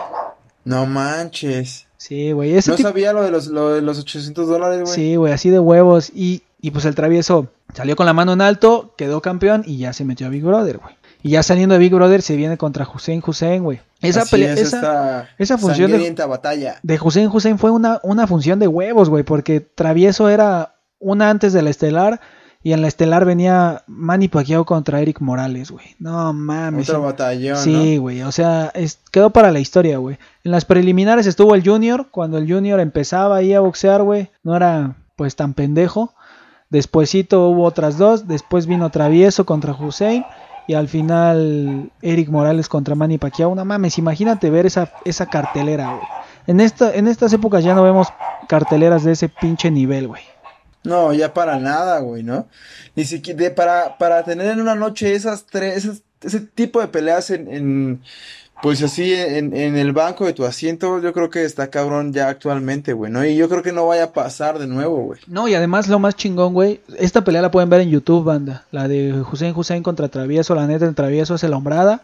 No 0.65 0.87
manches. 0.87 1.87
Sí, 1.97 2.33
güey. 2.33 2.55
Ese 2.55 2.71
No 2.71 2.77
tipo- 2.77 2.89
sabía 2.89 3.13
lo 3.13 3.23
de 3.23 3.31
los, 3.31 3.47
lo 3.49 3.71
de 3.75 3.83
los 3.83 3.99
800 3.99 4.47
dólares, 4.49 4.83
güey. 4.83 4.95
Sí, 4.95 5.17
güey, 5.17 5.33
así 5.33 5.51
de 5.51 5.59
huevos. 5.59 6.11
Y, 6.15 6.43
y 6.61 6.71
pues 6.71 6.85
el 6.85 6.95
travieso 6.95 7.49
salió 7.75 7.97
con 7.97 8.07
la 8.07 8.13
mano 8.13 8.33
en 8.33 8.41
alto, 8.41 8.95
quedó 8.97 9.21
campeón 9.21 9.63
y 9.67 9.79
ya 9.79 9.93
se 9.93 10.05
metió 10.05 10.27
a 10.27 10.31
Big 10.31 10.45
Brother, 10.45 10.79
güey. 10.79 10.95
Y 11.23 11.31
ya 11.31 11.43
saliendo 11.43 11.73
de 11.73 11.81
Big 11.81 11.93
Brother 11.93 12.23
se 12.23 12.37
viene 12.37 12.57
contra 12.57 12.87
Hussein 12.89 13.21
Hussein, 13.27 13.65
güey. 13.65 13.81
Esa 14.01 14.25
pelea, 14.25 14.53
es 14.53 14.61
esa, 14.61 15.29
esa 15.39 15.59
función 15.59 15.89
de- 15.91 15.97
sangrienta 15.97 16.27
batalla. 16.27 16.79
de 16.85 17.01
Hussein 17.03 17.29
Hussein 17.33 17.59
fue 17.59 17.73
una, 17.73 17.99
una 18.05 18.29
función 18.29 18.61
de 18.61 18.69
huevos, 18.69 19.09
güey, 19.11 19.25
porque 19.25 19.59
Travieso 19.61 20.29
era 20.29 20.77
una 21.01 21.31
antes 21.31 21.53
de 21.53 21.63
la 21.63 21.71
estelar 21.71 22.21
y 22.63 22.73
en 22.73 22.83
la 22.83 22.89
estelar 22.89 23.25
venía 23.25 23.83
Manny 23.87 24.29
Pacquiao 24.29 24.65
contra 24.65 25.01
Eric 25.01 25.21
Morales, 25.21 25.71
güey. 25.71 25.95
No 25.99 26.33
mames. 26.33 26.89
Otro 26.89 27.03
batallón, 27.03 27.57
Sí, 27.57 27.97
güey, 27.99 28.23
o 28.23 28.33
sea, 28.33 28.71
es- 28.75 28.99
quedó 29.13 29.31
para 29.31 29.53
la 29.53 29.61
historia, 29.61 29.99
güey. 29.99 30.19
En 30.45 30.51
las 30.51 30.65
preliminares 30.65 31.27
estuvo 31.27 31.55
el 31.55 31.63
Junior, 31.67 32.09
cuando 32.11 32.37
el 32.39 32.53
Junior 32.53 32.81
empezaba 32.81 33.37
ahí 33.37 33.55
a 33.55 33.61
boxear, 33.61 34.03
güey, 34.03 34.31
no 34.43 34.57
era 34.57 34.97
pues 35.17 35.37
tan 35.37 35.55
pendejo. 35.55 36.13
Despuésito 36.71 37.49
hubo 37.49 37.65
otras 37.65 37.97
dos, 37.97 38.29
después 38.29 38.67
vino 38.67 38.91
Travieso 38.91 39.47
contra 39.47 39.73
Hussein 39.73 40.25
y 40.67 40.75
al 40.75 40.89
final 40.89 41.91
Eric 42.03 42.29
Morales 42.29 42.69
contra 42.69 42.95
Manny 42.95 43.17
Pacquiao. 43.19 43.55
No 43.55 43.65
mames, 43.65 43.97
imagínate 43.99 44.51
ver 44.51 44.67
esa, 44.67 44.93
esa 45.05 45.27
cartelera, 45.27 45.95
güey. 45.95 46.07
En, 46.47 46.61
esta, 46.61 46.95
en 46.95 47.09
estas 47.09 47.33
épocas 47.33 47.65
ya 47.65 47.75
no 47.75 47.83
vemos 47.83 48.09
carteleras 48.49 49.03
de 49.05 49.13
ese 49.13 49.29
pinche 49.29 49.71
nivel, 49.71 50.09
güey. 50.09 50.23
No, 50.89 51.13
ya 51.13 51.33
para 51.35 51.59
nada, 51.59 51.99
güey, 52.01 52.23
¿no? 52.23 52.49
Ni 52.97 53.05
siquiera 53.05 53.55
para, 53.55 53.99
para 53.99 54.25
tener 54.25 54.47
en 54.53 54.61
una 54.61 54.75
noche 54.75 55.15
esas 55.15 55.45
tres, 55.47 55.85
esas- 55.85 56.03
ese 56.23 56.41
tipo 56.41 56.81
de 56.81 56.89
peleas 56.89 57.31
en, 57.31 57.47
en 57.55 58.03
pues 58.61 58.83
así, 58.83 59.15
en, 59.15 59.55
en 59.57 59.77
el 59.77 59.93
banco 59.93 60.27
de 60.27 60.33
tu 60.33 60.45
asiento, 60.45 61.01
yo 61.01 61.13
creo 61.13 61.31
que 61.31 61.45
está 61.45 61.71
cabrón 61.71 62.13
ya 62.13 62.29
actualmente, 62.29 62.93
güey, 62.93 63.13
¿no? 63.13 63.25
Y 63.25 63.37
yo 63.37 63.49
creo 63.49 63.63
que 63.63 63.71
no 63.71 63.87
vaya 63.87 64.05
a 64.05 64.13
pasar 64.13 64.59
de 64.59 64.67
nuevo, 64.67 64.97
güey. 65.05 65.21
No, 65.29 65.47
y 65.47 65.55
además 65.55 65.87
lo 65.87 66.01
más 66.01 66.17
chingón, 66.17 66.55
güey, 66.55 66.81
esta 66.99 67.23
pelea 67.23 67.41
la 67.41 67.53
pueden 67.53 67.71
ver 67.71 67.83
en 67.83 67.91
YouTube, 67.91 68.25
banda. 68.25 68.65
La 68.73 68.89
de 68.89 69.13
Hussein 69.31 69.55
Hussein 69.57 69.85
contra 69.85 70.09
Travieso, 70.09 70.57
la 70.57 70.67
neta, 70.67 70.87
el 70.87 70.97
Travieso 70.97 71.37
es 71.37 71.45
el 71.45 71.53
hombrada. 71.53 72.01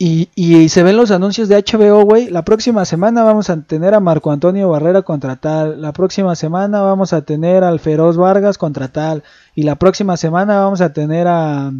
Y, 0.00 0.68
se 0.68 0.84
ven 0.84 0.96
los 0.96 1.10
anuncios 1.10 1.48
de 1.48 1.56
HBO, 1.56 2.04
güey. 2.04 2.30
La 2.30 2.44
próxima 2.44 2.84
semana 2.84 3.24
vamos 3.24 3.50
a 3.50 3.60
tener 3.62 3.94
a 3.94 4.00
Marco 4.00 4.30
Antonio 4.30 4.68
Barrera 4.68 5.02
contra 5.02 5.34
tal. 5.34 5.82
La 5.82 5.92
próxima 5.92 6.36
semana 6.36 6.82
vamos 6.82 7.12
a 7.12 7.22
tener 7.22 7.64
al 7.64 7.80
Feroz 7.80 8.16
Vargas 8.16 8.58
contra 8.58 8.86
tal. 8.88 9.24
Y 9.56 9.64
la 9.64 9.74
próxima 9.74 10.16
semana 10.16 10.60
vamos 10.60 10.80
a 10.82 10.92
tener 10.92 11.26
a, 11.26 11.72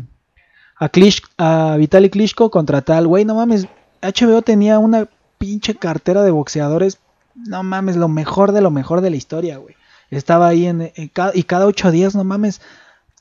a, 0.77 0.89
Klitschko 0.89 2.51
contra 2.51 2.83
tal. 2.83 3.07
Güey, 3.07 3.25
no 3.25 3.37
mames. 3.37 3.69
HBO 4.03 4.43
tenía 4.43 4.81
una 4.81 5.07
pinche 5.39 5.77
cartera 5.77 6.25
de 6.25 6.33
boxeadores. 6.33 6.99
No 7.37 7.63
mames, 7.63 7.95
lo 7.95 8.09
mejor 8.09 8.51
de 8.51 8.63
lo 8.63 8.73
mejor 8.73 9.01
de 9.01 9.11
la 9.11 9.17
historia, 9.17 9.59
güey. 9.59 9.77
Estaba 10.11 10.49
ahí 10.49 10.67
en, 10.67 10.91
en 10.97 11.09
ca- 11.09 11.31
y 11.35 11.45
cada 11.45 11.67
ocho 11.67 11.93
días, 11.93 12.17
no 12.17 12.25
mames, 12.25 12.61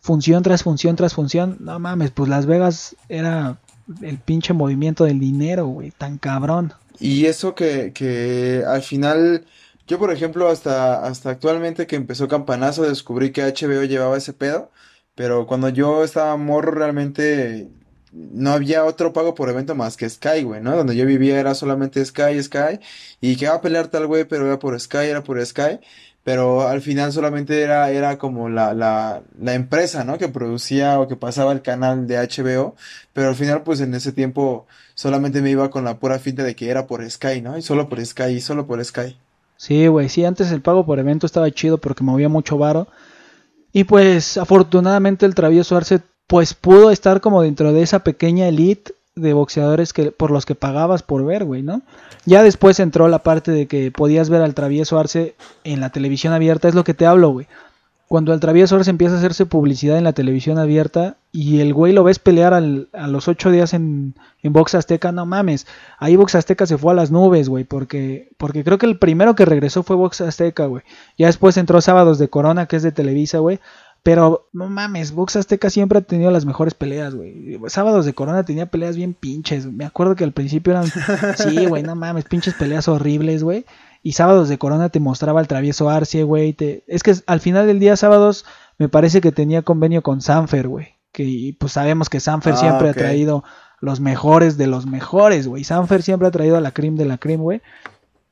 función 0.01 0.41
tras 0.41 0.63
función 0.63 0.95
tras 0.95 1.13
función. 1.13 1.57
No 1.59 1.77
mames, 1.77 2.09
pues 2.09 2.29
Las 2.29 2.47
Vegas 2.47 2.95
era 3.09 3.57
el 4.01 4.17
pinche 4.17 4.53
movimiento 4.53 5.05
del 5.05 5.19
dinero, 5.19 5.67
güey, 5.67 5.91
tan 5.91 6.17
cabrón. 6.17 6.73
Y 6.99 7.25
eso 7.25 7.55
que, 7.55 7.93
que 7.93 8.63
al 8.67 8.81
final, 8.81 9.45
yo 9.87 9.99
por 9.99 10.11
ejemplo, 10.11 10.47
hasta, 10.49 11.05
hasta 11.05 11.29
actualmente 11.29 11.87
que 11.87 11.95
empezó 11.95 12.27
Campanazo, 12.27 12.83
descubrí 12.83 13.31
que 13.31 13.43
HBO 13.43 13.83
llevaba 13.83 14.17
ese 14.17 14.33
pedo. 14.33 14.71
Pero 15.15 15.47
cuando 15.47 15.69
yo 15.69 16.03
estaba 16.03 16.37
morro, 16.37 16.71
realmente 16.71 17.69
no 18.11 18.51
había 18.51 18.85
otro 18.85 19.13
pago 19.13 19.35
por 19.35 19.49
evento 19.49 19.75
más 19.75 19.97
que 19.97 20.09
Sky, 20.09 20.43
güey, 20.43 20.61
¿no? 20.61 20.75
Donde 20.75 20.95
yo 20.95 21.05
vivía 21.05 21.39
era 21.39 21.55
solamente 21.55 22.03
Sky, 22.05 22.41
Sky. 22.41 22.79
Y 23.21 23.35
que 23.35 23.45
iba 23.45 23.55
a 23.55 23.61
pelear 23.61 23.87
tal 23.87 24.07
güey, 24.07 24.25
pero 24.25 24.45
era 24.45 24.59
por 24.59 24.79
Sky, 24.79 25.07
era 25.09 25.23
por 25.23 25.43
Sky. 25.45 25.79
Pero 26.27 26.67
al 26.67 26.81
final 26.81 27.13
solamente 27.13 27.61
era, 27.61 27.89
era 27.89 28.17
como 28.17 28.49
la, 28.49 28.73
la, 28.73 29.53
empresa, 29.53 30.03
¿no? 30.03 30.17
Que 30.17 30.27
producía 30.27 30.99
o 30.99 31.07
que 31.07 31.15
pasaba 31.15 31.53
el 31.53 31.61
canal 31.61 32.05
de 32.05 32.17
HBO. 32.17 32.75
Pero 33.13 33.29
al 33.29 33.35
final, 33.35 33.63
pues 33.63 33.79
en 33.79 33.93
ese 33.93 34.11
tiempo 34.11 34.67
solamente 34.93 35.41
me 35.41 35.51
iba 35.51 35.69
con 35.69 35.85
la 35.85 35.99
pura 35.99 36.19
finta 36.19 36.43
de 36.43 36.53
que 36.53 36.69
era 36.69 36.85
por 36.85 37.09
Sky, 37.09 37.39
¿no? 37.39 37.57
Y 37.57 37.61
solo 37.61 37.87
por 37.87 38.05
Sky, 38.05 38.23
y 38.23 38.41
solo 38.41 38.67
por 38.67 38.83
Sky. 38.83 39.15
Sí, 39.55 39.87
güey, 39.87 40.09
sí, 40.09 40.25
antes 40.25 40.51
el 40.51 40.59
pago 40.61 40.85
por 40.85 40.99
evento 40.99 41.25
estaba 41.25 41.49
chido 41.49 41.77
porque 41.77 42.03
movía 42.03 42.27
mucho 42.27 42.57
varo. 42.57 42.89
Y 43.71 43.85
pues 43.85 44.35
afortunadamente 44.35 45.25
el 45.25 45.33
travieso 45.33 45.77
Arce 45.77 46.01
pues 46.27 46.53
pudo 46.53 46.91
estar 46.91 47.21
como 47.21 47.41
dentro 47.41 47.71
de 47.71 47.83
esa 47.83 47.99
pequeña 47.99 48.49
elite 48.49 48.91
de 49.17 49.33
boxeadores 49.33 49.93
que 49.93 50.11
por 50.11 50.31
los 50.31 50.45
que 50.45 50.55
pagabas 50.55 51.03
por 51.03 51.25
ver, 51.25 51.43
güey, 51.43 51.63
¿no? 51.63 51.81
Ya 52.25 52.43
después 52.43 52.79
entró 52.79 53.07
la 53.07 53.23
parte 53.23 53.51
de 53.51 53.67
que 53.67 53.91
podías 53.91 54.29
ver 54.29 54.41
al 54.41 54.53
travieso 54.53 54.99
Arce 54.99 55.35
en 55.63 55.79
la 55.81 55.89
televisión 55.89 56.33
abierta, 56.33 56.67
es 56.67 56.75
lo 56.75 56.83
que 56.83 56.93
te 56.93 57.05
hablo, 57.05 57.29
güey. 57.29 57.47
Cuando 58.07 58.33
el 58.33 58.39
travieso 58.39 58.77
Arce 58.77 58.89
empieza 58.89 59.15
a 59.15 59.17
hacerse 59.17 59.45
publicidad 59.45 59.97
en 59.97 60.05
la 60.05 60.13
televisión 60.13 60.57
abierta 60.59 61.17
y 61.33 61.59
el 61.59 61.73
güey 61.73 61.91
lo 61.91 62.05
ves 62.05 62.19
pelear 62.19 62.53
al, 62.53 62.87
a 62.93 63.07
los 63.07 63.27
ocho 63.27 63.51
días 63.51 63.73
en, 63.73 64.15
en 64.43 64.53
Box 64.53 64.75
Azteca, 64.75 65.11
no 65.11 65.25
mames. 65.25 65.67
Ahí 65.99 66.15
Box 66.15 66.35
Azteca 66.35 66.65
se 66.65 66.77
fue 66.77 66.93
a 66.93 66.95
las 66.95 67.11
nubes, 67.11 67.49
güey, 67.49 67.65
porque, 67.65 68.29
porque 68.37 68.63
creo 68.63 68.77
que 68.77 68.85
el 68.85 68.97
primero 68.97 69.35
que 69.35 69.43
regresó 69.43 69.83
fue 69.83 69.97
Box 69.97 70.21
Azteca, 70.21 70.67
güey. 70.67 70.83
Ya 71.17 71.27
después 71.27 71.57
entró 71.57 71.81
Sábados 71.81 72.17
de 72.17 72.29
Corona, 72.29 72.65
que 72.65 72.77
es 72.77 72.83
de 72.83 72.93
Televisa, 72.93 73.39
güey. 73.39 73.59
Pero 74.07 74.47
no 74.53 74.69
mames, 74.69 75.11
Box 75.11 75.35
Azteca 75.35 75.69
siempre 75.69 75.99
ha 75.99 76.01
tenido 76.01 76.31
las 76.31 76.45
mejores 76.45 76.73
peleas, 76.73 77.13
güey. 77.13 77.59
Sábados 77.67 78.05
de 78.05 78.13
Corona 78.13 78.45
tenía 78.45 78.67
peleas 78.67 78.95
bien 78.95 79.13
pinches. 79.13 79.65
Me 79.65 79.83
acuerdo 79.83 80.15
que 80.15 80.23
al 80.23 80.31
principio 80.31 80.71
eran. 80.71 80.85
Sí, 81.35 81.65
güey, 81.65 81.83
no 81.83 81.93
mames, 81.93 82.23
pinches 82.23 82.53
peleas 82.53 82.87
horribles, 82.87 83.43
güey. 83.43 83.65
Y 84.03 84.13
Sábados 84.13 84.47
de 84.47 84.57
Corona 84.57 84.87
te 84.87 85.01
mostraba 85.01 85.41
el 85.41 85.49
travieso 85.49 85.89
Arce, 85.89 86.23
güey. 86.23 86.53
Te... 86.53 86.85
Es 86.87 87.03
que 87.03 87.15
al 87.25 87.41
final 87.41 87.67
del 87.67 87.81
día, 87.81 87.97
Sábados, 87.97 88.45
me 88.77 88.87
parece 88.87 89.19
que 89.19 89.33
tenía 89.33 89.63
convenio 89.63 90.01
con 90.03 90.21
Sanfer, 90.21 90.69
güey. 90.69 90.95
Que 91.11 91.53
pues 91.59 91.73
sabemos 91.73 92.07
que 92.07 92.21
Sanfer 92.21 92.53
Ah, 92.53 92.57
siempre 92.57 92.87
ha 92.87 92.93
traído 92.93 93.43
los 93.81 93.99
mejores 93.99 94.55
de 94.55 94.67
los 94.67 94.85
mejores, 94.85 95.49
güey. 95.49 95.65
Sanfer 95.65 96.01
siempre 96.01 96.29
ha 96.29 96.31
traído 96.31 96.55
a 96.55 96.61
la 96.61 96.71
cream 96.71 96.95
de 96.95 97.03
la 97.03 97.17
cream, 97.17 97.41
güey. 97.41 97.61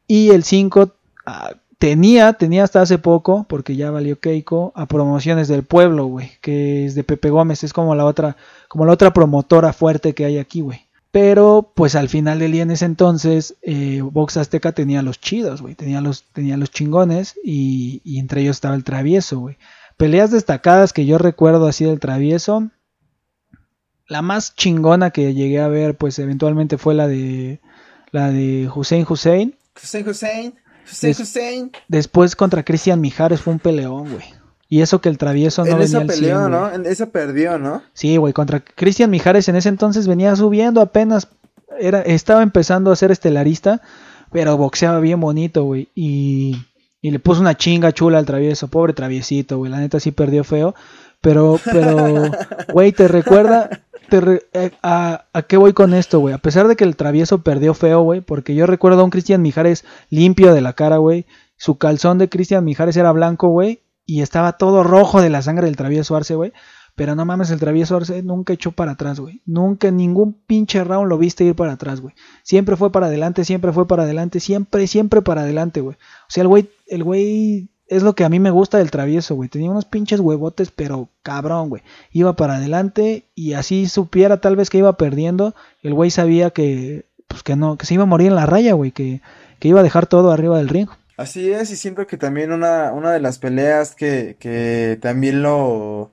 Y 0.08 0.30
el 0.30 0.46
5 0.46 0.94
ah, 1.26 1.52
tenía, 1.78 2.34
tenía 2.34 2.64
hasta 2.64 2.82
hace 2.82 2.98
poco, 2.98 3.46
porque 3.48 3.76
ya 3.76 3.92
valió 3.92 4.20
Keiko, 4.20 4.72
a 4.76 4.86
promociones 4.86 5.48
del 5.48 5.64
pueblo, 5.64 6.06
güey, 6.06 6.32
que 6.42 6.86
es 6.86 6.96
de 6.96 7.04
Pepe 7.04 7.30
Gómez, 7.30 7.64
es 7.64 7.74
como 7.74 7.96
la 7.96 8.06
otra, 8.06 8.38
como 8.68 8.86
la 8.86 8.94
otra 8.94 9.14
promotora 9.14 9.74
fuerte 9.74 10.14
que 10.14 10.26
hay 10.26 10.38
aquí, 10.38 10.62
güey. 10.62 10.82
Pero, 11.12 11.72
pues 11.76 11.96
al 11.96 12.10
final 12.10 12.40
del 12.40 12.52
día 12.52 12.64
en 12.64 12.72
ese 12.72 12.86
entonces, 12.86 13.56
eh, 13.62 14.02
Box 14.02 14.36
Azteca 14.36 14.74
tenía 14.74 15.02
los 15.02 15.22
chidos, 15.22 15.62
güey, 15.62 15.74
tenía 15.74 16.02
los, 16.02 16.24
tenía 16.34 16.58
los 16.58 16.72
chingones 16.72 17.36
y, 17.44 18.02
y 18.04 18.20
entre 18.20 18.42
ellos 18.42 18.58
estaba 18.58 18.76
el 18.76 18.84
travieso, 18.84 19.40
güey. 19.40 19.58
Peleas 19.98 20.32
destacadas 20.32 20.92
que 20.92 21.06
yo 21.06 21.18
recuerdo 21.18 21.68
así 21.68 21.86
del 21.86 22.02
travieso. 22.02 22.70
La 24.08 24.22
más 24.22 24.56
chingona 24.56 25.12
que 25.12 25.34
llegué 25.34 25.62
a 25.62 25.70
ver, 25.70 25.96
pues 25.96 26.20
eventualmente 26.20 26.78
fue 26.78 26.94
la 26.94 27.08
de 27.08 27.62
la 28.12 28.30
de 28.30 28.70
Hussein 28.74 29.06
Hussein. 29.08 29.58
Hussein, 29.82 30.08
Hussein, 30.08 30.56
Hussein. 30.92 31.72
Después 31.88 32.36
contra 32.36 32.64
Cristian 32.64 33.02
Mijares 33.02 33.42
fue 33.42 33.54
un 33.54 33.60
peleón, 33.60 34.12
güey. 34.12 34.24
Y 34.68 34.82
eso 34.82 35.00
que 35.00 35.10
el 35.10 35.18
travieso 35.18 35.64
no 35.64 35.72
en 35.72 35.78
venía 35.78 35.86
esa 35.86 36.00
al 36.00 36.08
peleó, 36.08 36.40
100, 36.40 36.52
¿no? 36.52 36.74
En 36.74 36.86
esa 36.86 37.06
perdió, 37.08 37.60
¿no? 37.60 37.84
Sí, 37.94 38.18
güey, 38.18 38.34
contra 38.34 38.60
Cristian 38.62 39.12
Mijares 39.12 39.48
en 39.48 39.56
ese 39.56 39.70
entonces 39.70 40.08
venía 40.08 40.36
subiendo 40.36 40.82
apenas. 40.82 41.28
Era, 41.80 42.02
estaba 42.02 42.42
empezando 42.42 42.92
a 42.92 42.96
ser 42.96 43.12
estelarista, 43.12 43.82
pero 44.32 44.58
boxeaba 44.58 45.00
bien 45.00 45.20
bonito, 45.20 45.64
güey. 45.64 45.90
Y, 45.94 46.58
y 47.02 47.12
le 47.12 47.20
puso 47.20 47.42
una 47.42 47.56
chinga 47.56 47.92
chula 47.92 48.18
al 48.18 48.26
travieso. 48.26 48.68
Pobre 48.68 48.94
traviesito, 48.94 49.58
güey. 49.58 49.72
La 49.72 49.80
neta 49.80 50.00
sí 50.00 50.12
perdió 50.12 50.44
feo. 50.44 50.74
Pero, 51.22 51.60
pero, 51.64 52.32
güey, 52.74 52.92
te 52.92 53.08
recuerda. 53.08 53.70
Eh, 54.12 54.72
a, 54.84 55.26
¿A 55.34 55.41
qué 55.43 55.58
voy 55.58 55.74
con 55.74 55.93
esto, 55.93 56.20
güey? 56.20 56.34
A 56.34 56.39
pesar 56.39 56.68
de 56.68 56.76
que 56.76 56.84
el 56.84 56.95
travieso 56.95 57.41
perdió 57.43 57.74
feo, 57.74 58.01
güey. 58.01 58.22
Porque 58.22 58.56
yo 58.56 58.66
recuerdo 58.66 59.01
a 59.01 59.03
un 59.03 59.10
Cristian 59.10 59.41
Mijares 59.41 59.86
limpio 60.10 60.53
de 60.53 60.62
la 60.62 60.74
cara, 60.74 60.97
güey. 60.97 61.26
Su 61.58 61.78
calzón 61.78 62.18
de 62.18 62.30
Cristian 62.30 62.64
Mijares 62.66 62.97
era 62.97 63.12
blanco, 63.12 63.49
güey. 63.49 63.82
Y 64.06 64.22
estaba 64.22 64.53
todo 64.53 64.84
rojo 64.84 65.22
de 65.22 65.30
la 65.30 65.41
sangre 65.41 65.66
del 65.66 65.78
travieso 65.78 66.16
Arce, 66.16 66.36
güey. 66.36 66.53
Pero 66.95 67.14
no 67.16 67.26
mames, 67.26 67.51
el 67.51 67.60
travieso 67.60 67.97
Arce 67.97 68.24
nunca 68.24 68.53
echó 68.53 68.72
para 68.72 68.93
atrás, 68.93 69.20
güey. 69.20 69.41
Nunca 69.45 69.91
ningún 69.91 70.34
pinche 70.47 70.84
round 70.84 71.10
lo 71.10 71.18
viste 71.18 71.43
ir 71.43 71.56
para 71.56 71.74
atrás, 71.74 71.99
güey. 71.99 72.16
Siempre 72.43 72.78
fue 72.78 72.91
para 72.91 73.08
adelante, 73.08 73.43
siempre 73.43 73.74
fue 73.74 73.88
para 73.88 74.03
adelante, 74.03 74.39
siempre, 74.39 74.88
siempre 74.88 75.22
para 75.22 75.41
adelante, 75.41 75.82
güey. 75.82 75.97
O 75.97 76.30
sea, 76.30 76.43
el 76.43 76.47
güey, 76.47 76.70
el 76.88 77.03
güey 77.03 77.70
es 77.88 78.04
lo 78.04 78.16
que 78.16 78.24
a 78.24 78.30
mí 78.30 78.40
me 78.40 78.52
gusta 78.52 78.78
del 78.80 78.92
travieso, 78.92 79.36
güey. 79.36 79.50
Tenía 79.50 79.72
unos 79.72 79.86
pinches 79.86 80.20
huevotes, 80.20 80.72
pero 80.72 81.10
cabrón, 81.24 81.70
güey. 81.70 81.84
Iba 82.12 82.36
para 82.36 82.56
adelante 82.56 83.26
y 83.36 83.54
así 83.54 83.88
supiera 83.88 84.42
tal 84.42 84.56
vez 84.56 84.70
que 84.70 84.80
iba 84.80 84.98
perdiendo, 84.98 85.56
el 85.84 85.94
güey 85.94 86.10
sabía 86.10 86.50
que, 86.50 87.06
pues 87.28 87.44
que 87.44 87.56
no, 87.56 87.78
que 87.78 87.86
se 87.86 87.94
iba 87.94 88.04
a 88.04 88.08
morir 88.08 88.28
en 88.28 88.36
la 88.36 88.46
raya, 88.46 88.74
güey. 88.74 88.92
Que, 88.92 89.22
que 89.60 89.68
iba 89.68 89.82
a 89.82 89.84
dejar 89.84 90.08
todo 90.08 90.32
arriba 90.32 90.58
del 90.58 90.70
ring. 90.70 90.90
Así 91.18 91.52
es, 91.52 91.72
y 91.72 91.78
siento 91.78 92.08
que 92.08 92.18
también 92.18 92.52
una, 92.52 92.92
una 92.92 93.12
de 93.12 93.22
las 93.22 93.40
peleas 93.40 93.96
que, 93.96 94.36
que 94.38 94.98
también 95.02 95.42
lo, 95.42 96.12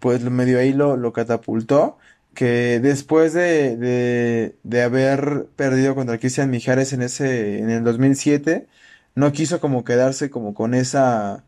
pues 0.00 0.22
lo 0.22 0.30
medio 0.32 0.58
ahí 0.58 0.72
lo, 0.72 0.96
lo 0.96 1.12
catapultó, 1.12 1.98
que 2.34 2.80
después 2.80 3.32
de, 3.32 3.76
de, 3.76 4.56
de 4.64 4.82
haber 4.82 5.46
perdido 5.54 5.94
contra 5.94 6.18
Cristian 6.18 6.50
Mijares 6.50 6.92
en 6.92 7.02
ese, 7.02 7.60
en 7.60 7.70
el 7.70 7.84
2007, 7.84 8.66
no 9.14 9.32
quiso 9.32 9.60
como 9.60 9.84
quedarse 9.84 10.30
como 10.30 10.54
con 10.54 10.74
esa, 10.74 11.44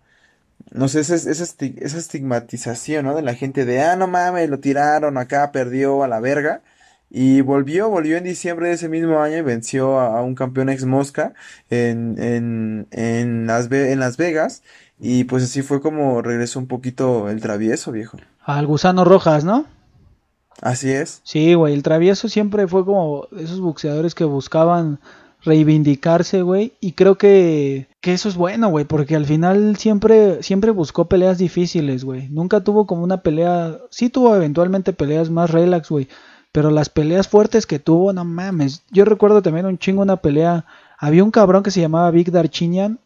no 0.72 0.88
sé, 0.88 1.00
esa, 1.00 1.14
esa, 1.16 1.30
esa 1.32 1.98
estigmatización, 1.98 3.04
¿no? 3.06 3.14
De 3.14 3.22
la 3.22 3.34
gente 3.34 3.64
de, 3.64 3.82
ah, 3.82 3.96
no 3.96 4.06
mames, 4.06 4.50
lo 4.50 4.60
tiraron 4.60 5.18
acá, 5.18 5.52
perdió 5.52 6.02
a 6.04 6.08
la 6.08 6.20
verga. 6.20 6.62
Y 7.14 7.42
volvió, 7.42 7.90
volvió 7.90 8.16
en 8.16 8.24
diciembre 8.24 8.68
de 8.68 8.74
ese 8.74 8.88
mismo 8.88 9.20
año 9.20 9.36
y 9.36 9.42
venció 9.42 10.00
a, 10.00 10.18
a 10.18 10.22
un 10.22 10.34
campeón 10.34 10.70
ex 10.70 10.86
Mosca 10.86 11.34
en, 11.68 12.16
en, 12.18 12.86
en 12.90 13.46
Las, 13.46 13.70
en 13.70 14.00
Las 14.00 14.16
Vegas. 14.16 14.62
Y 14.98 15.24
pues 15.24 15.44
así 15.44 15.60
fue 15.62 15.82
como 15.82 16.22
regresó 16.22 16.58
un 16.58 16.68
poquito 16.68 17.28
el 17.28 17.42
travieso, 17.42 17.92
viejo. 17.92 18.16
Al 18.44 18.66
gusano 18.66 19.04
rojas, 19.04 19.44
¿no? 19.44 19.66
Así 20.62 20.90
es. 20.90 21.20
Sí, 21.24 21.54
güey, 21.54 21.74
el 21.74 21.82
travieso 21.82 22.28
siempre 22.28 22.66
fue 22.66 22.84
como 22.84 23.26
esos 23.36 23.60
boxeadores 23.60 24.14
que 24.14 24.24
buscaban 24.24 25.00
reivindicarse, 25.44 26.42
güey, 26.42 26.72
y 26.80 26.92
creo 26.92 27.16
que, 27.18 27.88
que 28.00 28.12
eso 28.12 28.28
es 28.28 28.36
bueno, 28.36 28.68
güey, 28.68 28.84
porque 28.84 29.16
al 29.16 29.26
final 29.26 29.76
siempre, 29.76 30.42
siempre 30.42 30.70
buscó 30.70 31.06
peleas 31.06 31.38
difíciles, 31.38 32.04
güey, 32.04 32.28
nunca 32.28 32.60
tuvo 32.60 32.86
como 32.86 33.02
una 33.02 33.18
pelea, 33.18 33.78
sí 33.90 34.08
tuvo 34.08 34.34
eventualmente 34.36 34.92
peleas 34.92 35.30
más 35.30 35.50
relax, 35.50 35.88
güey, 35.88 36.08
pero 36.52 36.70
las 36.70 36.88
peleas 36.88 37.28
fuertes 37.28 37.66
que 37.66 37.78
tuvo, 37.78 38.12
no 38.12 38.24
mames, 38.24 38.82
yo 38.90 39.04
recuerdo 39.04 39.42
también 39.42 39.66
un 39.66 39.78
chingo 39.78 40.02
una 40.02 40.16
pelea, 40.16 40.64
había 40.98 41.24
un 41.24 41.30
cabrón 41.30 41.62
que 41.62 41.70
se 41.70 41.80
llamaba 41.80 42.10
Big 42.10 42.30
Darchinian, 42.30 43.00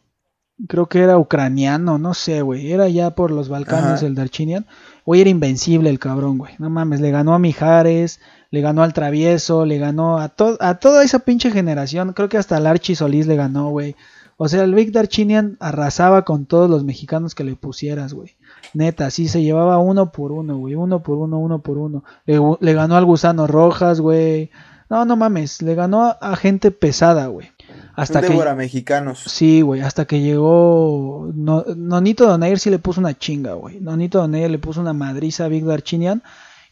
creo 0.67 0.87
que 0.87 0.99
era 0.99 1.17
ucraniano, 1.17 1.97
no 1.97 2.13
sé, 2.13 2.41
güey, 2.41 2.71
era 2.71 2.87
ya 2.87 3.11
por 3.11 3.31
los 3.31 3.49
Balcanes 3.49 3.99
Ajá. 3.99 4.05
el 4.05 4.15
Darchinian, 4.15 4.65
güey, 5.05 5.21
era 5.21 5.29
invencible 5.29 5.89
el 5.89 5.97
cabrón, 5.99 6.37
güey, 6.37 6.53
no 6.59 6.69
mames, 6.69 7.01
le 7.01 7.09
ganó 7.09 7.33
a 7.33 7.39
Mijares, 7.39 8.19
le 8.51 8.61
ganó 8.61 8.83
al 8.83 8.93
Travieso, 8.93 9.65
le 9.65 9.77
ganó 9.77 10.19
a, 10.19 10.29
to- 10.29 10.57
a 10.59 10.75
toda 10.75 11.03
esa 11.03 11.19
pinche 11.19 11.51
generación, 11.51 12.13
creo 12.13 12.29
que 12.29 12.37
hasta 12.37 12.57
al 12.57 12.67
Archie 12.67 12.95
Solís 12.95 13.27
le 13.27 13.35
ganó, 13.35 13.69
güey. 13.69 13.95
O 14.39 14.47
sea, 14.47 14.63
el 14.63 14.75
Big 14.75 14.91
Darchinian 14.91 15.57
arrasaba 15.59 16.23
con 16.23 16.45
todos 16.45 16.69
los 16.69 16.83
mexicanos 16.83 17.33
que 17.33 17.43
le 17.43 17.55
pusieras, 17.55 18.13
güey. 18.13 18.35
Neta, 18.73 19.09
sí 19.09 19.27
se 19.27 19.41
llevaba 19.41 19.79
uno 19.79 20.11
por 20.11 20.31
uno, 20.31 20.57
güey, 20.57 20.75
uno 20.75 21.01
por 21.01 21.17
uno, 21.17 21.39
uno 21.39 21.59
por 21.59 21.79
uno. 21.79 22.03
Le, 22.25 22.73
ganó 22.73 22.97
al 22.97 23.05
Gusano 23.05 23.47
Rojas, 23.47 23.99
güey. 23.99 24.51
No, 24.91 25.05
no 25.05 25.15
mames, 25.15 25.63
le 25.63 25.73
ganó 25.73 26.15
a, 26.21 26.35
gente 26.35 26.69
pesada, 26.69 27.27
güey. 27.27 27.49
Hasta 27.95 28.21
que 28.21 28.29
Débora 28.29 28.53
mexicanos. 28.53 29.23
Sí, 29.25 29.61
güey, 29.61 29.81
hasta 29.81 30.05
que 30.05 30.21
llegó 30.21 31.31
no, 31.33 31.65
Nonito 31.75 32.27
Donaire 32.27 32.59
sí 32.59 32.69
le 32.69 32.77
puso 32.77 33.01
una 33.01 33.17
chinga, 33.17 33.53
güey. 33.53 33.79
Nonito 33.79 34.19
Donaire 34.19 34.49
le 34.49 34.59
puso 34.59 34.79
una 34.81 34.93
madriza 34.93 35.45
a 35.45 35.47
Big 35.47 35.65
Darchinian 35.65 36.21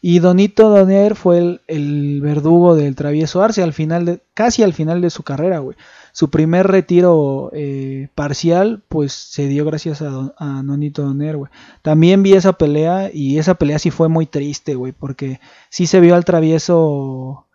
Y 0.00 0.18
Donito 0.18 0.68
Doner 0.68 1.14
fue 1.16 1.60
el, 1.66 2.20
verdugo 2.20 2.74
del 2.76 2.94
travieso 2.94 3.42
Arce 3.42 3.62
al 3.62 3.72
final 3.72 4.04
de, 4.04 4.20
casi 4.34 4.62
al 4.62 4.72
final 4.72 5.00
de 5.00 5.10
su 5.10 5.22
carrera, 5.22 5.58
güey. 5.58 5.76
Su 6.12 6.30
primer 6.30 6.66
retiro 6.66 7.50
eh, 7.52 8.08
parcial, 8.14 8.82
pues 8.88 9.12
se 9.12 9.48
dio 9.48 9.64
gracias 9.64 10.02
a, 10.02 10.06
Don- 10.08 10.32
a 10.38 10.62
Doner, 10.62 11.36
güey. 11.36 11.50
También 11.82 12.22
vi 12.22 12.34
esa 12.34 12.52
pelea 12.54 13.10
y 13.12 13.38
esa 13.38 13.54
pelea 13.54 13.78
sí 13.78 13.90
fue 13.90 14.08
muy 14.08 14.26
triste, 14.26 14.74
güey, 14.74 14.92
porque 14.92 15.40
sí 15.70 15.86
se 15.86 16.00
vio 16.00 16.14
al 16.14 16.24
travieso 16.24 17.46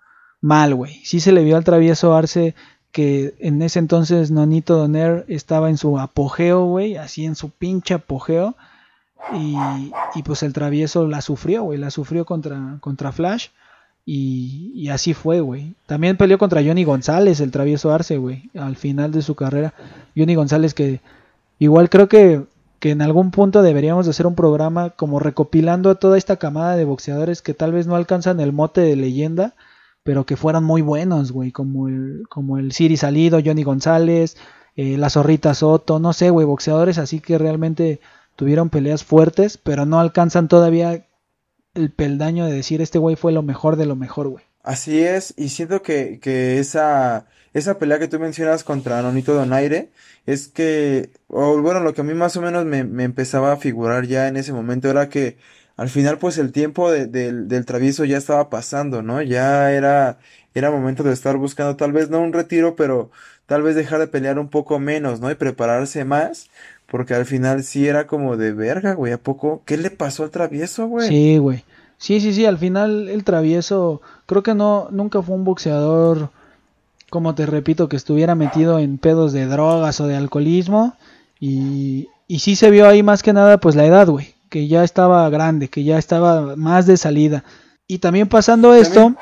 mal, 0.41 0.75
güey. 0.75 1.01
Sí 1.05 1.19
se 1.19 1.31
le 1.31 1.43
vio 1.43 1.57
al 1.57 1.63
travieso 1.63 2.13
Arce 2.13 2.55
que 2.91 3.35
en 3.39 3.61
ese 3.61 3.79
entonces 3.79 4.31
Nonito 4.31 4.77
Doner 4.77 5.25
estaba 5.27 5.69
en 5.69 5.77
su 5.77 5.97
apogeo, 5.97 6.65
güey, 6.65 6.97
así 6.97 7.25
en 7.25 7.35
su 7.35 7.49
pinche 7.49 7.93
apogeo. 7.93 8.55
Y, 9.33 10.23
pues 10.23 10.43
el 10.43 10.53
travieso 10.53 11.07
la 11.07 11.21
sufrió, 11.21 11.63
güey, 11.63 11.77
la 11.77 11.91
sufrió 11.91 12.25
contra, 12.25 12.77
contra 12.79 13.11
Flash. 13.11 13.47
Y, 14.05 14.89
así 14.89 15.13
fue, 15.13 15.41
güey. 15.41 15.73
También 15.85 16.17
peleó 16.17 16.37
contra 16.37 16.63
Johnny 16.63 16.83
González, 16.83 17.39
el 17.39 17.51
travieso 17.51 17.91
Arce, 17.91 18.17
güey, 18.17 18.49
al 18.57 18.75
final 18.75 19.11
de 19.11 19.21
su 19.21 19.35
carrera. 19.35 19.73
Johnny 20.15 20.35
González 20.35 20.73
que 20.73 21.01
igual 21.59 21.89
creo 21.89 22.09
que, 22.09 22.43
que 22.79 22.91
en 22.91 23.01
algún 23.01 23.31
punto 23.31 23.61
deberíamos 23.61 24.05
de 24.05 24.11
hacer 24.11 24.25
un 24.25 24.35
programa 24.35 24.89
como 24.89 25.19
recopilando 25.19 25.89
a 25.91 25.95
toda 25.95 26.17
esta 26.17 26.37
camada 26.37 26.75
de 26.75 26.85
boxeadores 26.85 27.41
que 27.41 27.53
tal 27.53 27.71
vez 27.71 27.87
no 27.87 27.95
alcanzan 27.95 28.39
el 28.39 28.51
mote 28.51 28.81
de 28.81 28.95
leyenda, 28.95 29.53
pero 30.03 30.25
que 30.25 30.35
fueran 30.35 30.63
muy 30.63 30.81
buenos, 30.81 31.31
güey, 31.31 31.51
como 31.51 31.87
el, 31.87 32.23
como 32.29 32.57
el 32.57 32.71
Siri 32.71 32.97
Salido, 32.97 33.39
Johnny 33.45 33.63
González, 33.63 34.35
eh, 34.75 34.97
la 34.97 35.09
Zorrita 35.09 35.53
Soto, 35.53 35.99
no 35.99 36.11
sé, 36.13 36.31
güey, 36.31 36.45
boxeadores 36.45 36.97
así 36.97 37.19
que 37.19 37.37
realmente 37.37 37.99
tuvieron 38.41 38.71
peleas 38.71 39.03
fuertes, 39.03 39.57
pero 39.57 39.85
no 39.85 39.99
alcanzan 39.99 40.47
todavía 40.47 41.05
el 41.75 41.91
peldaño 41.91 42.45
de 42.45 42.53
decir 42.53 42.81
este 42.81 42.99
güey 42.99 43.15
fue 43.15 43.31
lo 43.33 43.43
mejor 43.43 43.75
de 43.77 43.85
lo 43.85 43.95
mejor, 43.95 44.29
güey. 44.29 44.45
Así 44.63 45.01
es, 45.03 45.33
y 45.37 45.49
siento 45.49 45.81
que, 45.81 46.19
que 46.19 46.59
esa, 46.59 47.27
esa 47.53 47.79
pelea 47.79 47.97
que 47.99 48.07
tú 48.07 48.19
mencionas 48.19 48.63
contra 48.63 49.01
Nonito 49.01 49.33
Donaire 49.33 49.91
es 50.27 50.47
que, 50.47 51.09
o 51.27 51.59
bueno, 51.61 51.79
lo 51.79 51.93
que 51.95 52.01
a 52.01 52.03
mí 52.03 52.13
más 52.13 52.37
o 52.37 52.41
menos 52.41 52.65
me, 52.65 52.83
me 52.83 53.03
empezaba 53.03 53.53
a 53.53 53.57
figurar 53.57 54.05
ya 54.05 54.27
en 54.27 54.37
ese 54.37 54.53
momento 54.53 54.87
era 54.89 55.09
que 55.09 55.37
al 55.77 55.89
final 55.89 56.19
pues 56.19 56.37
el 56.37 56.51
tiempo 56.51 56.91
de- 56.91 57.07
del, 57.07 57.47
del 57.47 57.65
travieso 57.65 58.05
ya 58.05 58.17
estaba 58.17 58.49
pasando, 58.51 59.01
¿no? 59.01 59.21
Ya 59.23 59.71
era, 59.71 60.19
era 60.53 60.69
momento 60.71 61.01
de 61.03 61.13
estar 61.13 61.37
buscando 61.37 61.75
tal 61.75 61.91
vez 61.91 62.09
no 62.11 62.19
un 62.21 62.33
retiro, 62.33 62.75
pero 62.75 63.11
tal 63.47 63.63
vez 63.63 63.75
dejar 63.75 63.99
de 63.99 64.07
pelear 64.07 64.37
un 64.39 64.49
poco 64.49 64.79
menos, 64.79 65.19
¿no? 65.21 65.31
Y 65.31 65.35
prepararse 65.35 66.05
más, 66.05 66.49
porque 66.91 67.13
al 67.13 67.25
final 67.25 67.63
sí 67.63 67.87
era 67.87 68.05
como 68.05 68.35
de 68.35 68.51
verga, 68.51 68.95
güey, 68.95 69.13
¿a 69.13 69.17
poco? 69.17 69.61
¿Qué 69.65 69.77
le 69.77 69.91
pasó 69.91 70.23
al 70.23 70.29
travieso, 70.29 70.87
güey? 70.87 71.07
Sí, 71.07 71.37
güey. 71.37 71.63
Sí, 71.97 72.19
sí, 72.19 72.33
sí, 72.33 72.45
al 72.45 72.57
final 72.57 73.07
el 73.07 73.23
travieso, 73.23 74.01
creo 74.25 74.43
que 74.43 74.53
no, 74.55 74.89
nunca 74.91 75.21
fue 75.21 75.35
un 75.35 75.45
boxeador, 75.45 76.31
como 77.09 77.33
te 77.33 77.45
repito, 77.45 77.87
que 77.87 77.95
estuviera 77.95 78.35
metido 78.35 78.77
en 78.77 78.97
pedos 78.97 79.31
de 79.31 79.45
drogas 79.45 80.01
o 80.01 80.07
de 80.07 80.17
alcoholismo. 80.17 80.97
Y, 81.39 82.09
y 82.27 82.39
sí 82.39 82.57
se 82.57 82.69
vio 82.69 82.89
ahí 82.89 83.03
más 83.03 83.23
que 83.23 83.31
nada, 83.31 83.57
pues 83.59 83.75
la 83.75 83.85
edad, 83.85 84.07
güey, 84.09 84.35
que 84.49 84.67
ya 84.67 84.83
estaba 84.83 85.29
grande, 85.29 85.69
que 85.69 85.85
ya 85.85 85.97
estaba 85.97 86.57
más 86.57 86.87
de 86.87 86.97
salida. 86.97 87.45
Y 87.87 87.99
también 87.99 88.27
pasando 88.27 88.73
esto, 88.73 89.15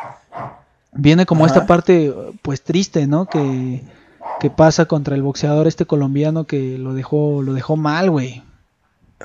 viene 0.93 1.27
como 1.27 1.45
Ajá. 1.45 1.53
esta 1.53 1.67
parte, 1.67 2.11
pues 2.41 2.63
triste, 2.63 3.05
¿no? 3.05 3.27
Que, 3.27 3.83
que 4.39 4.49
pasa 4.49 4.85
contra 4.85 5.15
el 5.15 5.21
boxeador 5.21 5.67
este 5.67 5.85
colombiano 5.85 6.45
que 6.45 6.77
lo 6.77 6.93
dejó, 6.93 7.41
lo 7.41 7.53
dejó 7.53 7.75
mal, 7.75 8.09
güey. 8.09 8.43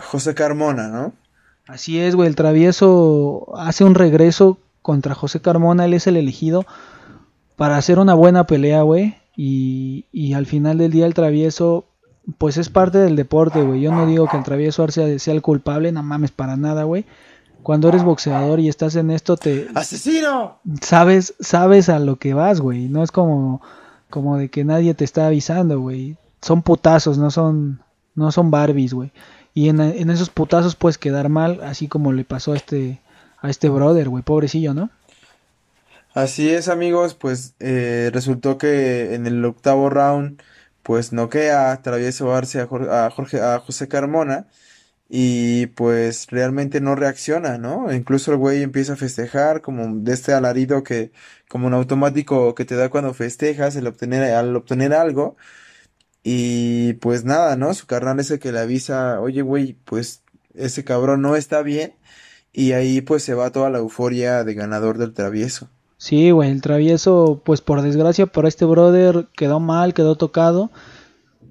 José 0.00 0.34
Carmona, 0.34 0.88
¿no? 0.88 1.12
Así 1.66 1.98
es, 2.00 2.14
güey. 2.14 2.28
El 2.28 2.36
travieso 2.36 3.54
hace 3.56 3.84
un 3.84 3.94
regreso 3.94 4.58
contra 4.82 5.14
José 5.14 5.40
Carmona. 5.40 5.84
Él 5.84 5.94
es 5.94 6.06
el 6.06 6.16
elegido 6.16 6.66
para 7.56 7.76
hacer 7.76 7.98
una 7.98 8.14
buena 8.14 8.44
pelea, 8.46 8.82
güey. 8.82 9.16
Y, 9.36 10.06
y 10.12 10.34
al 10.34 10.46
final 10.46 10.78
del 10.78 10.92
día 10.92 11.06
el 11.06 11.14
travieso, 11.14 11.84
pues 12.38 12.56
es 12.56 12.68
parte 12.68 12.98
del 12.98 13.16
deporte, 13.16 13.62
güey. 13.62 13.80
Yo 13.80 13.92
no 13.92 14.06
digo 14.06 14.28
que 14.28 14.36
el 14.36 14.44
travieso 14.44 14.86
sea 14.88 15.34
el 15.34 15.42
culpable, 15.42 15.92
no 15.92 16.02
mames 16.02 16.30
para 16.30 16.56
nada, 16.56 16.84
güey. 16.84 17.04
Cuando 17.62 17.88
eres 17.88 18.04
boxeador 18.04 18.60
y 18.60 18.68
estás 18.68 18.94
en 18.94 19.10
esto, 19.10 19.38
te 19.38 19.68
¡Asesino! 19.74 20.58
sabes, 20.82 21.34
sabes 21.40 21.88
a 21.88 21.98
lo 21.98 22.16
que 22.16 22.34
vas, 22.34 22.60
güey. 22.60 22.88
No 22.90 23.02
es 23.02 23.10
como, 23.10 23.62
como 24.10 24.36
de 24.38 24.48
que 24.48 24.64
nadie 24.64 24.94
te 24.94 25.04
está 25.04 25.26
avisando, 25.26 25.80
güey. 25.80 26.16
Son 26.42 26.62
putazos, 26.62 27.18
no 27.18 27.30
son, 27.30 27.80
no 28.14 28.30
son 28.32 28.50
Barbies, 28.50 28.94
güey. 28.94 29.12
Y 29.54 29.68
en, 29.68 29.80
en 29.80 30.10
esos 30.10 30.30
putazos 30.30 30.76
puedes 30.76 30.98
quedar 30.98 31.28
mal, 31.28 31.60
así 31.62 31.88
como 31.88 32.12
le 32.12 32.24
pasó 32.24 32.52
a 32.52 32.56
este, 32.56 33.00
a 33.40 33.50
este 33.50 33.68
brother, 33.68 34.08
güey, 34.08 34.22
pobrecillo, 34.22 34.74
¿no? 34.74 34.90
Así 36.12 36.48
es, 36.48 36.68
amigos, 36.68 37.14
pues 37.14 37.54
eh, 37.58 38.10
resultó 38.12 38.56
que 38.56 39.14
en 39.14 39.26
el 39.26 39.44
octavo 39.44 39.90
round, 39.90 40.40
pues 40.82 41.12
noquea 41.12 41.80
Travieso 41.82 42.32
a 42.34 42.42
Jorge- 42.42 43.40
a 43.40 43.58
José 43.60 43.88
Carmona 43.88 44.46
y 45.08 45.66
pues 45.68 46.28
realmente 46.30 46.80
no 46.80 46.94
reacciona, 46.94 47.58
¿no? 47.58 47.92
Incluso 47.92 48.32
el 48.32 48.38
güey 48.38 48.62
empieza 48.62 48.94
a 48.94 48.96
festejar 48.96 49.60
como 49.62 49.96
de 49.96 50.12
este 50.14 50.32
alarido 50.32 50.82
que, 50.82 51.12
como 51.48 51.66
un 51.66 51.74
automático 51.74 52.54
que 52.54 52.64
te 52.64 52.76
da 52.76 52.90
cuando 52.90 53.14
festejas 53.14 53.76
el 53.76 53.86
obtener, 53.86 54.34
al 54.34 54.56
obtener 54.56 54.94
algo 54.94 55.36
y 56.22 56.94
pues 56.94 57.24
nada, 57.24 57.56
¿no? 57.56 57.74
Su 57.74 57.86
carnal 57.86 58.20
es 58.20 58.30
el 58.30 58.38
que 58.40 58.52
le 58.52 58.60
avisa, 58.60 59.20
oye, 59.20 59.42
güey, 59.42 59.74
pues 59.84 60.22
ese 60.54 60.84
cabrón 60.84 61.22
no 61.22 61.36
está 61.36 61.62
bien 61.62 61.94
y 62.52 62.72
ahí 62.72 63.00
pues 63.02 63.22
se 63.24 63.34
va 63.34 63.52
toda 63.52 63.70
la 63.70 63.78
euforia 63.78 64.44
de 64.44 64.54
ganador 64.54 64.98
del 64.98 65.12
Travieso. 65.14 65.68
Sí, 65.96 66.30
güey, 66.32 66.50
el 66.50 66.60
travieso, 66.60 67.40
pues 67.44 67.62
por 67.62 67.80
desgracia 67.80 68.26
para 68.26 68.48
este 68.48 68.66
brother 68.66 69.26
quedó 69.36 69.58
mal, 69.58 69.94
quedó 69.94 70.16
tocado. 70.16 70.70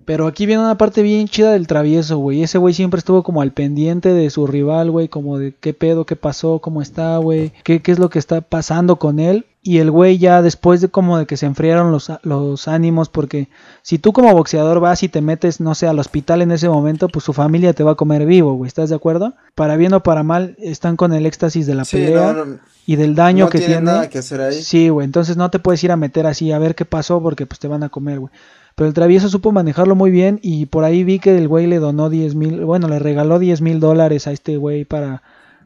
Pero 0.06 0.28
aquí 0.28 0.45
viene 0.45 0.62
una 0.62 0.78
parte 0.78 1.01
bien 1.01 1.28
chida 1.28 1.51
del 1.51 1.68
travieso, 1.68 2.18
güey. 2.18 2.43
Ese 2.43 2.58
güey 2.58 2.74
siempre 2.74 2.97
estuvo 2.99 3.24
como 3.24 3.41
al 3.41 3.51
pendiente 3.51 4.14
de 4.14 4.30
su 4.30 4.47
rival, 4.47 4.91
güey. 4.91 5.08
Como 5.08 5.38
de 5.38 5.54
qué 5.60 5.74
pedo, 5.74 6.06
qué 6.06 6.16
pasó, 6.16 6.60
cómo 6.60 6.82
está, 6.82 7.18
güey. 7.18 7.51
Qué, 7.64 7.82
qué 7.82 7.91
es 7.91 7.99
lo 7.99 8.10
que 8.10 8.20
está 8.20 8.41
pasando 8.41 8.97
con 8.97 9.20
él. 9.20 9.45
Y 9.66 9.78
el 9.78 9.91
güey 9.91 10.18
ya 10.18 10.41
después 10.41 10.82
de 10.82 10.89
como 10.89 11.18
de 11.18 11.26
que 11.26 11.38
se 11.38 11.45
enfriaron 11.45 11.91
los, 11.91 12.12
los 12.24 12.68
ánimos. 12.68 13.08
Porque 13.10 13.47
si 13.82 13.97
tú 13.97 14.12
como 14.12 14.34
boxeador 14.34 14.80
vas 14.82 15.04
y 15.04 15.10
te 15.10 15.22
metes, 15.22 15.62
no 15.62 15.74
sé, 15.74 15.88
al 15.88 15.99
hospital 15.99 16.41
en 16.41 16.51
ese 16.51 16.68
momento, 16.68 17.08
pues 17.08 17.24
su 17.24 17.32
familia 17.32 17.72
te 17.74 17.84
va 17.84 17.91
a 17.91 17.95
comer 17.95 18.26
vivo, 18.26 18.54
güey. 18.56 18.68
¿Estás 18.68 18.89
de 18.89 18.95
acuerdo? 18.95 19.34
Para 19.56 19.78
bien 19.78 19.93
o 19.93 20.04
para 20.04 20.24
mal, 20.24 20.56
están 20.60 20.97
con 20.97 21.14
el 21.14 21.26
éxtasis 21.26 21.66
de 21.66 21.76
la 21.76 21.86
Sí, 21.86 21.97
pelea 21.97 22.34
no, 22.34 22.45
no, 22.45 22.58
y 22.86 22.97
del 22.97 23.16
daño 23.16 23.45
no 23.45 23.49
que 23.49 23.60
tiene. 23.60 23.80
nada 23.84 24.10
que 24.10 24.18
hacer 24.20 24.41
ahí. 24.41 24.62
Sí, 24.62 24.89
güey, 24.89 25.06
entonces 25.06 25.38
no 25.38 25.49
te 25.49 25.60
puedes 25.60 25.82
ir 25.86 25.91
a 25.93 25.95
meter 25.95 26.26
así 26.28 26.51
a 26.51 26.60
ver 26.60 26.76
qué 26.76 26.84
pasó 26.84 27.22
porque 27.22 27.45
pues 27.45 27.60
te 27.60 27.70
van 27.70 27.84
a 27.84 27.89
comer, 27.89 28.20
güey. 28.20 28.34
Pero 28.76 28.88
el 28.88 28.93
travieso 28.93 29.30
supo 29.30 29.51
manejarlo 29.51 29.95
muy 29.95 30.09
bien 30.09 30.39
y 30.41 30.65
por 30.65 30.84
ahí 30.84 31.03
vi 31.03 31.19
que 31.19 31.38
el 31.38 31.47
güey 31.47 31.67
le 31.67 31.80
donó 31.80 32.09
10 32.09 32.36
mil, 32.36 32.65
bueno, 32.65 32.88
le 32.88 32.99
regaló 32.99 33.38
10 33.39 33.61
mil 33.61 33.80
dólares 33.80 34.28
a 34.28 34.32
este 34.32 34.57
güey 34.57 34.84
para, 34.84 35.21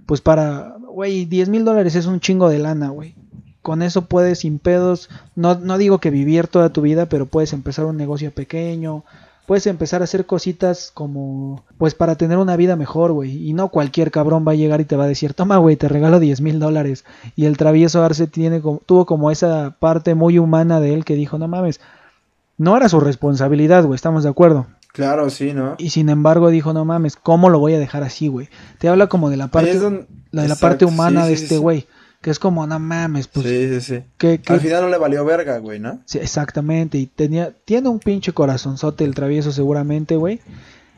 pues 0.05 0.21
para, 0.21 0.75
güey, 0.91 1.25
10 1.25 1.49
mil 1.49 1.63
dólares 1.63 1.95
es 1.95 2.05
un 2.05 2.19
chingo 2.19 2.49
de 2.49 2.59
lana, 2.59 2.89
güey. 2.89 3.15
Con 3.61 3.81
eso 3.81 4.05
puedes 4.05 4.39
sin 4.39 4.59
pedos, 4.59 5.09
no, 5.35 5.55
no 5.55 5.77
digo 5.77 5.99
que 5.99 6.09
vivir 6.09 6.47
toda 6.47 6.69
tu 6.69 6.81
vida, 6.81 7.07
pero 7.07 7.25
puedes 7.25 7.53
empezar 7.53 7.85
un 7.85 7.97
negocio 7.97 8.31
pequeño, 8.31 9.03
puedes 9.47 9.65
empezar 9.65 10.01
a 10.01 10.03
hacer 10.03 10.25
cositas 10.25 10.91
como, 10.93 11.63
pues 11.77 11.95
para 11.95 12.15
tener 12.15 12.37
una 12.37 12.57
vida 12.57 12.75
mejor, 12.75 13.13
güey. 13.13 13.49
Y 13.49 13.53
no 13.53 13.69
cualquier 13.69 14.11
cabrón 14.11 14.45
va 14.45 14.51
a 14.51 14.55
llegar 14.55 14.81
y 14.81 14.85
te 14.85 14.97
va 14.97 15.05
a 15.05 15.07
decir, 15.07 15.33
toma, 15.33 15.57
güey, 15.57 15.77
te 15.77 15.87
regalo 15.87 16.19
10 16.19 16.41
mil 16.41 16.59
dólares. 16.59 17.05
Y 17.35 17.45
el 17.45 17.57
travieso 17.57 18.03
Arce 18.03 18.27
tiene, 18.27 18.59
tuvo 18.59 19.05
como 19.05 19.31
esa 19.31 19.77
parte 19.79 20.15
muy 20.15 20.37
humana 20.37 20.81
de 20.81 20.93
él 20.93 21.05
que 21.05 21.15
dijo, 21.15 21.37
no 21.37 21.47
mames, 21.47 21.79
no 22.57 22.75
era 22.77 22.89
su 22.89 22.99
responsabilidad, 22.99 23.83
güey, 23.85 23.95
estamos 23.95 24.23
de 24.23 24.29
acuerdo. 24.29 24.67
Claro, 24.93 25.29
sí, 25.29 25.53
¿no? 25.53 25.75
Y 25.77 25.91
sin 25.91 26.09
embargo 26.09 26.49
dijo, 26.49 26.73
no 26.73 26.83
mames, 26.85 27.15
¿cómo 27.15 27.49
lo 27.49 27.59
voy 27.59 27.73
a 27.75 27.79
dejar 27.79 28.03
así, 28.03 28.27
güey? 28.29 28.49
Te 28.79 28.89
habla 28.89 29.07
como 29.07 29.29
de 29.29 29.37
la 29.37 29.47
parte, 29.49 29.77
donde- 29.77 30.07
la 30.31 30.41
de 30.41 30.47
la 30.47 30.53
Exacto, 30.55 30.59
parte 30.67 30.85
humana 30.85 31.23
sí, 31.25 31.29
de 31.29 31.37
sí, 31.37 31.43
este 31.43 31.55
sí. 31.55 31.61
güey. 31.61 31.87
Que 32.19 32.31
es 32.31 32.39
como, 32.39 32.65
no 32.65 32.79
mames, 32.79 33.27
pues, 33.27 33.45
Sí, 33.45 33.69
sí, 33.69 33.81
sí. 33.81 34.03
¿qué- 34.17 34.41
qué- 34.41 34.53
Al 34.53 34.59
final 34.59 34.81
no 34.81 34.89
le 34.89 34.97
valió 34.97 35.23
verga, 35.23 35.59
güey, 35.59 35.79
¿no? 35.79 35.99
Sí, 36.05 36.17
exactamente, 36.17 36.97
y 36.97 37.05
tenía, 37.05 37.53
tiene 37.63 37.89
un 37.89 37.99
pinche 37.99 38.33
corazonzote 38.33 39.03
el 39.03 39.13
travieso 39.13 39.51
seguramente, 39.51 40.15
güey. 40.15 40.41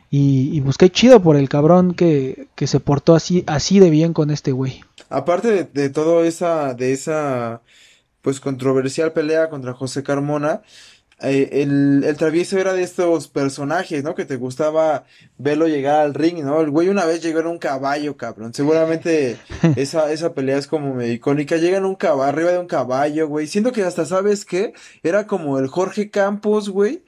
Y, 0.09 0.49
y 0.57 0.61
pues 0.61 0.77
qué 0.77 0.89
chido 0.89 1.21
por 1.21 1.35
el 1.35 1.49
cabrón 1.49 1.93
que, 1.93 2.47
que 2.55 2.67
se 2.67 2.79
portó 2.79 3.15
así, 3.15 3.43
así 3.47 3.79
de 3.79 3.89
bien 3.89 4.13
con 4.13 4.31
este 4.31 4.53
güey. 4.53 4.81
Aparte 5.09 5.49
de, 5.51 5.63
de 5.65 5.89
todo 5.89 6.23
esa, 6.23 6.73
de 6.73 6.93
esa, 6.93 7.61
pues 8.21 8.39
controversial 8.39 9.11
pelea 9.11 9.49
contra 9.49 9.73
José 9.73 10.01
Carmona, 10.03 10.61
eh, 11.21 11.61
el, 11.63 12.03
el 12.05 12.17
travieso 12.17 12.57
era 12.57 12.73
de 12.73 12.83
estos 12.83 13.27
personajes, 13.27 14.03
¿no? 14.03 14.15
Que 14.15 14.25
te 14.25 14.37
gustaba 14.37 15.03
verlo 15.37 15.67
llegar 15.67 16.01
al 16.01 16.13
ring, 16.13 16.43
¿no? 16.43 16.61
El 16.61 16.69
güey 16.69 16.87
una 16.87 17.05
vez 17.05 17.21
llegó 17.21 17.39
en 17.39 17.47
un 17.47 17.57
caballo, 17.57 18.15
cabrón. 18.15 18.53
Seguramente 18.53 19.37
esa, 19.75 20.11
esa 20.11 20.33
pelea 20.33 20.57
es 20.57 20.67
como 20.67 20.93
medio 20.93 21.13
icónica. 21.13 21.57
Llega 21.57 21.77
en 21.77 21.85
un 21.85 21.95
caballo, 21.95 22.29
arriba 22.29 22.51
de 22.51 22.59
un 22.59 22.67
caballo, 22.67 23.27
güey. 23.27 23.47
Siento 23.47 23.71
que 23.71 23.83
hasta, 23.83 24.05
¿sabes 24.05 24.45
qué? 24.45 24.73
Era 25.03 25.27
como 25.27 25.59
el 25.59 25.67
Jorge 25.67 26.09
Campos, 26.09 26.69
güey, 26.69 27.03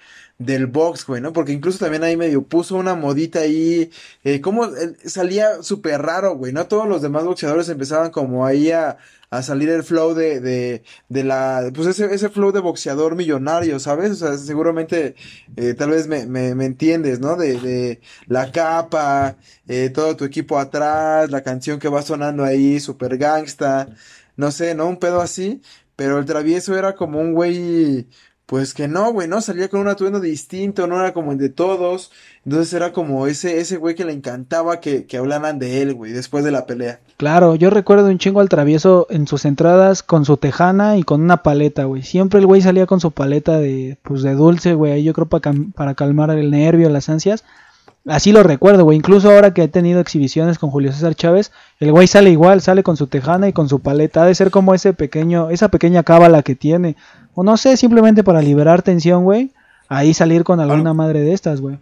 del 0.45 0.67
box, 0.67 1.05
güey, 1.05 1.21
¿no? 1.21 1.33
Porque 1.33 1.51
incluso 1.51 1.79
también 1.79 2.03
ahí 2.03 2.17
medio 2.17 2.43
puso 2.43 2.75
una 2.75 2.95
modita 2.95 3.39
ahí, 3.39 3.91
eh, 4.23 4.41
como 4.41 4.65
eh, 4.65 4.95
salía 5.05 5.63
súper 5.63 6.01
raro, 6.01 6.35
güey, 6.35 6.53
¿no? 6.53 6.67
Todos 6.67 6.87
los 6.87 7.01
demás 7.01 7.23
boxeadores 7.25 7.69
empezaban 7.69 8.11
como 8.11 8.45
ahí 8.45 8.71
a, 8.71 8.97
a 9.31 9.41
salir 9.43 9.69
el 9.69 9.83
flow 9.83 10.13
de, 10.13 10.41
de, 10.41 10.83
de 11.09 11.23
la, 11.23 11.71
pues 11.73 11.87
ese, 11.87 12.13
ese 12.13 12.29
flow 12.29 12.51
de 12.51 12.59
boxeador 12.59 13.15
millonario, 13.15 13.79
¿sabes? 13.79 14.11
O 14.11 14.15
sea, 14.15 14.37
seguramente, 14.37 15.15
eh, 15.55 15.73
tal 15.73 15.91
vez 15.91 16.07
me, 16.07 16.25
me, 16.25 16.53
me, 16.53 16.65
entiendes, 16.65 17.19
¿no? 17.21 17.37
De, 17.37 17.59
de 17.59 18.01
la 18.27 18.51
capa, 18.51 19.37
eh, 19.67 19.89
todo 19.89 20.17
tu 20.17 20.25
equipo 20.25 20.59
atrás, 20.59 21.31
la 21.31 21.43
canción 21.43 21.79
que 21.79 21.87
va 21.87 22.01
sonando 22.01 22.43
ahí, 22.43 22.79
super 22.81 23.17
gangsta, 23.17 23.87
no 24.35 24.51
sé, 24.51 24.75
¿no? 24.75 24.87
Un 24.87 24.97
pedo 24.97 25.21
así, 25.21 25.61
pero 25.95 26.19
el 26.19 26.25
travieso 26.25 26.77
era 26.77 26.95
como 26.95 27.19
un 27.21 27.33
güey, 27.33 28.07
pues 28.51 28.73
que 28.73 28.89
no, 28.89 29.13
güey, 29.13 29.29
¿no? 29.29 29.39
Salía 29.39 29.69
con 29.69 29.79
un 29.79 29.87
atuendo 29.87 30.19
distinto, 30.19 30.85
no 30.85 30.99
era 30.99 31.13
como 31.13 31.31
el 31.31 31.37
de 31.37 31.47
todos. 31.47 32.11
Entonces 32.43 32.73
era 32.73 32.91
como 32.91 33.25
ese, 33.27 33.61
ese 33.61 33.77
güey 33.77 33.95
que 33.95 34.03
le 34.03 34.11
encantaba 34.11 34.81
que, 34.81 35.05
que 35.05 35.15
hablaran 35.15 35.57
de 35.57 35.81
él, 35.81 35.93
güey, 35.93 36.11
después 36.11 36.43
de 36.43 36.51
la 36.51 36.65
pelea. 36.65 36.99
Claro, 37.15 37.55
yo 37.55 37.69
recuerdo 37.69 38.07
un 38.07 38.17
chingo 38.17 38.41
al 38.41 38.49
travieso 38.49 39.07
en 39.09 39.25
sus 39.25 39.45
entradas 39.45 40.03
con 40.03 40.25
su 40.25 40.35
tejana 40.35 40.97
y 40.97 41.03
con 41.03 41.21
una 41.21 41.43
paleta, 41.43 41.85
güey. 41.85 42.03
Siempre 42.03 42.41
el 42.41 42.45
güey 42.45 42.61
salía 42.61 42.87
con 42.87 42.99
su 42.99 43.11
paleta 43.11 43.57
de, 43.57 43.97
pues 44.01 44.21
de 44.21 44.33
dulce, 44.33 44.73
güey, 44.73 44.91
ahí 44.91 45.03
yo 45.05 45.13
creo 45.13 45.29
para, 45.29 45.53
para 45.73 45.95
calmar 45.95 46.29
el 46.31 46.51
nervio, 46.51 46.89
las 46.89 47.07
ansias. 47.07 47.45
Así 48.07 48.31
lo 48.31 48.41
recuerdo, 48.41 48.83
güey. 48.83 48.97
Incluso 48.97 49.29
ahora 49.29 49.53
que 49.53 49.63
he 49.63 49.67
tenido 49.67 49.99
exhibiciones 49.99 50.57
con 50.57 50.71
Julio 50.71 50.91
César 50.91 51.13
Chávez, 51.13 51.51
el 51.79 51.91
güey 51.91 52.07
sale 52.07 52.31
igual, 52.31 52.61
sale 52.61 52.81
con 52.81 52.97
su 52.97 53.07
tejana 53.07 53.47
y 53.47 53.53
con 53.53 53.69
su 53.69 53.79
paleta. 53.79 54.23
Ha 54.23 54.25
de 54.25 54.35
ser 54.35 54.49
como 54.49 54.73
ese 54.73 54.93
pequeño, 54.93 55.49
esa 55.49 55.69
pequeña 55.69 56.03
cábala 56.03 56.41
que 56.41 56.55
tiene. 56.55 56.95
O 57.35 57.43
no 57.43 57.57
sé, 57.57 57.77
simplemente 57.77 58.23
para 58.23 58.41
liberar 58.41 58.81
tensión, 58.81 59.23
güey. 59.23 59.51
Ahí 59.87 60.13
salir 60.13 60.43
con 60.43 60.59
alguna 60.59 60.93
madre 60.93 61.21
de 61.21 61.33
estas, 61.33 61.61
güey. 61.61 61.77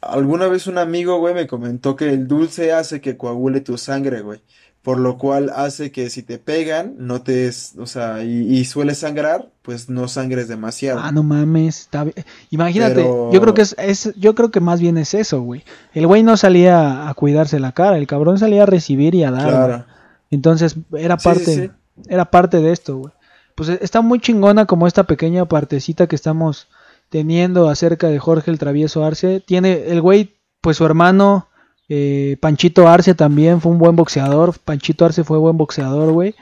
Alguna 0.00 0.48
vez 0.48 0.66
un 0.66 0.78
amigo, 0.78 1.18
güey, 1.18 1.34
me 1.34 1.46
comentó 1.46 1.96
que 1.96 2.10
el 2.10 2.28
dulce 2.28 2.72
hace 2.72 3.00
que 3.00 3.16
coagule 3.16 3.60
tu 3.60 3.76
sangre, 3.78 4.20
güey 4.20 4.40
por 4.84 5.00
lo 5.00 5.16
cual 5.16 5.50
hace 5.56 5.90
que 5.90 6.10
si 6.10 6.22
te 6.22 6.38
pegan, 6.38 6.94
no 6.98 7.22
te, 7.22 7.50
o 7.78 7.86
sea, 7.86 8.22
y, 8.22 8.54
y 8.54 8.66
suele 8.66 8.94
sangrar, 8.94 9.48
pues 9.62 9.88
no 9.88 10.08
sangres 10.08 10.46
demasiado. 10.46 11.00
Ah, 11.02 11.10
no 11.10 11.22
mames, 11.22 11.80
está 11.80 12.06
imagínate, 12.50 13.02
yo 13.02 13.40
creo 13.40 13.54
que 13.54 13.62
es, 13.62 13.74
es, 13.78 14.12
yo 14.16 14.34
creo 14.34 14.50
que 14.50 14.60
más 14.60 14.82
bien 14.82 14.98
es 14.98 15.14
eso, 15.14 15.40
güey. 15.40 15.64
El 15.94 16.06
güey 16.06 16.22
no 16.22 16.36
salía 16.36 17.08
a 17.08 17.14
cuidarse 17.14 17.58
la 17.60 17.72
cara, 17.72 17.96
el 17.96 18.06
cabrón 18.06 18.38
salía 18.38 18.64
a 18.64 18.66
recibir 18.66 19.14
y 19.14 19.24
a 19.24 19.30
dar. 19.30 19.48
Claro. 19.48 19.84
Entonces 20.30 20.76
era 20.92 21.16
parte, 21.16 21.70
era 22.06 22.26
parte 22.26 22.60
de 22.60 22.70
esto, 22.70 22.98
güey. 22.98 23.12
Pues 23.54 23.70
e, 23.70 23.78
está 23.80 24.02
muy 24.02 24.20
chingona 24.20 24.66
como 24.66 24.86
esta 24.86 25.04
pequeña 25.04 25.46
partecita 25.46 26.08
que 26.08 26.16
estamos 26.16 26.68
teniendo 27.08 27.70
acerca 27.70 28.08
de 28.08 28.18
Jorge 28.18 28.50
el 28.50 28.58
Travieso 28.58 29.02
Arce. 29.02 29.40
Tiene 29.40 29.86
el 29.86 30.02
güey, 30.02 30.36
pues 30.60 30.76
su 30.76 30.84
hermano 30.84 31.48
eh, 31.88 32.36
Panchito 32.40 32.88
Arce 32.88 33.14
también 33.14 33.60
fue 33.60 33.72
un 33.72 33.78
buen 33.78 33.96
boxeador. 33.96 34.58
Panchito 34.58 35.04
Arce 35.04 35.24
fue 35.24 35.38
buen 35.38 35.56
boxeador, 35.56 36.12
güey. 36.12 36.34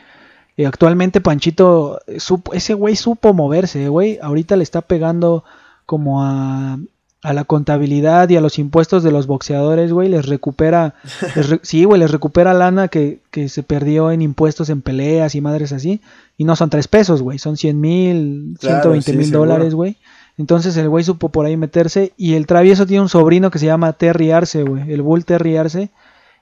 Eh, 0.56 0.66
actualmente 0.66 1.20
Panchito, 1.20 2.00
ese 2.06 2.74
güey 2.74 2.96
supo 2.96 3.32
moverse, 3.32 3.88
güey. 3.88 4.18
Ahorita 4.22 4.56
le 4.56 4.62
está 4.62 4.82
pegando 4.82 5.44
como 5.86 6.22
a, 6.22 6.78
a, 7.22 7.32
la 7.32 7.44
contabilidad 7.44 8.28
y 8.28 8.36
a 8.36 8.40
los 8.40 8.58
impuestos 8.58 9.02
de 9.02 9.10
los 9.10 9.26
boxeadores, 9.26 9.92
güey. 9.92 10.08
Les 10.08 10.26
recupera, 10.26 10.94
sí, 11.62 11.84
güey, 11.84 12.00
les 12.00 12.10
recupera 12.10 12.54
lana 12.54 12.88
que, 12.88 13.20
que, 13.30 13.48
se 13.48 13.62
perdió 13.62 14.12
en 14.12 14.22
impuestos 14.22 14.68
en 14.70 14.82
peleas 14.82 15.34
y 15.34 15.40
madres 15.40 15.72
así. 15.72 16.00
Y 16.36 16.44
no 16.44 16.54
son 16.54 16.70
tres 16.70 16.86
pesos, 16.86 17.22
güey. 17.22 17.38
Son 17.38 17.56
cien 17.56 17.80
mil, 17.80 18.56
ciento 18.60 18.90
veinte 18.90 19.12
mil 19.14 19.30
dólares, 19.30 19.74
güey. 19.74 19.96
Entonces 20.38 20.76
el 20.76 20.88
güey 20.88 21.04
supo 21.04 21.28
por 21.28 21.46
ahí 21.46 21.56
meterse. 21.56 22.12
Y 22.16 22.34
el 22.34 22.46
travieso 22.46 22.86
tiene 22.86 23.02
un 23.02 23.08
sobrino 23.08 23.50
que 23.50 23.58
se 23.58 23.66
llama 23.66 23.92
Terry 23.92 24.30
Arce, 24.30 24.62
güey. 24.62 24.92
El 24.92 25.02
Bull 25.02 25.24
Terry 25.24 25.56
Arce. 25.56 25.90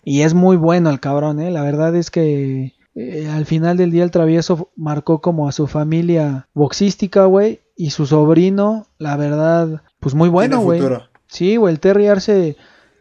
Y 0.05 0.23
es 0.23 0.35
muy 0.35 0.57
bueno 0.57 0.91
el 0.91 1.01
cabrón, 1.01 1.41
¿eh? 1.41 1.51
La 1.51 1.63
verdad 1.63 1.95
es 1.95 2.11
que 2.11 2.75
eh, 2.95 3.29
al 3.31 3.47
final 3.47 3.77
del 3.77 3.91
día 3.91 4.05
el 4.05 4.11
travieso 4.11 4.71
marcó 4.77 5.21
como 5.21 5.49
a 5.49 5.53
su 5.53 5.67
familia 5.67 6.49
boxística, 6.55 7.25
güey. 7.27 7.61
Y 7.77 7.91
su 7.91 8.07
sobrino, 8.07 8.87
la 8.99 9.17
verdad, 9.17 9.83
pues 10.01 10.15
muy 10.15 10.29
bueno, 10.29 10.61
güey. 10.61 10.83
Sí, 11.27 11.57
güey, 11.57 11.75
el 11.75 11.81
Terry 11.81 12.09
Arce. 12.09 12.57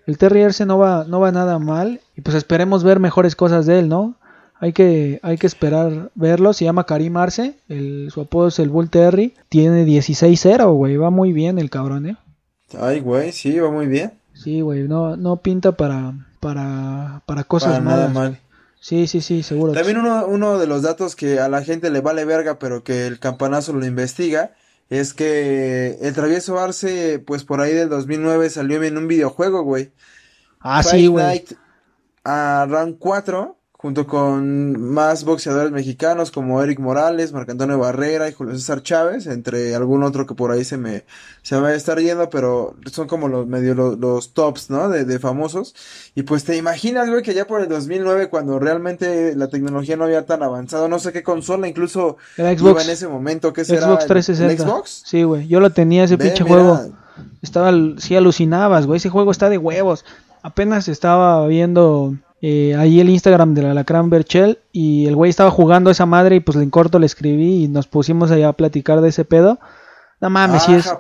El 0.05 0.17
Terry 0.17 0.43
Arce 0.43 0.65
no 0.65 0.77
va, 0.77 1.05
no 1.07 1.19
va 1.19 1.31
nada 1.31 1.59
mal. 1.59 2.01
Y 2.15 2.21
pues 2.21 2.35
esperemos 2.35 2.83
ver 2.83 2.99
mejores 2.99 3.35
cosas 3.35 3.65
de 3.65 3.79
él, 3.79 3.89
¿no? 3.89 4.18
Hay 4.61 4.73
que, 4.73 5.19
hay 5.23 5.37
que 5.37 5.47
esperar 5.47 6.11
verlo. 6.15 6.51
Se 6.53 6.65
llama 6.65 6.85
Karim 6.85 7.15
Arce. 7.15 7.55
El, 7.69 8.09
su 8.11 8.21
apodo 8.21 8.49
es 8.49 8.59
el 8.59 8.69
Bull 8.69 8.89
Terry. 8.89 9.33
Tiene 9.47 9.85
16-0, 9.85 10.73
güey. 10.73 10.97
Va 10.97 11.09
muy 11.09 11.31
bien 11.31 11.59
el 11.59 11.69
cabrón, 11.69 12.07
¿eh? 12.07 12.17
Ay, 12.77 12.99
güey, 12.99 13.31
sí, 13.31 13.57
va 13.59 13.71
muy 13.71 13.87
bien. 13.87 14.13
Sí, 14.33 14.61
güey. 14.61 14.83
No, 14.87 15.15
no 15.15 15.37
pinta 15.37 15.71
para, 15.71 16.13
para, 16.41 17.23
para 17.25 17.43
cosas 17.45 17.81
malas. 17.81 18.13
mal. 18.13 18.39
Sí, 18.81 19.07
sí, 19.07 19.21
sí, 19.21 19.43
seguro. 19.43 19.73
También 19.73 19.97
uno, 19.97 20.25
uno 20.27 20.57
de 20.57 20.67
los 20.67 20.81
datos 20.81 21.15
que 21.15 21.39
a 21.39 21.49
la 21.49 21.63
gente 21.63 21.89
le 21.89 22.01
vale 22.01 22.25
verga, 22.25 22.59
pero 22.59 22.83
que 22.83 23.07
el 23.07 23.19
campanazo 23.19 23.73
lo 23.73 23.85
investiga, 23.85 24.51
es 24.89 25.13
que 25.13 25.97
el 26.01 26.13
travieso 26.13 26.59
Arce, 26.59 27.19
pues 27.19 27.43
por 27.43 27.61
ahí 27.61 27.73
del 27.73 27.89
2009 27.89 28.49
salió 28.49 28.81
en 28.83 28.97
un 28.97 29.07
videojuego, 29.07 29.63
güey. 29.63 29.91
Ah, 30.59 30.83
sí, 30.83 31.07
güey. 31.07 31.45
A 32.23 32.65
Round 32.69 32.97
4 32.99 33.58
junto 33.81 34.07
con 34.07 34.77
más 34.91 35.23
boxeadores 35.23 35.71
mexicanos 35.71 36.31
como 36.31 36.61
Eric 36.61 36.79
Morales, 36.79 37.31
Marc 37.31 37.49
Antonio 37.49 37.79
Barrera 37.79 38.27
y 38.27 38.33
Julio 38.33 38.53
César 38.55 38.83
Chávez, 38.83 39.25
entre 39.25 39.73
algún 39.73 40.03
otro 40.03 40.27
que 40.27 40.35
por 40.35 40.51
ahí 40.51 40.65
se 40.65 40.75
me, 40.75 41.05
se 41.43 41.55
me 41.55 41.61
va 41.61 41.67
a 41.69 41.75
estar 41.75 41.97
yendo, 41.97 42.29
pero 42.29 42.75
son 42.91 43.07
como 43.07 43.29
los 43.29 43.47
medio 43.47 43.73
los, 43.75 44.33
tops, 44.33 44.69
¿no? 44.69 44.89
De, 44.89 45.05
de, 45.05 45.17
famosos. 45.17 45.75
Y 46.13 46.23
pues 46.23 46.43
te 46.43 46.57
imaginas, 46.57 47.09
güey, 47.09 47.23
que 47.23 47.33
ya 47.33 47.47
por 47.47 47.61
el 47.61 47.69
2009, 47.69 48.27
cuando 48.27 48.59
realmente 48.59 49.33
la 49.37 49.47
tecnología 49.47 49.95
no 49.95 50.03
había 50.03 50.25
tan 50.25 50.43
avanzado, 50.43 50.89
no 50.89 50.99
sé 50.99 51.13
qué 51.13 51.23
consola, 51.23 51.65
incluso 51.65 52.17
Era 52.35 52.57
Xbox. 52.57 52.83
en 52.83 52.89
ese 52.89 53.07
momento, 53.07 53.53
¿qué 53.53 53.63
será? 53.63 53.83
Xbox 53.83 54.07
360. 54.07 54.61
Xbox? 54.61 55.03
Sí, 55.05 55.23
güey, 55.23 55.47
yo 55.47 55.61
lo 55.61 55.69
tenía 55.69 56.03
ese 56.03 56.17
pinche 56.17 56.43
juego. 56.43 56.81
Estaba, 57.41 57.71
sí 57.99 58.13
alucinabas, 58.17 58.87
güey, 58.87 58.97
ese 58.97 59.09
juego 59.09 59.31
está 59.31 59.49
de 59.49 59.57
huevos. 59.57 60.03
Apenas 60.41 60.89
estaba 60.89 61.47
viendo 61.47 62.17
eh, 62.41 62.75
ahí 62.77 62.99
el 62.99 63.09
Instagram 63.09 63.53
de 63.53 63.63
la 63.63 63.71
Alacrán 63.71 64.09
Berchel 64.09 64.59
y 64.71 65.05
el 65.07 65.15
güey 65.15 65.29
estaba 65.29 65.51
jugando 65.51 65.89
a 65.89 65.91
esa 65.91 66.05
madre 66.05 66.37
y 66.37 66.39
pues 66.39 66.57
en 66.57 66.69
corto 66.69 66.99
le 66.99 67.05
escribí 67.05 67.63
y 67.63 67.67
nos 67.67 67.87
pusimos 67.87 68.31
allá 68.31 68.49
a 68.49 68.53
platicar 68.53 69.01
de 69.01 69.09
ese 69.09 69.25
pedo. 69.25 69.59
No 70.21 70.29
mames, 70.29 70.63
si 70.63 70.73
es, 70.73 70.91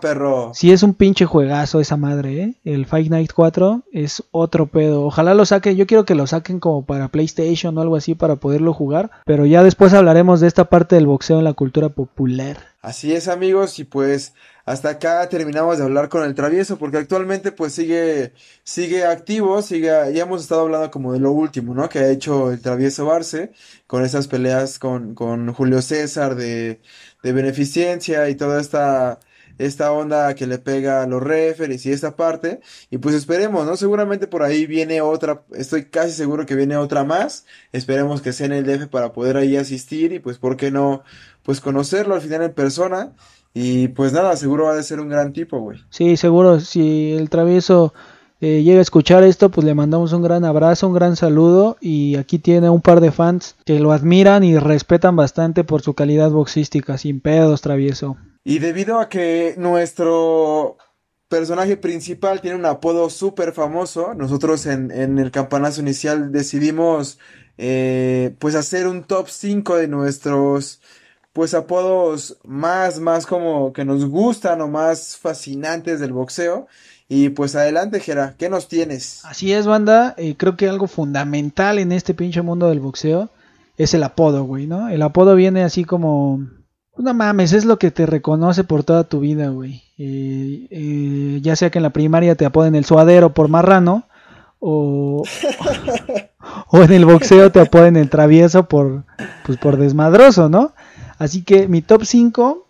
si 0.53 0.71
es 0.71 0.81
un 0.81 0.93
pinche 0.93 1.25
juegazo 1.25 1.81
esa 1.81 1.97
madre, 1.97 2.41
¿eh? 2.41 2.55
El 2.63 2.85
Fight 2.85 3.09
Night 3.09 3.31
4 3.35 3.83
es 3.91 4.23
otro 4.31 4.67
pedo. 4.67 5.03
Ojalá 5.03 5.33
lo 5.33 5.45
saquen, 5.45 5.75
yo 5.75 5.87
quiero 5.87 6.05
que 6.05 6.15
lo 6.15 6.25
saquen 6.25 6.61
como 6.61 6.85
para 6.85 7.09
PlayStation 7.09 7.77
o 7.77 7.81
algo 7.81 7.97
así 7.97 8.15
para 8.15 8.37
poderlo 8.37 8.73
jugar. 8.73 9.11
Pero 9.25 9.45
ya 9.45 9.61
después 9.61 9.93
hablaremos 9.93 10.39
de 10.39 10.47
esta 10.47 10.65
parte 10.65 10.95
del 10.95 11.05
boxeo 11.05 11.37
en 11.37 11.43
la 11.43 11.53
cultura 11.53 11.89
popular. 11.89 12.57
Así 12.81 13.13
es 13.13 13.27
amigos 13.27 13.77
y 13.79 13.83
pues 13.83 14.33
hasta 14.63 14.89
acá 14.89 15.27
terminamos 15.27 15.79
de 15.79 15.83
hablar 15.83 16.07
con 16.07 16.23
el 16.23 16.33
travieso 16.33 16.77
porque 16.77 16.97
actualmente 16.97 17.51
pues 17.51 17.73
sigue 17.73 18.31
sigue 18.63 19.03
activo, 19.03 19.61
sigue 19.61 19.87
ya 19.87 20.23
hemos 20.23 20.43
estado 20.43 20.61
hablando 20.61 20.89
como 20.89 21.11
de 21.11 21.19
lo 21.19 21.33
último, 21.33 21.73
¿no? 21.73 21.89
Que 21.89 21.99
ha 21.99 22.09
hecho 22.09 22.51
el 22.51 22.61
travieso 22.61 23.05
Barce 23.05 23.51
con 23.85 24.05
esas 24.05 24.27
peleas 24.27 24.79
con, 24.79 25.13
con 25.13 25.51
Julio 25.53 25.81
César 25.81 26.35
de, 26.35 26.79
de 27.23 27.33
beneficencia 27.33 28.29
y 28.29 28.35
toda 28.35 28.61
esta 28.61 29.19
esta 29.59 29.91
onda 29.91 30.33
que 30.35 30.47
le 30.47 30.57
pega 30.57 31.03
a 31.03 31.07
los 31.07 31.21
referees 31.21 31.85
y 31.85 31.91
esta 31.91 32.15
parte. 32.15 32.61
Y 32.89 32.97
pues 32.97 33.13
esperemos, 33.13 33.65
¿no? 33.67 33.75
Seguramente 33.75 34.25
por 34.25 34.41
ahí 34.41 34.65
viene 34.65 35.01
otra, 35.01 35.43
estoy 35.51 35.85
casi 35.85 36.13
seguro 36.13 36.45
que 36.45 36.55
viene 36.55 36.77
otra 36.77 37.03
más. 37.03 37.45
Esperemos 37.73 38.21
que 38.21 38.33
sea 38.33 38.47
en 38.47 38.53
el 38.53 38.65
DF 38.65 38.87
para 38.87 39.11
poder 39.11 39.37
ahí 39.37 39.57
asistir 39.57 40.13
y 40.13 40.19
pues, 40.19 40.37
¿por 40.37 40.55
qué 40.57 40.71
no? 40.71 41.03
Pues 41.43 41.59
conocerlo 41.59 42.15
al 42.15 42.21
final 42.21 42.41
en 42.43 42.53
persona 42.53 43.11
y 43.53 43.89
pues 43.89 44.13
nada, 44.13 44.35
seguro 44.37 44.65
va 44.65 44.79
a 44.79 44.83
ser 44.83 44.99
un 44.99 45.09
gran 45.09 45.33
tipo, 45.33 45.59
güey. 45.59 45.79
Sí, 45.89 46.15
seguro. 46.15 46.61
Si 46.61 47.13
el 47.13 47.29
travieso 47.29 47.93
eh, 48.41 48.63
llega 48.63 48.79
a 48.79 48.81
escuchar 48.81 49.23
esto, 49.23 49.49
pues 49.49 49.65
le 49.65 49.75
mandamos 49.75 50.13
un 50.13 50.21
gran 50.21 50.45
abrazo, 50.45 50.87
un 50.87 50.93
gran 50.93 51.15
saludo. 51.15 51.77
Y 51.81 52.15
aquí 52.15 52.39
tiene 52.39 52.69
un 52.69 52.81
par 52.81 53.01
de 53.01 53.11
fans 53.11 53.55
que 53.65 53.79
lo 53.79 53.91
admiran 53.91 54.43
y 54.43 54.57
respetan 54.57 55.15
bastante 55.15 55.63
por 55.63 55.81
su 55.81 55.93
calidad 55.93 56.31
boxística. 56.31 56.97
Sin 56.97 57.19
pedos, 57.19 57.61
travieso. 57.61 58.17
Y 58.43 58.59
debido 58.59 58.99
a 58.99 59.09
que 59.09 59.55
nuestro 59.57 60.77
personaje 61.27 61.77
principal 61.77 62.41
tiene 62.41 62.57
un 62.57 62.65
apodo 62.65 63.09
súper 63.09 63.53
famoso, 63.53 64.13
nosotros 64.15 64.65
en, 64.65 64.89
en, 64.89 65.19
el 65.19 65.29
campanazo 65.29 65.81
inicial 65.81 66.31
decidimos 66.31 67.19
eh, 67.57 68.35
pues 68.39 68.55
hacer 68.55 68.87
un 68.87 69.03
top 69.03 69.27
5 69.29 69.75
de 69.75 69.87
nuestros 69.87 70.81
pues 71.33 71.53
apodos 71.53 72.37
más, 72.43 72.99
más 72.99 73.25
como 73.25 73.73
que 73.73 73.85
nos 73.85 74.05
gustan 74.05 74.61
o 74.61 74.67
más 74.67 75.17
fascinantes 75.17 75.99
del 75.99 76.13
boxeo. 76.13 76.67
Y 77.11 77.29
pues 77.29 77.55
adelante, 77.55 77.99
Jera, 77.99 78.35
¿qué 78.37 78.49
nos 78.49 78.67
tienes? 78.67 79.25
Así 79.25 79.51
es, 79.51 79.65
banda. 79.65 80.13
Eh, 80.17 80.35
creo 80.37 80.55
que 80.55 80.69
algo 80.69 80.85
fundamental 80.85 81.79
en 81.79 81.91
este 81.91 82.13
pinche 82.13 82.43
mundo 82.43 82.69
del 82.69 82.79
boxeo 82.79 83.31
es 83.77 83.95
el 83.95 84.03
apodo, 84.03 84.43
güey, 84.43 84.67
¿no? 84.67 84.89
El 84.89 85.01
apodo 85.01 85.33
viene 85.35 85.63
así 85.63 85.85
como, 85.85 86.47
Pues 86.91 87.03
no 87.03 87.15
mames, 87.15 87.53
es 87.53 87.65
lo 87.65 87.79
que 87.79 87.89
te 87.89 88.05
reconoce 88.05 88.63
por 88.63 88.83
toda 88.83 89.05
tu 89.05 89.21
vida, 89.21 89.49
güey. 89.49 89.81
Eh, 89.97 90.67
eh, 90.69 91.39
ya 91.41 91.55
sea 91.55 91.71
que 91.71 91.79
en 91.79 91.83
la 91.83 91.89
primaria 91.89 92.35
te 92.35 92.45
apoden 92.45 92.75
el 92.75 92.85
suadero 92.85 93.33
por 93.33 93.47
marrano, 93.47 94.07
o, 94.59 95.23
o 96.67 96.83
en 96.83 96.91
el 96.91 97.05
boxeo 97.05 97.51
te 97.51 97.61
apoden 97.61 97.97
el 97.97 98.11
travieso 98.11 98.67
por, 98.67 99.05
pues 99.47 99.57
por 99.57 99.77
desmadroso, 99.77 100.47
¿no? 100.47 100.73
Así 101.17 101.43
que 101.43 101.67
mi 101.67 101.81
top 101.81 102.03
5 102.05 102.68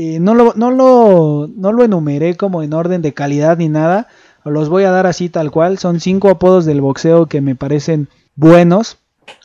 eh, 0.00 0.20
no, 0.20 0.32
lo, 0.32 0.54
no, 0.54 0.70
lo, 0.70 1.50
no 1.56 1.72
lo 1.72 1.82
enumeré 1.82 2.36
como 2.36 2.62
en 2.62 2.72
orden 2.72 3.02
de 3.02 3.14
calidad 3.14 3.58
ni 3.58 3.68
nada, 3.68 4.06
los 4.44 4.68
voy 4.68 4.84
a 4.84 4.92
dar 4.92 5.08
así 5.08 5.28
tal 5.28 5.50
cual. 5.50 5.78
Son 5.78 5.98
cinco 5.98 6.28
apodos 6.28 6.64
del 6.64 6.80
boxeo 6.80 7.26
que 7.26 7.40
me 7.40 7.56
parecen 7.56 8.08
buenos. 8.36 8.98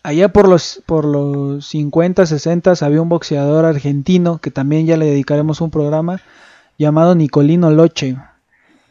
Allá 0.03 0.31
por 0.31 0.47
los, 0.47 0.83
por 0.85 1.05
los 1.05 1.65
50, 1.65 2.27
60 2.27 2.73
había 2.81 3.01
un 3.01 3.09
boxeador 3.09 3.65
argentino 3.65 4.37
que 4.37 4.51
también 4.51 4.85
ya 4.85 4.95
le 4.95 5.07
dedicaremos 5.07 5.59
un 5.59 5.71
programa 5.71 6.21
llamado 6.77 7.15
Nicolino 7.15 7.71
Loche. 7.71 8.15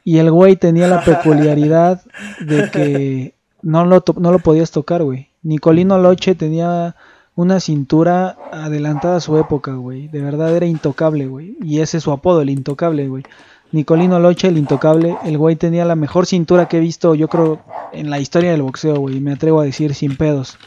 Y 0.03 0.19
el 0.19 0.33
güey 0.33 0.57
tenía 0.57 0.89
la 0.89 1.01
peculiaridad 1.05 2.03
de 2.41 2.71
que 2.73 3.35
no 3.63 3.85
lo, 3.85 4.03
no 4.17 4.33
lo 4.33 4.41
podías 4.41 4.73
tocar, 4.73 5.05
güey. 5.05 5.29
Nicolino 5.45 5.97
Loche 5.99 6.35
tenía 6.35 6.97
una 7.43 7.61
cintura 7.61 8.36
adelantada 8.51 9.16
a 9.16 9.20
su 9.20 9.36
época, 9.36 9.72
güey. 9.74 10.09
De 10.09 10.22
verdad 10.22 10.55
era 10.57 10.66
intocable, 10.66 11.26
güey. 11.26 11.57
Y 11.62 11.80
ese 11.80 11.99
es 11.99 12.05
su 12.05 12.12
apodo, 12.12 12.40
el 12.40 12.51
intocable, 12.51 13.09
güey. 13.09 13.24
Nicolino 13.72 14.18
Loche, 14.18 14.49
el 14.49 14.59
intocable. 14.59 15.16
El 15.24 15.38
güey 15.38 15.57
tenía 15.57 15.84
la 15.84 15.97
mejor 15.97 16.26
cintura 16.26 16.68
que 16.68 16.78
he 16.78 16.80
visto, 16.80 17.14
yo 17.14 17.28
creo, 17.28 17.61
en 17.93 18.11
la 18.11 18.20
historia 18.20 18.53
del 18.53 18.62
boxeo, 18.62 18.97
güey. 18.97 19.20
Me 19.20 19.32
atrevo 19.32 19.61
a 19.61 19.64
decir 19.64 19.95
sin 19.95 20.16
pedos. 20.16 20.59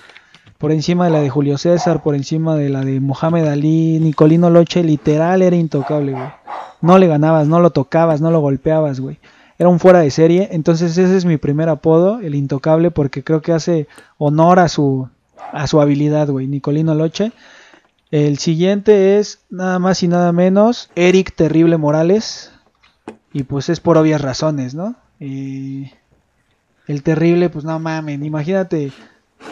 Por 0.57 0.71
encima 0.71 1.05
de 1.05 1.11
la 1.11 1.19
de 1.19 1.30
Julio 1.30 1.57
César, 1.57 2.01
por 2.03 2.15
encima 2.15 2.55
de 2.55 2.69
la 2.69 2.84
de 2.84 2.99
Mohamed 2.99 3.45
Ali, 3.47 3.99
Nicolino 3.99 4.49
Loche 4.49 4.84
literal 4.84 5.41
era 5.41 5.55
intocable, 5.55 6.13
güey. 6.13 6.30
No 6.82 6.97
le 6.97 7.07
ganabas, 7.07 7.47
no 7.47 7.59
lo 7.59 7.71
tocabas, 7.71 8.21
no 8.21 8.32
lo 8.32 8.39
golpeabas, 8.39 8.99
güey. 8.99 9.19
Era 9.57 9.69
un 9.69 9.80
fuera 9.80 9.99
de 9.99 10.11
serie. 10.11 10.49
Entonces 10.51 10.97
ese 10.97 11.15
es 11.15 11.26
mi 11.26 11.38
primer 11.38 11.69
apodo, 11.69 12.19
el 12.19 12.36
intocable, 12.36 12.91
porque 12.91 13.23
creo 13.23 13.41
que 13.41 13.53
hace 13.53 13.88
honor 14.17 14.59
a 14.59 14.67
su, 14.67 15.09
a 15.52 15.68
su 15.68 15.82
habilidad, 15.82 16.30
güey. 16.30 16.48
Nicolino 16.48 16.93
Loche. 16.96 17.32
El 18.12 18.38
siguiente 18.38 19.20
es 19.20 19.39
nada 19.50 19.80
más 19.80 20.04
y 20.04 20.08
nada 20.08 20.32
menos 20.32 20.89
Eric 20.96 21.36
Terrible 21.36 21.78
Morales. 21.78 22.52
Y 23.34 23.43
pues 23.43 23.70
es 23.70 23.80
por 23.80 23.98
obvias 23.98 24.22
razones, 24.22 24.74
¿no? 24.76 24.96
el 25.20 27.02
terrible, 27.04 27.50
pues 27.50 27.66
no 27.66 27.80
mamen, 27.80 28.24
imagínate, 28.24 28.91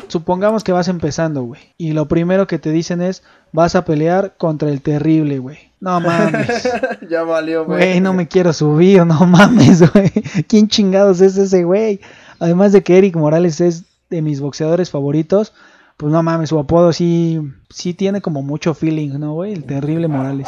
supongamos 0.08 0.64
que 0.64 0.72
vas 0.72 0.88
empezando, 0.88 1.44
güey. 1.44 1.62
Y 1.78 1.94
lo 1.94 2.08
primero 2.08 2.48
que 2.48 2.60
te 2.60 2.72
dicen 2.72 3.02
es, 3.02 3.24
vas 3.52 3.76
a 3.76 3.86
pelear 3.86 4.36
contra 4.38 4.70
el 4.70 4.82
terrible, 4.82 5.40
güey. 5.40 5.58
No 5.80 6.00
mames. 6.02 6.70
ya 7.10 7.24
valió, 7.24 7.66
güey. 7.66 7.80
Güey, 7.80 8.02
no 8.02 8.14
me 8.14 8.28
quiero 8.28 8.54
subir, 8.54 9.06
no 9.06 9.26
mames, 9.26 9.92
güey. 9.92 10.12
¿Quién 10.48 10.68
chingados 10.68 11.22
es 11.22 11.38
ese 11.38 11.64
güey? 11.64 12.00
Además 12.40 12.72
de 12.72 12.84
que 12.84 12.98
Eric 12.98 13.16
Morales 13.16 13.62
es 13.62 13.84
de 14.10 14.22
mis 14.22 14.42
boxeadores 14.42 14.92
favoritos, 14.92 15.54
pues 15.98 16.12
no 16.12 16.24
mames, 16.24 16.50
su 16.50 16.60
apodo 16.60 16.94
sí, 16.94 17.40
sí 17.70 17.94
tiene 17.94 18.22
como 18.22 18.42
mucho 18.42 18.74
feeling, 18.74 19.20
¿no, 19.20 19.34
güey? 19.34 19.54
El 19.54 19.66
terrible 19.66 20.08
Morales. 20.08 20.48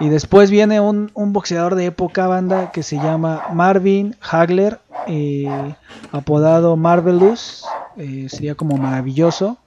Y 0.00 0.08
después 0.08 0.50
viene 0.50 0.80
un, 0.80 1.10
boxeador 1.14 1.74
de 1.74 1.86
época, 1.86 2.26
banda, 2.28 2.70
que 2.70 2.82
se 2.82 2.96
llama 2.96 3.48
Marvin 3.52 4.14
Hagler, 4.20 4.78
eh, 5.08 5.74
apodado 6.12 6.76
Marvelous, 6.76 7.64
eh, 7.96 8.28
sería 8.28 8.54
como 8.54 8.76
maravilloso. 8.76 9.58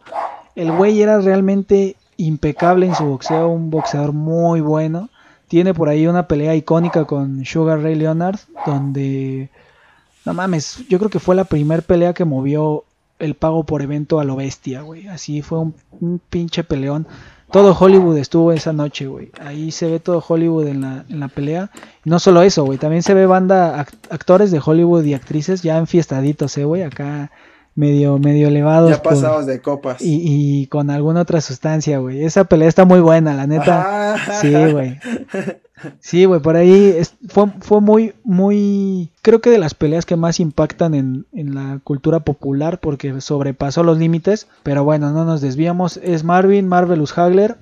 El 0.56 0.72
güey 0.72 1.02
era 1.02 1.20
realmente 1.20 1.98
impecable 2.16 2.86
en 2.86 2.96
su 2.96 3.06
boxeo, 3.06 3.50
un 3.50 3.70
boxeador 3.70 4.14
muy 4.14 4.62
bueno. 4.62 5.10
Tiene 5.50 5.74
por 5.74 5.90
ahí 5.90 6.08
una 6.08 6.28
pelea 6.28 6.56
icónica 6.56 7.04
con 7.04 7.44
Sugar 7.44 7.82
Ray 7.82 7.96
Leonard, 7.96 8.40
donde, 8.66 9.50
no 10.26 10.34
mames, 10.34 10.88
yo 10.88 10.98
creo 10.98 11.10
que 11.10 11.20
fue 11.20 11.36
la 11.36 11.44
primera 11.44 11.82
pelea 11.82 12.14
que 12.14 12.24
movió 12.24 12.86
el 13.22 13.36
pago 13.36 13.64
por 13.64 13.82
evento 13.82 14.20
a 14.20 14.24
lo 14.24 14.36
bestia, 14.36 14.82
güey. 14.82 15.08
Así 15.08 15.42
fue 15.42 15.60
un, 15.60 15.76
un 16.00 16.20
pinche 16.30 16.64
peleón 16.64 17.08
todo 17.52 17.76
Hollywood 17.78 18.18
estuvo 18.18 18.52
esa 18.54 18.74
noche, 18.74 19.08
güey. 19.08 19.30
Ahí 19.40 19.72
se 19.72 19.88
ve 19.88 20.00
todo 20.00 20.24
Hollywood 20.26 20.68
en 20.68 20.82
la, 20.82 21.06
en 21.10 21.20
la 21.20 21.28
pelea. 21.28 21.70
Y 22.06 22.10
no 22.10 22.18
solo 22.20 22.42
eso, 22.42 22.64
güey. 22.64 22.78
También 22.78 23.04
se 23.04 23.14
ve 23.14 23.26
banda, 23.26 23.86
actores 24.10 24.52
de 24.52 24.62
Hollywood 24.64 25.04
y 25.04 25.14
actrices 25.14 25.62
ya 25.62 25.78
enfiestaditos, 25.78 26.58
eh, 26.58 26.64
güey. 26.64 26.84
Acá 26.84 27.30
medio, 27.76 28.18
medio 28.20 28.48
elevados. 28.48 28.92
Ya 28.92 29.02
pasados 29.02 29.46
de 29.46 29.62
copas. 29.62 30.02
Y, 30.02 30.22
y, 30.24 30.68
con 30.68 30.90
alguna 30.90 31.22
otra 31.22 31.42
sustancia, 31.42 32.00
güey. 32.00 32.24
Esa 32.24 32.46
pelea 32.46 32.70
está 32.70 32.86
muy 32.86 33.02
buena, 33.02 33.34
la 33.34 33.48
neta. 33.48 34.16
Sí, 34.42 34.54
güey. 34.54 34.98
Sí, 36.00 36.26
güey, 36.26 36.42
por 36.42 36.56
ahí 36.56 36.98
fue, 37.28 37.48
fue 37.60 37.82
muy, 37.82 38.14
muy, 38.24 39.12
creo 39.22 39.42
que 39.42 39.50
de 39.50 39.58
las 39.58 39.74
peleas 39.74 40.06
que 40.06 40.16
más 40.16 40.40
impactan 40.40 40.94
en, 40.94 41.26
en, 41.34 41.56
la 41.56 41.80
cultura 41.84 42.22
popular 42.22 42.80
porque 42.80 43.22
sobrepasó 43.22 43.84
los 43.84 43.98
límites, 43.98 44.48
pero 44.64 44.84
bueno, 44.84 45.12
no 45.12 45.26
nos 45.26 45.42
desviamos, 45.42 45.98
es 45.98 46.24
Marvin 46.24 46.68
Marvelous 46.68 47.18
Hagler, 47.18 47.58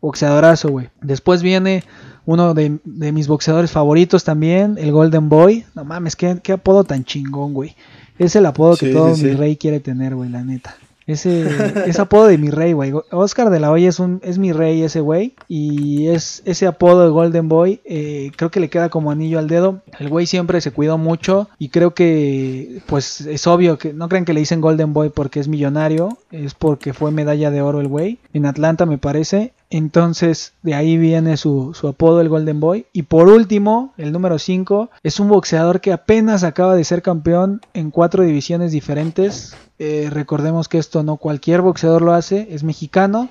boxeadorazo, 0.00 0.70
güey. 0.70 0.90
Después 1.00 1.42
viene 1.42 1.84
uno 2.26 2.54
de, 2.54 2.78
de, 2.84 3.12
mis 3.12 3.28
boxeadores 3.28 3.70
favoritos 3.70 4.24
también, 4.24 4.76
el 4.78 4.92
Golden 4.92 5.28
Boy, 5.28 5.64
no 5.74 5.84
mames, 5.84 6.16
qué, 6.16 6.38
qué 6.42 6.52
apodo 6.52 6.84
tan 6.84 7.04
chingón, 7.04 7.54
güey. 7.54 7.74
Es 8.18 8.34
el 8.34 8.46
apodo 8.46 8.76
que 8.76 8.92
todo 8.92 9.16
mi 9.16 9.32
rey 9.32 9.56
quiere 9.56 9.80
tener, 9.80 10.14
güey, 10.14 10.28
la 10.28 10.42
neta. 10.42 10.76
Ese, 11.08 11.48
ese 11.88 12.00
apodo 12.00 12.26
de 12.26 12.38
mi 12.38 12.50
rey, 12.50 12.74
güey. 12.74 12.92
Oscar 13.10 13.48
de 13.50 13.58
la 13.58 13.72
Hoya 13.72 13.88
es, 13.88 13.98
un, 13.98 14.20
es 14.22 14.38
mi 14.38 14.52
rey, 14.52 14.82
ese 14.82 15.00
güey. 15.00 15.34
Y 15.48 16.08
es 16.08 16.42
ese 16.44 16.66
apodo 16.66 17.02
de 17.02 17.08
Golden 17.08 17.48
Boy. 17.48 17.80
Eh, 17.84 18.30
creo 18.36 18.50
que 18.50 18.60
le 18.60 18.68
queda 18.68 18.90
como 18.90 19.10
anillo 19.10 19.38
al 19.38 19.48
dedo. 19.48 19.80
El 19.98 20.10
güey 20.10 20.26
siempre 20.26 20.60
se 20.60 20.70
cuidó 20.70 20.98
mucho. 20.98 21.48
Y 21.58 21.70
creo 21.70 21.94
que, 21.94 22.82
pues, 22.86 23.22
es 23.22 23.46
obvio 23.46 23.78
que 23.78 23.94
no 23.94 24.08
crean 24.08 24.26
que 24.26 24.34
le 24.34 24.40
dicen 24.40 24.60
Golden 24.60 24.92
Boy 24.92 25.08
porque 25.08 25.40
es 25.40 25.48
millonario. 25.48 26.18
Es 26.30 26.52
porque 26.54 26.92
fue 26.92 27.10
medalla 27.10 27.50
de 27.50 27.62
oro 27.62 27.80
el 27.80 27.88
güey. 27.88 28.18
En 28.34 28.44
Atlanta, 28.44 28.84
me 28.84 28.98
parece. 28.98 29.52
Entonces, 29.70 30.54
de 30.62 30.74
ahí 30.74 30.96
viene 30.96 31.36
su, 31.36 31.74
su, 31.74 31.88
apodo, 31.88 32.20
el 32.20 32.28
Golden 32.28 32.58
Boy. 32.60 32.86
Y 32.92 33.02
por 33.02 33.28
último, 33.28 33.92
el 33.98 34.12
número 34.12 34.38
5, 34.38 34.90
es 35.02 35.20
un 35.20 35.28
boxeador 35.28 35.80
que 35.80 35.92
apenas 35.92 36.42
acaba 36.42 36.74
de 36.74 36.84
ser 36.84 37.02
campeón 37.02 37.60
en 37.74 37.90
cuatro 37.90 38.24
divisiones 38.24 38.72
diferentes. 38.72 39.54
Eh, 39.78 40.08
recordemos 40.10 40.68
que 40.68 40.78
esto 40.78 41.02
no 41.02 41.16
cualquier 41.16 41.60
boxeador 41.60 42.02
lo 42.02 42.12
hace, 42.12 42.48
es 42.50 42.64
mexicano. 42.64 43.28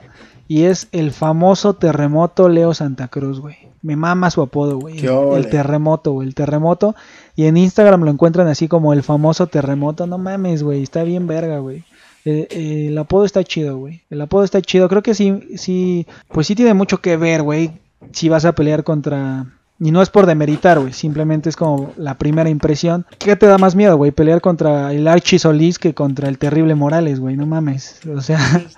Y 0.48 0.64
es 0.64 0.88
el 0.94 1.12
famoso 1.12 1.74
terremoto 1.74 2.48
Leo 2.48 2.74
Santa 2.74 3.10
Cruz, 3.10 3.42
güey. 3.42 3.58
Me 3.82 3.96
mama 3.96 4.32
su 4.32 4.42
apodo, 4.42 4.80
güey. 4.80 4.98
El, 4.98 5.50
terremoto, 5.50 6.14
güey. 6.14 6.28
El 6.28 6.36
terremoto. 6.36 6.96
Y 7.36 7.46
en 7.46 7.58
Instagram 7.58 8.04
lo 8.04 8.12
encuentran 8.12 8.48
así 8.48 8.68
como 8.68 8.94
el 8.94 9.04
famoso 9.04 9.48
terremoto. 9.48 10.08
No 10.08 10.18
mames, 10.18 10.64
güey. 10.64 10.84
Está 10.84 11.04
bien 11.04 11.28
verga, 11.28 11.60
güey. 11.60 11.84
Eh, 12.30 12.88
el 12.90 12.98
apodo 12.98 13.24
está 13.24 13.42
chido, 13.46 13.78
güey. 13.78 14.02
El 14.10 14.20
apodo 14.20 14.44
está 14.44 14.62
chido. 14.62 14.90
Creo 14.90 15.02
que 15.02 15.16
sí, 15.16 15.56
sí, 15.56 16.06
pues 16.28 16.46
sí 16.48 16.56
tiene 16.56 16.74
mucho 16.74 17.00
que 17.00 17.16
ver, 17.16 17.42
güey. 17.42 17.80
Si 18.12 18.28
vas 18.28 18.44
a 18.44 18.52
pelear 18.54 18.84
contra... 18.84 19.46
Y 19.80 19.92
no 19.92 20.02
es 20.02 20.10
por 20.10 20.26
demeritar, 20.26 20.78
güey. 20.80 20.92
Simplemente 20.92 21.48
es 21.48 21.56
como 21.56 21.94
la 21.96 22.18
primera 22.18 22.50
impresión. 22.50 23.06
¿Qué 23.18 23.38
te 23.38 23.46
da 23.46 23.58
más 23.58 23.76
miedo, 23.76 23.96
güey? 23.96 24.12
Pelear 24.12 24.42
contra 24.42 24.92
el 24.92 25.08
Archie 25.08 25.40
Solís 25.40 25.80
que 25.80 25.94
contra 25.94 26.28
el 26.28 26.38
terrible 26.38 26.76
Morales, 26.76 27.22
güey. 27.22 27.38
No 27.38 27.46
mames. 27.46 28.02
O 28.14 28.22
sea... 28.22 28.40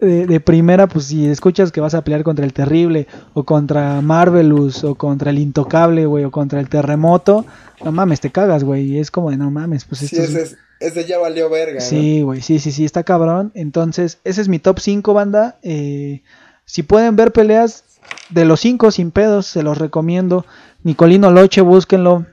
De, 0.00 0.38
primera, 0.38 0.86
pues 0.86 1.06
si 1.06 1.24
escuchas 1.24 1.72
que 1.72 1.80
vas 1.80 1.94
a 1.94 2.02
pelear 2.02 2.24
contra 2.24 2.44
el 2.44 2.52
Terrible, 2.52 3.06
o 3.32 3.44
contra 3.44 4.02
Marvelous, 4.02 4.84
o 4.84 4.96
contra 4.96 5.30
el 5.30 5.38
Intocable, 5.38 6.04
güey, 6.04 6.24
o 6.24 6.30
contra 6.30 6.60
el 6.60 6.68
Terremoto, 6.68 7.46
no 7.82 7.90
mames, 7.90 8.20
te 8.20 8.30
cagas, 8.30 8.64
güey. 8.64 8.98
Es 8.98 9.10
como 9.10 9.30
de 9.30 9.38
no 9.38 9.50
mames, 9.50 9.86
pues 9.86 10.02
esto 10.02 10.20
es, 10.20 10.58
ese 10.86 11.04
ya 11.04 11.18
valió 11.18 11.48
verga. 11.50 11.80
Sí, 11.80 12.22
güey, 12.22 12.40
sí, 12.40 12.58
sí, 12.58 12.72
sí, 12.72 12.84
está 12.84 13.02
cabrón. 13.02 13.52
Entonces, 13.54 14.18
ese 14.24 14.40
es 14.40 14.48
mi 14.48 14.58
top 14.58 14.80
5, 14.80 15.14
banda. 15.14 15.58
Eh, 15.62 16.22
si 16.64 16.82
pueden 16.82 17.16
ver 17.16 17.32
peleas 17.32 17.84
de 18.30 18.44
los 18.44 18.60
5 18.60 18.90
sin 18.90 19.10
pedos, 19.10 19.46
se 19.46 19.62
los 19.62 19.78
recomiendo. 19.78 20.44
Nicolino 20.82 21.30
Loche, 21.30 21.60
búsquenlo. 21.60 22.26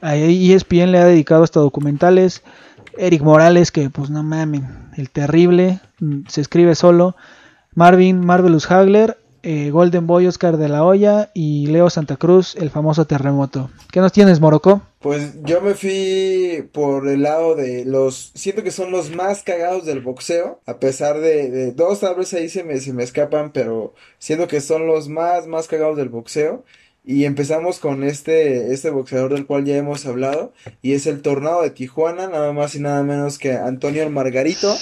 Ahí 0.00 0.52
ESPN 0.52 0.92
le 0.92 0.98
ha 0.98 1.04
dedicado 1.04 1.42
hasta 1.44 1.60
documentales. 1.60 2.42
Eric 2.98 3.22
Morales, 3.22 3.72
que 3.72 3.90
pues 3.90 4.10
no 4.10 4.22
mamen, 4.22 4.90
el 4.96 5.10
terrible, 5.10 5.80
mm, 6.00 6.22
se 6.28 6.40
escribe 6.40 6.74
solo. 6.74 7.16
Marvin 7.74 8.24
Marvelous 8.24 8.70
Hagler, 8.70 9.18
eh, 9.42 9.70
Golden 9.70 10.06
Boy 10.06 10.26
Oscar 10.26 10.56
de 10.56 10.68
la 10.68 10.84
Hoya 10.84 11.30
y 11.34 11.66
Leo 11.66 11.90
Santa 11.90 12.16
Cruz, 12.16 12.56
el 12.56 12.70
famoso 12.70 13.04
terremoto. 13.04 13.70
¿Qué 13.92 14.00
nos 14.00 14.12
tienes, 14.12 14.40
Morocco? 14.40 14.82
Pues 15.06 15.34
yo 15.44 15.60
me 15.60 15.74
fui 15.74 16.68
por 16.72 17.06
el 17.06 17.22
lado 17.22 17.54
de 17.54 17.84
los. 17.84 18.32
Siento 18.34 18.64
que 18.64 18.72
son 18.72 18.90
los 18.90 19.14
más 19.14 19.44
cagados 19.44 19.86
del 19.86 20.00
boxeo. 20.00 20.60
A 20.66 20.80
pesar 20.80 21.20
de, 21.20 21.70
dos, 21.70 22.00
tal 22.00 22.16
vez 22.16 22.34
ahí 22.34 22.48
se 22.48 22.64
me, 22.64 22.80
se 22.80 22.92
me 22.92 23.04
escapan, 23.04 23.52
pero 23.52 23.94
siento 24.18 24.48
que 24.48 24.60
son 24.60 24.88
los 24.88 25.08
más, 25.08 25.46
más 25.46 25.68
cagados 25.68 25.96
del 25.96 26.08
boxeo. 26.08 26.64
Y 27.04 27.24
empezamos 27.24 27.78
con 27.78 28.02
este, 28.02 28.72
este 28.72 28.90
boxeador 28.90 29.32
del 29.32 29.46
cual 29.46 29.64
ya 29.64 29.76
hemos 29.76 30.06
hablado. 30.06 30.52
Y 30.82 30.94
es 30.94 31.06
el 31.06 31.22
Tornado 31.22 31.62
de 31.62 31.70
Tijuana, 31.70 32.26
nada 32.26 32.52
más 32.52 32.74
y 32.74 32.80
nada 32.80 33.04
menos 33.04 33.38
que 33.38 33.52
Antonio 33.52 34.10
Margarito. 34.10 34.74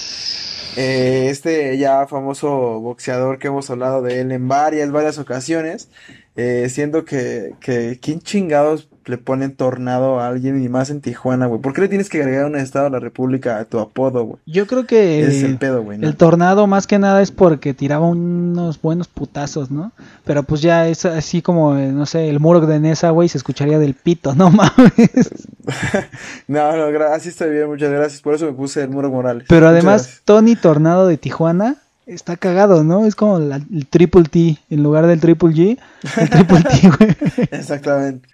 eh, 0.75 1.27
este 1.29 1.77
ya 1.77 2.07
famoso 2.07 2.79
boxeador 2.79 3.37
que 3.37 3.49
hemos 3.49 3.69
hablado 3.69 4.01
de 4.01 4.21
él 4.21 4.31
en 4.31 4.47
varias, 4.47 4.91
varias 4.91 5.19
ocasiones, 5.19 5.89
eh, 6.35 6.67
siendo 6.71 7.05
que, 7.05 7.53
que, 7.61 7.99
¿quién 8.01 8.21
chingados 8.21 8.89
le 9.05 9.17
ponen 9.17 9.55
tornado 9.55 10.19
a 10.19 10.27
alguien 10.27 10.61
y 10.63 10.69
más 10.69 10.89
en 10.89 11.01
Tijuana, 11.01 11.45
güey? 11.45 11.61
¿Por 11.61 11.73
qué 11.73 11.81
le 11.81 11.87
tienes 11.89 12.09
que 12.09 12.19
agregar 12.21 12.45
un 12.45 12.55
estado 12.55 12.85
de 12.85 12.91
la 12.91 12.99
República 12.99 13.59
a 13.59 13.65
tu 13.65 13.79
apodo, 13.79 14.23
güey? 14.25 14.37
Yo 14.45 14.65
creo 14.67 14.85
que 14.85 15.21
es 15.21 15.43
el 15.43 15.57
pedo, 15.57 15.83
güey, 15.83 15.97
¿no? 15.97 16.07
el 16.07 16.15
tornado 16.15 16.67
más 16.67 16.87
que 16.87 16.97
nada 16.99 17.21
es 17.21 17.31
porque 17.31 17.73
tiraba 17.73 18.07
unos 18.07 18.81
buenos 18.81 19.07
putazos, 19.07 19.69
¿no? 19.71 19.91
Pero 20.23 20.43
pues 20.43 20.61
ya 20.61 20.87
es 20.87 21.05
así 21.05 21.41
como, 21.41 21.77
eh, 21.77 21.91
no 21.91 22.05
sé, 22.05 22.29
el 22.29 22.39
muro 22.39 22.61
de 22.61 22.79
Nesa, 22.79 23.11
güey, 23.11 23.29
se 23.29 23.37
escucharía 23.37 23.79
del 23.79 23.93
pito, 23.93 24.33
no 24.35 24.49
mames. 24.51 25.31
No, 26.47 26.75
no, 26.77 27.05
así 27.05 27.29
estoy 27.29 27.49
bien, 27.51 27.67
muchas 27.67 27.89
gracias. 27.91 28.21
Por 28.21 28.35
eso 28.35 28.45
me 28.45 28.53
puse 28.53 28.81
el 28.83 28.89
Muro 28.89 29.09
Morales. 29.09 29.45
Pero 29.49 29.67
además. 29.67 30.21
Tony 30.25 30.55
Tornado 30.55 31.07
de 31.07 31.17
Tijuana 31.17 31.77
está 32.05 32.37
cagado, 32.37 32.83
¿no? 32.83 33.05
Es 33.05 33.15
como 33.15 33.39
la- 33.39 33.55
el 33.55 33.87
triple 33.87 34.23
T 34.25 34.57
en 34.69 34.83
lugar 34.83 35.07
del 35.07 35.19
triple 35.19 35.49
G, 35.49 35.77
el 36.17 36.29
triple 36.29 36.61
T, 36.61 36.89
güey. 36.97 37.47
Exactamente. 37.51 38.29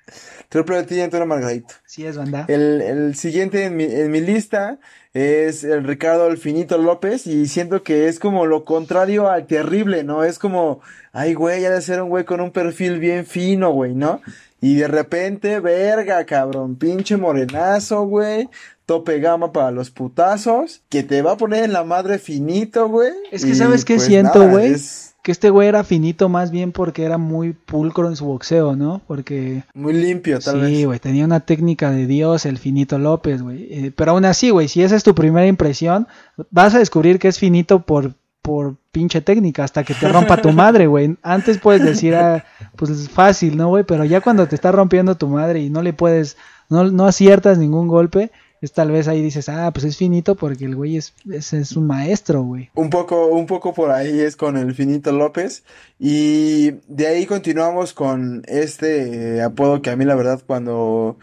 Triple 0.52 0.84
T 0.84 0.95
y 0.95 0.99
Antonio 0.99 1.26
Margarito. 1.26 1.76
Sí 1.86 2.06
es 2.06 2.18
banda. 2.18 2.43
El, 2.49 2.82
el 2.82 3.16
siguiente 3.16 3.64
en 3.64 3.78
mi, 3.78 3.86
en 3.86 4.12
mi 4.12 4.20
lista 4.20 4.80
es 5.14 5.64
el 5.64 5.86
Ricardo 5.86 6.26
Alfinito 6.26 6.78
López 6.78 7.26
y 7.26 7.47
siento 7.47 7.84
que 7.84 8.10
es 8.10 8.20
como 8.20 8.45
lo 8.45 8.66
contrario 8.66 9.30
al 9.30 9.47
terrible, 9.47 10.04
¿no? 10.04 10.26
Es 10.26 10.39
como, 10.39 10.82
ay, 11.14 11.36
güey, 11.36 11.64
ha 11.64 11.70
de 11.70 11.82
ser 11.82 12.02
un 12.02 12.10
güey 12.10 12.26
con 12.26 12.41
un 12.41 12.52
perfil 12.52 12.99
bien 12.99 13.26
fino, 13.26 13.72
güey, 13.72 13.95
¿no? 13.95 14.20
Y 14.60 14.76
de 14.76 14.89
repente, 14.89 15.62
verga, 15.62 16.26
cabrón, 16.26 16.76
pinche 16.76 17.16
morenazo, 17.16 18.04
güey, 18.04 18.49
tope 18.86 19.22
gama 19.22 19.54
para 19.54 19.72
los 19.72 19.89
putazos, 19.89 20.82
que 20.89 21.04
te 21.04 21.22
va 21.22 21.32
a 21.32 21.38
poner 21.38 21.64
en 21.64 21.72
la 21.72 21.86
madre 21.86 22.20
finito, 22.20 22.89
güey. 22.89 23.14
Es 23.32 23.45
que 23.45 23.56
¿sabes 23.56 23.86
qué 23.86 23.95
pues, 23.95 24.08
siento, 24.08 24.49
güey? 24.49 24.74
Es 24.74 25.11
Que 25.24 25.32
este 25.32 25.52
güey 25.52 25.68
era 25.68 25.84
finito 25.84 26.30
más 26.30 26.50
bien 26.50 26.72
porque 26.72 27.04
era 27.04 27.18
muy 27.18 27.54
pulcro 27.54 28.08
en 28.08 28.16
su 28.16 28.26
boxeo, 28.26 28.76
¿no? 28.76 29.02
Porque 29.08 29.64
muy 29.74 29.94
limpio, 29.94 30.40
tal 30.40 30.56
sí, 30.56 30.62
vez. 30.62 30.86
güey, 30.86 31.00
tenía 31.00 31.26
una 31.26 31.42
técnica 31.42 31.92
de 31.92 32.08
Dios, 32.08 32.46
el 32.46 32.58
finito 32.58 32.98
López, 32.98 33.42
güey. 33.42 33.68
Eh, 33.70 33.92
pero 33.96 34.12
aún 34.12 34.26
así, 34.26 34.50
güey, 34.50 34.68
si 34.68 34.82
esa 34.82 34.96
es 34.96 35.04
tu 35.04 35.14
primera 35.14 35.46
impresión, 35.46 36.08
vas 36.50 36.74
a 36.74 36.80
descubrir 36.80 37.20
que 37.20 37.28
es 37.28 37.38
finito 37.38 37.82
por, 37.86 38.16
por 38.42 38.78
pinche 38.92 39.22
técnica, 39.22 39.64
hasta 39.64 39.84
que 39.84 39.94
te 39.94 40.08
rompa 40.08 40.42
tu 40.42 40.52
madre, 40.52 40.88
güey. 40.88 41.16
Antes 41.22 41.60
puedes 41.60 41.84
decir, 41.84 42.16
ah, 42.16 42.44
pues 42.76 42.90
es 42.90 43.10
fácil, 43.10 43.58
¿no, 43.58 43.70
güey? 43.70 43.84
Pero 43.84 44.06
ya 44.06 44.22
cuando 44.22 44.48
te 44.48 44.56
está 44.56 44.72
rompiendo 44.72 45.16
tu 45.16 45.28
madre 45.28 45.60
y 45.60 45.70
no 45.70 45.82
le 45.82 45.94
puedes, 45.94 46.36
no, 46.70 46.86
no 46.86 47.06
aciertas 47.06 47.58
ningún 47.58 47.88
golpe, 47.88 48.32
es 48.62 48.74
tal 48.74 48.91
vez 48.91 49.07
ahí 49.07 49.24
dices, 49.24 49.49
ah, 49.49 49.72
pues 49.74 49.86
es 49.86 49.97
finito 49.97 50.36
porque 50.36 50.66
el 50.66 50.76
güey 50.76 50.95
es, 50.95 51.16
es, 51.32 51.76
un 51.76 51.88
maestro, 51.88 52.43
güey. 52.43 52.70
Un 52.76 52.91
poco, 52.91 53.26
un 53.26 53.47
poco 53.47 53.74
por 53.74 53.89
ahí 53.89 54.20
es 54.20 54.36
con 54.36 54.55
el 54.55 54.76
Finito 54.76 55.12
López. 55.12 55.64
Y 55.97 56.72
de 56.88 57.07
ahí 57.07 57.26
continuamos 57.26 57.93
con 57.93 58.43
este 58.47 59.38
eh, 59.38 59.41
apodo 59.41 59.82
que 59.82 59.89
a 59.89 59.95
mí 59.95 60.05
la 60.05 60.14
verdad 60.14 60.43
cuando 60.45 61.18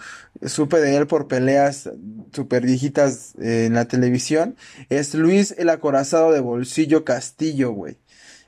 supe 0.45 0.81
de 0.81 0.97
él 0.97 1.07
por 1.07 1.29
peleas 1.29 1.91
super 2.33 2.67
viejitas 2.67 3.35
eh, 3.41 3.67
en 3.67 3.75
la 3.75 3.87
televisión, 3.87 4.57
es 4.89 5.15
Luis 5.15 5.55
el 5.59 5.69
Acorazado 5.69 6.33
de 6.33 6.41
Bolsillo 6.41 7.05
Castillo, 7.05 7.71
güey. 7.71 7.99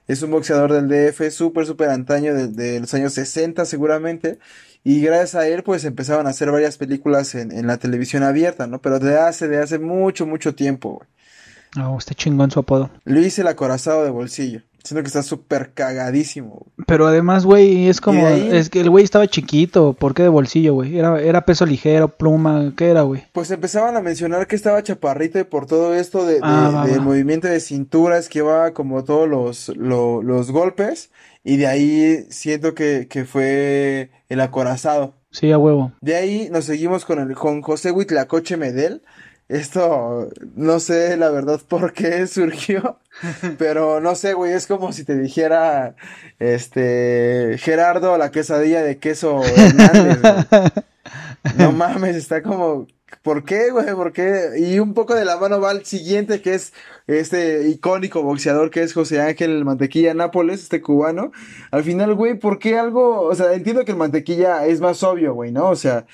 Es 0.09 0.23
un 0.23 0.33
boxeador 0.33 0.73
del 0.73 0.89
DF, 0.89 1.31
súper, 1.31 1.65
súper 1.67 1.91
antaño, 1.91 2.35
de, 2.35 2.49
de 2.49 2.81
los 2.81 2.93
años 2.95 3.13
60 3.15 3.65
seguramente. 3.65 4.41
Y 4.83 5.03
gracias 5.03 5.35
a 5.35 5.47
él, 5.47 5.63
pues 5.63 5.85
empezaban 5.85 6.27
a 6.27 6.31
hacer 6.31 6.51
varias 6.51 6.79
películas 6.79 7.35
en, 7.35 7.53
en 7.53 7.67
la 7.67 7.77
televisión 7.77 8.23
abierta, 8.23 8.67
¿no? 8.67 8.81
Pero 8.81 8.99
de 8.99 9.19
hace, 9.19 9.47
de 9.49 9.59
hace 9.59 9.79
mucho, 9.79 10.27
mucho 10.27 10.55
tiempo, 10.55 11.03
güey. 11.77 11.87
Oh, 11.87 11.99
está 11.99 12.15
chingón 12.15 12.51
su 12.51 12.59
apodo. 12.61 12.91
Luis 13.05 13.39
el 13.39 13.47
acorazado 13.47 14.03
de 14.05 14.11
bolsillo. 14.11 14.63
Siento 14.83 15.03
que 15.03 15.09
está 15.09 15.23
súper 15.23 15.73
cagadísimo. 15.75 16.49
güey. 16.75 16.87
Pero 16.87 17.07
además, 17.07 17.45
güey, 17.45 17.89
es 17.89 18.01
como, 18.01 18.27
es 18.27 18.71
que 18.71 18.81
el 18.81 18.89
güey 18.89 19.05
estaba 19.05 19.27
chiquito, 19.27 19.93
¿por 19.93 20.15
qué 20.15 20.23
de 20.23 20.31
bolsillo, 20.31 20.73
güey? 20.73 20.99
Era, 20.99 21.21
era 21.21 21.45
peso 21.45 21.67
ligero, 21.67 22.09
pluma, 22.09 22.73
¿qué 22.77 22.89
era, 22.89 23.03
güey? 23.03 23.23
Pues 23.33 23.51
empezaban 23.51 23.95
a 23.97 24.01
mencionar 24.01 24.47
que 24.47 24.57
estaba 24.57 24.83
chaparrito 24.83 25.39
y 25.39 25.45
por 25.45 25.67
todo 25.67 25.95
esto 25.95 26.25
de, 26.25 26.35
de- 26.37 26.41
Ah, 26.43 26.85
de 26.89 26.97
va. 26.97 27.03
movimiento 27.05 27.47
de 27.47 27.61
cintura 27.61 28.17
esquivaba 28.17 28.71
como 28.73 29.05
todos 29.05 29.29
los, 29.29 29.69
lo- 29.77 30.23
los 30.23 30.51
golpes. 30.51 31.11
Y 31.43 31.57
de 31.57 31.67
ahí 31.67 32.27
siento 32.31 32.75
que, 32.75 33.07
que 33.09 33.25
fue 33.25 34.11
el 34.29 34.41
acorazado. 34.41 35.15
Sí, 35.31 35.51
a 35.53 35.59
huevo. 35.59 35.93
De 36.01 36.17
ahí 36.17 36.49
nos 36.51 36.65
seguimos 36.65 37.05
con 37.05 37.19
el 37.19 37.35
con 37.35 37.63
José 37.63 37.93
Huitlacoche 37.93 38.57
Medel. 38.57 39.03
Esto 39.49 40.29
no 40.55 40.79
sé 40.79 41.17
la 41.17 41.29
verdad 41.31 41.61
por 41.67 41.93
qué 41.93 42.27
surgió, 42.29 42.99
pero 43.59 44.01
no 44.01 44.15
sé, 44.15 44.35
güey, 44.35 44.53
es 44.53 44.67
como 44.67 44.93
si 44.93 45.05
te 45.05 45.17
dijera 45.17 45.97
este 46.39 47.57
Gerardo 47.59 48.17
la 48.17 48.31
quesadilla 48.31 48.83
de 48.83 48.99
queso 48.99 49.43
Hernández. 49.45 50.21
güey. 50.21 50.63
No 51.57 51.73
mames, 51.73 52.17
está 52.17 52.43
como 52.43 52.87
¿Por 53.23 53.45
qué, 53.45 53.71
güey? 53.71 53.95
¿Por 53.95 54.13
qué? 54.13 54.51
Y 54.59 54.79
un 54.79 54.95
poco 54.95 55.15
de 55.15 55.25
la 55.25 55.37
mano 55.37 55.61
va 55.61 55.73
el 55.73 55.85
siguiente, 55.85 56.41
que 56.41 56.55
es 56.55 56.73
este 57.07 57.69
icónico 57.69 58.23
boxeador 58.23 58.71
que 58.71 58.83
es 58.83 58.93
José 58.95 59.21
Ángel 59.21 59.65
Mantequilla 59.65 60.15
Nápoles, 60.15 60.63
este 60.63 60.81
cubano. 60.81 61.33
Al 61.71 61.85
final, 61.85 62.15
güey, 62.15 62.39
¿por 62.39 62.59
qué 62.59 62.79
algo? 62.79 63.23
O 63.23 63.35
sea, 63.35 63.53
entiendo 63.55 63.85
que 63.85 63.93
el 63.93 63.99
Mantequilla 63.99 64.67
es 64.67 64.81
más 64.81 65.03
obvio, 65.03 65.35
güey, 65.35 65.53
¿no? 65.53 65.69
O 65.69 65.77
sea, 65.77 66.07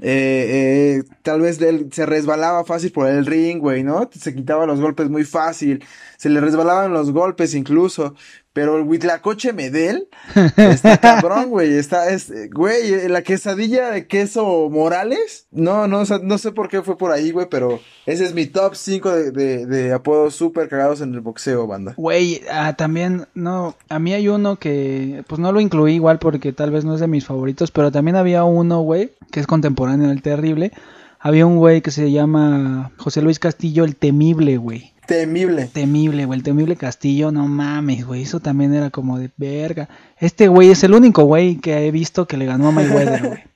eh, 0.00 1.00
eh, 1.00 1.04
tal 1.22 1.40
vez 1.40 1.60
él 1.60 1.88
se 1.92 2.04
resbalaba 2.04 2.64
fácil 2.64 2.90
por 2.90 3.08
el 3.08 3.24
ring, 3.26 3.60
güey, 3.60 3.84
¿no? 3.84 4.10
Se 4.12 4.34
quitaba 4.34 4.66
los 4.66 4.80
golpes 4.80 5.08
muy 5.08 5.24
fácil, 5.24 5.84
se 6.18 6.30
le 6.30 6.40
resbalaban 6.40 6.92
los 6.92 7.12
golpes 7.12 7.54
incluso, 7.54 8.14
pero 8.54 8.78
el 8.78 8.84
Huitlacoche 8.84 9.52
Medel 9.52 10.08
está 10.56 10.96
cabrón, 11.00 11.50
güey, 11.50 11.74
está, 11.74 12.08
es, 12.10 12.32
güey, 12.52 13.08
la 13.08 13.22
quesadilla 13.22 13.90
de 13.90 14.06
queso 14.06 14.70
Morales, 14.70 15.48
no, 15.50 15.88
no, 15.88 16.00
o 16.00 16.06
sea, 16.06 16.20
no 16.22 16.38
sé 16.38 16.52
por 16.52 16.68
qué 16.68 16.80
fue 16.80 16.96
por 16.96 17.10
ahí, 17.10 17.32
güey, 17.32 17.48
pero 17.50 17.80
ese 18.06 18.24
es 18.24 18.32
mi 18.32 18.46
top 18.46 18.76
5 18.76 19.10
de, 19.10 19.30
de, 19.32 19.66
de 19.66 19.92
apodos 19.92 20.36
súper 20.36 20.68
cagados 20.68 21.00
en 21.00 21.12
el 21.14 21.20
boxeo, 21.20 21.66
banda. 21.66 21.94
Güey, 21.96 22.42
ah, 22.48 22.74
también, 22.74 23.26
no, 23.34 23.74
a 23.88 23.98
mí 23.98 24.14
hay 24.14 24.28
uno 24.28 24.56
que, 24.56 25.24
pues 25.26 25.40
no 25.40 25.50
lo 25.50 25.60
incluí 25.60 25.94
igual 25.94 26.20
porque 26.20 26.52
tal 26.52 26.70
vez 26.70 26.84
no 26.84 26.94
es 26.94 27.00
de 27.00 27.08
mis 27.08 27.26
favoritos, 27.26 27.72
pero 27.72 27.90
también 27.90 28.14
había 28.14 28.44
uno, 28.44 28.80
güey, 28.82 29.10
que 29.32 29.40
es 29.40 29.48
contemporáneo 29.48 30.08
del 30.08 30.22
terrible. 30.22 30.70
Había 31.18 31.46
un 31.46 31.56
güey 31.56 31.80
que 31.80 31.90
se 31.90 32.12
llama 32.12 32.92
José 32.98 33.20
Luis 33.20 33.40
Castillo 33.40 33.84
el 33.84 33.96
Temible, 33.96 34.58
güey. 34.58 34.93
Temible. 35.06 35.66
Temible, 35.66 36.24
güey, 36.24 36.38
el 36.38 36.44
Temible 36.44 36.76
Castillo, 36.76 37.30
no 37.30 37.46
mames, 37.46 38.06
güey, 38.06 38.22
eso 38.22 38.40
también 38.40 38.74
era 38.74 38.90
como 38.90 39.18
de 39.18 39.30
verga. 39.36 39.88
Este 40.18 40.48
güey 40.48 40.70
es 40.70 40.84
el 40.84 40.94
único 40.94 41.24
güey 41.24 41.56
que 41.56 41.86
he 41.86 41.90
visto 41.90 42.26
que 42.26 42.36
le 42.36 42.46
ganó 42.46 42.68
a 42.68 42.72
Mayweather, 42.72 43.26
güey. 43.26 43.44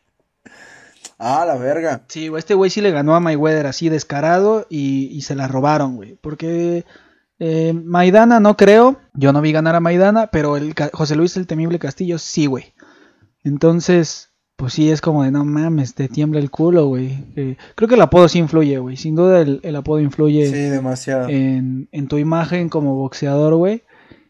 Ah, 1.20 1.44
la 1.44 1.56
verga. 1.56 2.02
Sí, 2.06 2.28
güey, 2.28 2.38
este 2.38 2.54
güey 2.54 2.70
sí 2.70 2.80
le 2.80 2.92
ganó 2.92 3.16
a 3.16 3.18
Mayweather 3.18 3.66
así 3.66 3.88
descarado 3.88 4.68
y, 4.70 5.06
y 5.06 5.22
se 5.22 5.34
la 5.34 5.48
robaron, 5.48 5.96
güey. 5.96 6.14
Porque 6.14 6.84
eh, 7.40 7.72
Maidana 7.72 8.38
no 8.38 8.56
creo, 8.56 9.00
yo 9.14 9.32
no 9.32 9.40
vi 9.40 9.50
ganar 9.50 9.74
a 9.74 9.80
Maidana, 9.80 10.28
pero 10.28 10.56
el 10.56 10.74
José 10.92 11.16
Luis 11.16 11.36
el 11.36 11.48
Temible 11.48 11.80
Castillo 11.80 12.18
sí, 12.18 12.46
güey. 12.46 12.72
Entonces, 13.42 14.27
pues 14.58 14.72
sí 14.72 14.90
es 14.90 15.00
como 15.00 15.22
de 15.22 15.30
no 15.30 15.44
mames, 15.44 15.94
te 15.94 16.08
tiembla 16.08 16.40
el 16.40 16.50
culo, 16.50 16.86
güey. 16.88 17.24
Eh, 17.36 17.56
creo 17.76 17.88
que 17.88 17.94
el 17.94 18.00
apodo 18.02 18.28
sí 18.28 18.40
influye, 18.40 18.76
güey. 18.78 18.96
Sin 18.96 19.14
duda 19.14 19.40
el, 19.40 19.60
el 19.62 19.76
apodo 19.76 20.00
influye 20.00 20.46
Sí, 20.48 20.52
demasiado. 20.68 21.28
en, 21.28 21.88
en 21.92 22.08
tu 22.08 22.18
imagen 22.18 22.68
como 22.68 22.96
boxeador, 22.96 23.54
güey. 23.54 23.84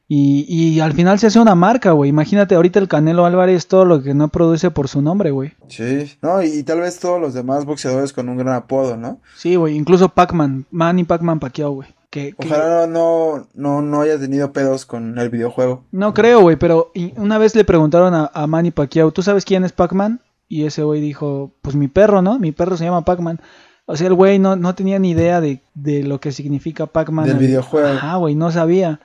Y, 0.07 0.45
y 0.49 0.81
al 0.81 0.93
final 0.93 1.19
se 1.19 1.29
hace 1.29 1.39
una 1.41 1.55
marca, 1.55 1.93
güey. 1.93 2.11
Imagínate 2.11 2.55
ahorita 2.55 2.79
el 2.79 2.89
Canelo 2.89 3.25
Álvarez 3.25 3.67
todo 3.69 3.87
lo 3.87 4.03
que 4.03 4.13
no 4.13 4.29
produce 4.29 4.71
por 4.71 4.87
su 4.89 5.01
nombre, 5.01 5.31
güey. 5.31 5.53
Sí, 5.69 6.13
no, 6.21 6.43
y, 6.43 6.49
y 6.49 6.63
tal 6.63 6.81
vez 6.81 6.99
todos 6.99 7.19
los 7.21 7.33
demás 7.33 7.65
boxeadores 7.65 8.13
con 8.13 8.29
un 8.29 8.37
gran 8.37 8.55
apodo, 8.55 8.99
¿no? 8.99 9.21
Sí, 9.35 9.57
güey. 9.57 9.77
Incluso 9.77 10.11
Pac-Man, 10.11 10.67
Manny 10.71 11.05
Pac-Man 11.05 11.41
Pacquiao, 11.41 11.73
güey. 11.73 11.89
Que, 12.11 12.33
que- 12.33 12.47
Ojalá 12.49 12.87
no, 12.87 13.47
no, 13.55 13.83
no 13.83 14.01
haya 14.01 14.19
tenido 14.19 14.53
pedos 14.53 14.87
con 14.87 15.19
el 15.19 15.29
videojuego. 15.29 15.85
No 15.93 16.15
creo, 16.15 16.41
güey, 16.41 16.57
pero 16.57 16.91
una 17.17 17.37
vez 17.39 17.55
le 17.55 17.65
preguntaron 17.65 18.15
a, 18.15 18.31
a 18.33 18.47
Manny 18.47 18.71
Pacquiao, 18.71 19.11
¿tú 19.13 19.23
sabes 19.23 19.45
quién 19.45 19.65
es 19.65 19.73
Pac-Man? 19.73 20.21
Y 20.49 20.65
ese 20.65 20.83
güey 20.83 21.01
dijo, 21.03 21.53
pues 21.61 21.77
mi 21.77 21.89
perro, 21.89 22.23
¿no? 22.23 22.39
Mi 22.39 22.53
perro 22.53 22.77
se 22.79 22.85
llama 22.85 23.05
Pac-Man. 23.05 23.41
O 23.85 23.97
sea, 23.97 24.07
el 24.07 24.15
güey 24.15 24.39
no, 24.39 24.57
no 24.57 24.75
tenía 24.75 24.99
ni 24.99 25.11
idea 25.11 25.41
de, 25.43 25.61
de 25.75 26.03
lo 26.03 26.19
que 26.21 26.33
significa 26.33 26.87
Pac-Man. 26.87 27.27
Del 27.27 27.39
videojuego. 27.39 27.89
Ajá, 27.89 28.17
güey, 28.17 28.35
no 28.35 28.51
sabía. 28.51 29.01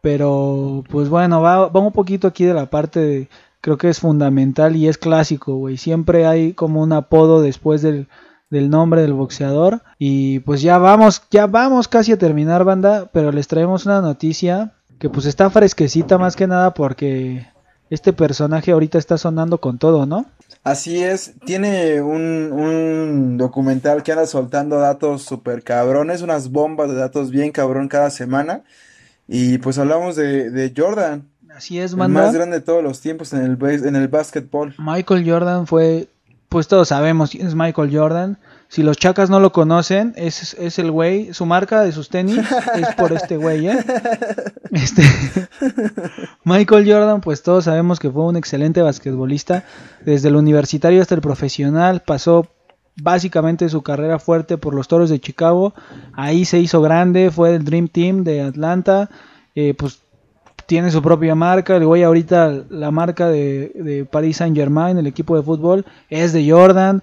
Pero, 0.00 0.84
pues 0.90 1.08
bueno, 1.08 1.40
va, 1.40 1.68
va 1.68 1.80
un 1.80 1.92
poquito 1.92 2.28
aquí 2.28 2.44
de 2.44 2.52
la 2.54 2.68
parte 2.68 3.00
de, 3.00 3.28
creo 3.60 3.78
que 3.78 3.88
es 3.88 4.00
fundamental 4.00 4.76
y 4.76 4.86
es 4.86 4.98
clásico, 4.98 5.56
güey. 5.56 5.76
Siempre 5.78 6.26
hay 6.26 6.52
como 6.52 6.82
un 6.82 6.92
apodo 6.92 7.40
después 7.40 7.80
del, 7.82 8.06
del 8.50 8.70
nombre 8.70 9.02
del 9.02 9.12
boxeador. 9.12 9.82
Y 9.98 10.40
pues 10.40 10.62
ya 10.62 10.78
vamos, 10.78 11.22
ya 11.30 11.46
vamos 11.46 11.88
casi 11.88 12.12
a 12.12 12.18
terminar, 12.18 12.64
banda. 12.64 13.10
Pero 13.12 13.32
les 13.32 13.48
traemos 13.48 13.86
una 13.86 14.00
noticia 14.00 14.72
que 14.98 15.10
pues 15.10 15.26
está 15.26 15.50
fresquecita 15.50 16.18
más 16.18 16.36
que 16.36 16.46
nada 16.46 16.74
porque 16.74 17.46
este 17.90 18.12
personaje 18.12 18.72
ahorita 18.72 18.98
está 18.98 19.18
sonando 19.18 19.58
con 19.58 19.78
todo, 19.78 20.06
¿no? 20.06 20.26
Así 20.62 21.02
es, 21.02 21.34
tiene 21.44 22.00
un, 22.00 22.50
un 22.52 23.36
documental 23.36 24.02
que 24.02 24.12
anda 24.12 24.26
soltando 24.26 24.78
datos 24.78 25.22
súper 25.22 25.62
cabrones, 25.62 26.22
unas 26.22 26.50
bombas 26.50 26.88
de 26.88 26.94
datos 26.94 27.30
bien 27.30 27.52
cabrón 27.52 27.88
cada 27.88 28.08
semana. 28.08 28.62
Y 29.28 29.58
pues 29.58 29.78
hablamos 29.78 30.16
de, 30.16 30.50
de 30.50 30.72
Jordan, 30.74 31.28
Así 31.54 31.78
es, 31.78 31.92
el 31.92 31.98
más 31.98 32.34
grande 32.34 32.58
de 32.58 32.62
todos 32.62 32.82
los 32.82 33.00
tiempos 33.00 33.32
en 33.32 33.42
el, 33.42 33.86
en 33.86 33.94
el 33.94 34.08
básquetbol. 34.08 34.74
Michael 34.76 35.30
Jordan 35.30 35.68
fue, 35.68 36.08
pues 36.54 36.68
todos 36.68 36.86
sabemos 36.86 37.30
quién 37.30 37.48
es 37.48 37.56
Michael 37.56 37.90
Jordan. 37.92 38.38
Si 38.68 38.84
los 38.84 38.96
chacas 38.96 39.28
no 39.28 39.40
lo 39.40 39.50
conocen, 39.50 40.12
es, 40.14 40.54
es 40.54 40.78
el 40.78 40.92
güey, 40.92 41.34
su 41.34 41.46
marca 41.46 41.82
de 41.82 41.90
sus 41.90 42.10
tenis 42.10 42.38
es 42.76 42.94
por 42.94 43.12
este 43.12 43.36
güey, 43.36 43.66
¿eh? 43.66 43.84
Este, 44.70 45.02
Michael 46.44 46.88
Jordan, 46.88 47.20
pues 47.22 47.42
todos 47.42 47.64
sabemos 47.64 47.98
que 47.98 48.08
fue 48.08 48.22
un 48.22 48.36
excelente 48.36 48.82
basquetbolista. 48.82 49.64
Desde 50.06 50.28
el 50.28 50.36
universitario 50.36 51.02
hasta 51.02 51.16
el 51.16 51.20
profesional, 51.22 52.02
pasó 52.06 52.46
básicamente 53.02 53.68
su 53.68 53.82
carrera 53.82 54.20
fuerte 54.20 54.56
por 54.56 54.74
los 54.74 54.86
Toros 54.86 55.10
de 55.10 55.18
Chicago. 55.18 55.74
Ahí 56.12 56.44
se 56.44 56.60
hizo 56.60 56.80
grande, 56.80 57.32
fue 57.32 57.50
del 57.50 57.64
Dream 57.64 57.88
Team 57.88 58.22
de 58.22 58.42
Atlanta. 58.42 59.10
Eh, 59.56 59.74
pues 59.74 60.03
tiene 60.66 60.90
su 60.90 61.02
propia 61.02 61.34
marca. 61.34 61.76
El 61.76 61.86
güey 61.86 62.02
ahorita 62.02 62.64
la 62.68 62.90
marca 62.90 63.28
de, 63.28 64.06
Paris 64.10 64.38
Saint 64.38 64.56
Germain, 64.56 64.98
el 64.98 65.06
equipo 65.06 65.36
de 65.36 65.42
fútbol, 65.42 65.84
es 66.08 66.32
de 66.32 66.50
Jordan. 66.50 67.02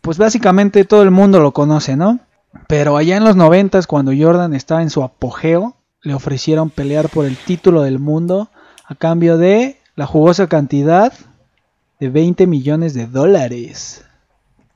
Pues 0.00 0.18
básicamente 0.18 0.84
todo 0.84 1.02
el 1.02 1.10
mundo 1.10 1.40
lo 1.40 1.52
conoce, 1.52 1.96
¿no? 1.96 2.20
Pero 2.66 2.96
allá 2.96 3.16
en 3.16 3.24
los 3.24 3.36
noventas, 3.36 3.86
cuando 3.86 4.12
Jordan 4.16 4.54
estaba 4.54 4.82
en 4.82 4.90
su 4.90 5.02
apogeo, 5.02 5.76
le 6.02 6.14
ofrecieron 6.14 6.70
pelear 6.70 7.08
por 7.08 7.26
el 7.26 7.36
título 7.36 7.82
del 7.82 7.98
mundo 7.98 8.48
a 8.86 8.94
cambio 8.94 9.36
de 9.36 9.78
la 9.94 10.06
jugosa 10.06 10.46
cantidad 10.46 11.12
de 12.00 12.08
20 12.08 12.46
millones 12.46 12.94
de 12.94 13.06
dólares. 13.06 14.04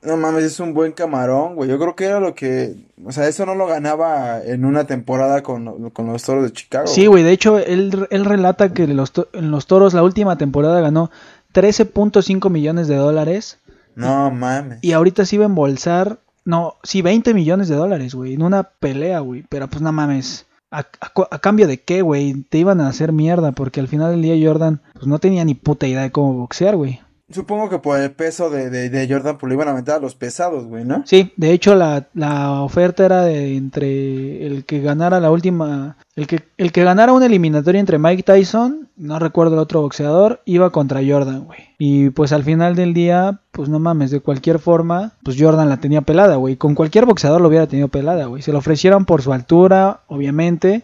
No 0.05 0.17
mames, 0.17 0.43
es 0.43 0.59
un 0.59 0.73
buen 0.73 0.91
camarón, 0.91 1.55
güey. 1.55 1.69
Yo 1.69 1.77
creo 1.79 1.95
que 1.95 2.05
era 2.05 2.19
lo 2.19 2.35
que, 2.35 2.75
o 3.03 3.11
sea, 3.11 3.27
eso 3.27 3.45
no 3.45 3.55
lo 3.55 3.65
ganaba 3.67 4.41
en 4.43 4.63
una 4.65 4.85
temporada 4.85 5.41
con, 5.43 5.89
con 5.91 6.07
los 6.07 6.23
Toros 6.23 6.43
de 6.43 6.51
Chicago. 6.53 6.87
Sí, 6.87 7.07
güey, 7.07 7.23
de 7.23 7.31
hecho, 7.31 7.57
él, 7.57 8.07
él 8.09 8.25
relata 8.25 8.73
que 8.73 8.87
los 8.87 9.11
to- 9.11 9.27
en 9.33 9.51
los 9.51 9.65
toros 9.67 9.93
la 9.93 10.03
última 10.03 10.37
temporada 10.37 10.79
ganó 10.81 11.09
13.5 11.53 12.49
millones 12.49 12.87
de 12.87 12.95
dólares 12.95 13.57
No 13.95 14.29
mames. 14.31 14.79
y 14.81 14.91
ahorita 14.91 15.25
sí 15.25 15.37
iba 15.37 15.45
a 15.45 15.47
embolsar, 15.47 16.19
no, 16.43 16.75
sí, 16.83 17.01
20 17.01 17.33
millones 17.33 17.67
de 17.69 17.75
dólares, 17.75 18.13
güey, 18.13 18.33
en 18.35 18.43
una 18.43 18.63
pelea, 18.63 19.19
güey, 19.19 19.43
pero 19.49 19.67
pues 19.67 19.81
no 19.81 19.91
mames. 19.91 20.45
¿A, 20.71 20.79
a 20.79 21.11
a 21.31 21.39
cambio 21.39 21.67
de 21.67 21.79
qué, 21.81 22.01
güey? 22.01 22.33
Te 22.49 22.57
iban 22.57 22.81
a 22.81 22.89
hacer 22.89 23.13
mierda 23.13 23.53
porque 23.53 23.79
al 23.79 23.87
final 23.87 24.11
del 24.11 24.21
día 24.21 24.35
Jordan 24.47 24.81
pues 24.93 25.07
no 25.07 25.19
tenía 25.19 25.45
ni 25.45 25.53
puta 25.55 25.87
idea 25.87 26.01
de 26.01 26.11
cómo 26.11 26.33
boxear, 26.33 26.75
güey. 26.75 26.99
Supongo 27.31 27.69
que 27.69 27.79
por 27.79 27.99
el 27.99 28.11
peso 28.11 28.51
de, 28.51 28.69
de, 28.69 28.89
de 28.89 29.07
Jordan, 29.11 29.39
pues 29.39 29.49
lo 29.49 29.55
iban 29.55 29.67
a 29.67 29.73
meter 29.73 29.95
a 29.95 29.99
los 29.99 30.13
pesados, 30.13 30.65
güey, 30.65 30.85
¿no? 30.85 31.01
Sí, 31.05 31.33
de 31.37 31.51
hecho 31.51 31.73
la, 31.73 32.07
la 32.13 32.61
oferta 32.61 33.03
era 33.03 33.23
de 33.23 33.57
entre 33.57 34.45
el 34.45 34.63
que 34.63 34.79
ganara 34.79 35.19
la 35.19 35.31
última, 35.31 35.97
el 36.15 36.27
que, 36.27 36.43
el 36.57 36.71
que 36.71 36.83
ganara 36.83 37.13
una 37.13 37.25
eliminatoria 37.25 37.79
entre 37.79 37.97
Mike 37.97 38.21
Tyson, 38.21 38.89
no 38.95 39.17
recuerdo 39.17 39.55
el 39.55 39.59
otro 39.59 39.81
boxeador, 39.81 40.41
iba 40.45 40.69
contra 40.69 41.01
Jordan, 41.05 41.45
güey. 41.45 41.59
Y 41.79 42.11
pues 42.11 42.31
al 42.31 42.43
final 42.43 42.75
del 42.75 42.93
día, 42.93 43.39
pues 43.51 43.69
no 43.69 43.79
mames, 43.79 44.11
de 44.11 44.19
cualquier 44.19 44.59
forma, 44.59 45.13
pues 45.23 45.35
Jordan 45.39 45.67
la 45.67 45.77
tenía 45.77 46.01
pelada, 46.01 46.35
güey. 46.35 46.57
Con 46.57 46.75
cualquier 46.75 47.05
boxeador 47.05 47.41
lo 47.41 47.47
hubiera 47.47 47.67
tenido 47.67 47.87
pelada, 47.87 48.27
güey. 48.27 48.43
Se 48.43 48.51
lo 48.51 48.59
ofrecieron 48.59 49.05
por 49.05 49.23
su 49.23 49.33
altura, 49.33 50.01
obviamente, 50.07 50.83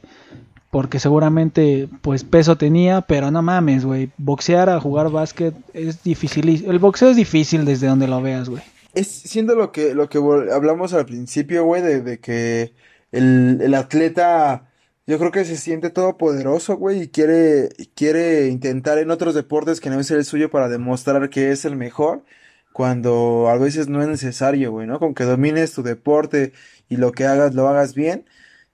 porque 0.72 0.99
seguramente 0.99 1.89
pues 2.01 2.24
peso 2.24 2.57
tenía, 2.57 3.01
pero 3.01 3.30
no 3.30 3.41
mames, 3.41 3.86
güey. 3.86 4.09
Boxear 4.17 4.69
a 4.69 4.80
jugar 4.80 5.11
básquet 5.11 5.53
es 5.74 6.01
difícil. 6.01 6.65
El 6.65 6.80
boxeo 6.80 7.09
es 7.09 7.17
difícil 7.17 7.65
desde 7.65 7.88
donde 7.88 8.07
lo 8.07 8.22
veas, 8.22 8.49
güey. 8.49 8.63
Es 8.93 9.07
siendo 9.07 9.53
lo 9.55 9.72
que, 9.74 9.93
lo 9.93 10.09
que 10.09 10.17
hablamos 10.17 10.93
al 10.93 11.05
principio, 11.05 11.65
güey, 11.65 11.82
de, 11.82 12.01
de 12.01 12.19
que 12.19 12.74
el, 13.11 13.59
el 13.61 13.74
atleta, 13.74 14.69
yo 15.05 15.19
creo 15.19 15.32
que 15.32 15.43
se 15.43 15.57
siente 15.57 15.89
todopoderoso, 15.89 16.78
güey, 16.78 17.03
y 17.03 17.07
quiere, 17.09 17.69
quiere 17.93 18.47
intentar 18.47 18.97
en 18.97 19.11
otros 19.11 19.36
deportes 19.36 19.82
que 19.82 19.89
no 19.89 19.99
es 19.99 20.09
el 20.11 20.24
suyo 20.24 20.49
para 20.49 20.69
demostrar 20.69 21.30
que 21.30 21.51
es 21.51 21.65
el 21.65 21.76
mejor, 21.76 22.24
cuando 22.72 23.49
a 23.49 23.57
veces 23.57 23.89
no 23.89 24.01
es 24.01 24.07
necesario, 24.07 24.72
güey, 24.72 24.88
¿no? 24.88 24.99
Con 24.99 25.13
que 25.13 25.26
domines 25.26 25.74
tu 25.74 25.84
deporte 25.84 26.53
y 26.88 26.95
lo 26.95 27.11
que 27.11 27.26
hagas, 27.26 27.53
lo 27.55 27.67
hagas 27.67 27.93
bien, 27.93 28.26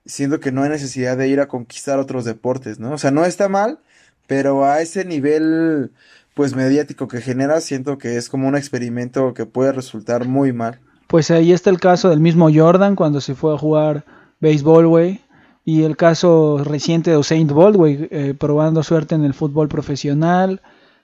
siendo 0.08 0.40
que 0.40 0.52
no 0.52 0.64
hay 0.64 0.70
necesidad 0.70 1.18
de 1.18 1.28
ir 1.28 1.40
a 1.40 1.48
conquistar 1.48 2.00
otros 2.00 2.26
deportes, 2.26 2.80
¿no? 2.80 2.94
O 2.94 2.98
sea, 2.98 3.12
no 3.12 3.26
está 3.26 3.50
mal, 3.50 3.80
pero 4.26 4.66
a 4.66 4.82
ese 4.82 5.06
nivel, 5.06 5.92
pues, 6.34 6.56
mediático 6.56 7.08
que 7.08 7.22
genera, 7.22 7.62
siento 7.62 7.98
que 7.98 8.18
es 8.18 8.30
como 8.30 8.48
un 8.48 8.56
experimento 8.56 9.34
que 9.34 9.46
puede 9.46 9.72
resultar 9.72 10.28
muy 10.28 10.54
mal. 10.54 10.80
Pues 11.08 11.32
ahí 11.32 11.54
está 11.54 11.70
el 11.70 11.80
caso 11.80 12.10
del 12.10 12.20
mismo 12.20 12.50
Jordan 12.54 12.96
cuando 12.96 13.22
se 13.22 13.36
fue 13.36 13.54
a 13.54 13.58
jugar 13.58 14.04
béisbol, 14.40 14.88
güey. 14.88 15.22
Y 15.64 15.84
el 15.84 15.98
caso 15.98 16.64
reciente 16.64 17.12
de 17.12 17.18
Usain 17.18 17.48
Bolt, 17.48 17.78
eh, 17.86 18.34
probando 18.38 18.84
suerte 18.84 19.16
en 19.16 19.24
el 19.24 19.34
fútbol 19.34 19.68
profesional. 19.68 20.62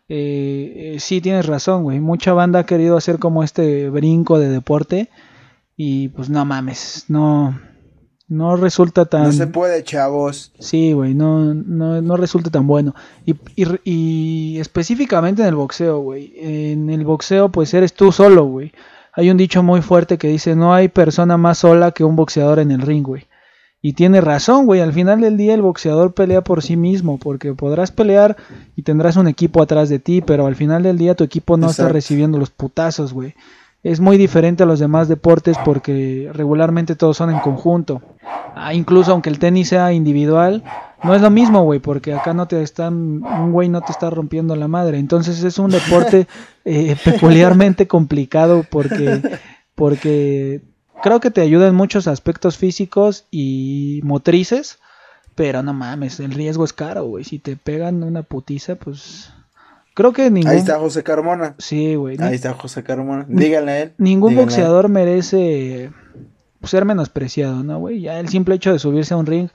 Eh, 0.09 0.93
eh, 0.95 0.99
sí, 0.99 1.21
tienes 1.21 1.45
razón, 1.45 1.83
güey. 1.83 1.99
Mucha 1.99 2.33
banda 2.33 2.59
ha 2.59 2.65
querido 2.65 2.97
hacer 2.97 3.19
como 3.19 3.43
este 3.43 3.89
brinco 3.89 4.39
de 4.39 4.49
deporte. 4.49 5.09
Y 5.75 6.09
pues 6.09 6.29
no 6.29 6.45
mames, 6.45 7.05
no, 7.07 7.59
no 8.33 8.55
resulta 8.57 9.05
tan... 9.05 9.23
No 9.23 9.31
se 9.31 9.47
puede, 9.47 9.83
chavos. 9.83 10.51
Sí, 10.59 10.93
güey, 10.93 11.13
no, 11.13 11.53
no, 11.53 12.01
no 12.01 12.17
resulta 12.17 12.49
tan 12.49 12.65
bueno. 12.67 12.95
Y, 13.25 13.35
y- 13.55 13.79
y 13.83 14.59
específicamente 14.59 15.41
en 15.41 15.49
el 15.49 15.55
boxeo, 15.55 15.99
güey. 15.99 16.33
En 16.37 16.89
el 16.89 17.05
boxeo, 17.05 17.49
pues 17.49 17.73
eres 17.73 17.93
tú 17.93 18.11
solo, 18.11 18.45
güey. 18.45 18.71
Hay 19.15 19.29
un 19.29 19.37
dicho 19.37 19.61
muy 19.61 19.81
fuerte 19.81 20.17
que 20.17 20.27
dice, 20.27 20.55
no 20.55 20.73
hay 20.73 20.87
persona 20.87 21.37
más 21.37 21.59
sola 21.59 21.91
que 21.91 22.03
un 22.03 22.15
boxeador 22.15 22.59
en 22.59 22.71
el 22.71 22.81
ring, 22.81 23.03
güey. 23.05 23.27
Y 23.85 23.93
tiene 23.93 24.21
razón, 24.21 24.65
güey. 24.65 24.79
Al 24.81 24.93
final 24.93 25.19
del 25.21 25.35
día 25.37 25.53
el 25.53 25.61
boxeador 25.61 26.13
pelea 26.13 26.41
por 26.41 26.63
sí 26.63 26.77
mismo, 26.77 27.17
porque 27.19 27.53
podrás 27.53 27.91
pelear 27.91 28.37
y 28.75 28.83
tendrás 28.83 29.17
un 29.17 29.27
equipo 29.27 29.61
atrás 29.61 29.89
de 29.89 29.99
ti, 29.99 30.21
pero 30.21 30.47
al 30.47 30.55
final 30.55 30.83
del 30.83 30.97
día 30.97 31.15
tu 31.15 31.23
equipo 31.23 31.57
no 31.57 31.69
está 31.69 31.83
recibiendo 31.93 32.37
los 32.39 32.49
putazos, 32.49 33.13
güey. 33.13 33.35
Es 33.83 33.99
muy 33.99 34.17
diferente 34.17 34.63
a 34.63 34.65
los 34.65 34.79
demás 34.79 35.09
deportes 35.09 35.57
porque 35.65 36.29
regularmente 36.33 36.95
todos 36.95 37.17
son 37.17 37.29
en 37.29 37.39
conjunto. 37.39 38.01
Ah, 38.55 38.73
incluso 38.73 39.11
aunque 39.11 39.29
el 39.29 39.39
tenis 39.39 39.67
sea 39.69 39.91
individual, 39.91 40.63
no 41.03 41.13
es 41.13 41.21
lo 41.21 41.29
mismo, 41.29 41.63
güey, 41.63 41.79
porque 41.79 42.13
acá 42.13 42.33
no 42.33 42.47
te 42.47 42.61
están, 42.61 43.23
un 43.23 43.51
güey 43.51 43.67
no 43.67 43.81
te 43.81 43.91
está 43.91 44.09
rompiendo 44.09 44.55
la 44.55 44.69
madre. 44.69 44.99
Entonces 44.99 45.43
es 45.43 45.59
un 45.59 45.69
deporte 45.69 46.27
eh, 46.65 46.95
peculiarmente 47.03 47.85
complicado 47.85 48.65
porque, 48.69 49.21
porque 49.75 50.61
creo 51.01 51.19
que 51.19 51.31
te 51.31 51.41
ayuda 51.41 51.67
en 51.67 51.75
muchos 51.75 52.07
aspectos 52.07 52.57
físicos 52.57 53.25
y 53.31 53.99
motrices, 54.03 54.79
pero 55.35 55.61
no 55.61 55.73
mames, 55.73 56.21
el 56.21 56.31
riesgo 56.31 56.63
es 56.63 56.71
caro, 56.71 57.03
güey. 57.03 57.25
Si 57.25 57.37
te 57.37 57.57
pegan 57.57 58.01
una 58.03 58.23
putiza, 58.23 58.75
pues 58.75 59.33
creo 59.93 60.13
que 60.13 60.29
ningún... 60.29 60.51
Ahí 60.51 60.57
está 60.57 60.79
José 60.79 61.03
Carmona. 61.03 61.55
Sí, 61.57 61.95
güey. 61.95 62.17
Ahí 62.21 62.35
está 62.35 62.53
José 62.53 62.83
Carmona. 62.83 63.25
Díganle 63.27 63.71
a 63.71 63.81
él. 63.81 63.93
Ningún 63.97 64.31
díganle 64.31 64.45
boxeador 64.45 64.89
merece 64.89 65.91
ser 66.63 66.85
menospreciado, 66.85 67.63
¿no, 67.63 67.79
güey? 67.79 68.01
Ya 68.01 68.19
el 68.19 68.29
simple 68.29 68.55
hecho 68.55 68.71
de 68.71 68.79
subirse 68.79 69.13
a 69.13 69.17
un 69.17 69.25
ring, 69.25 69.49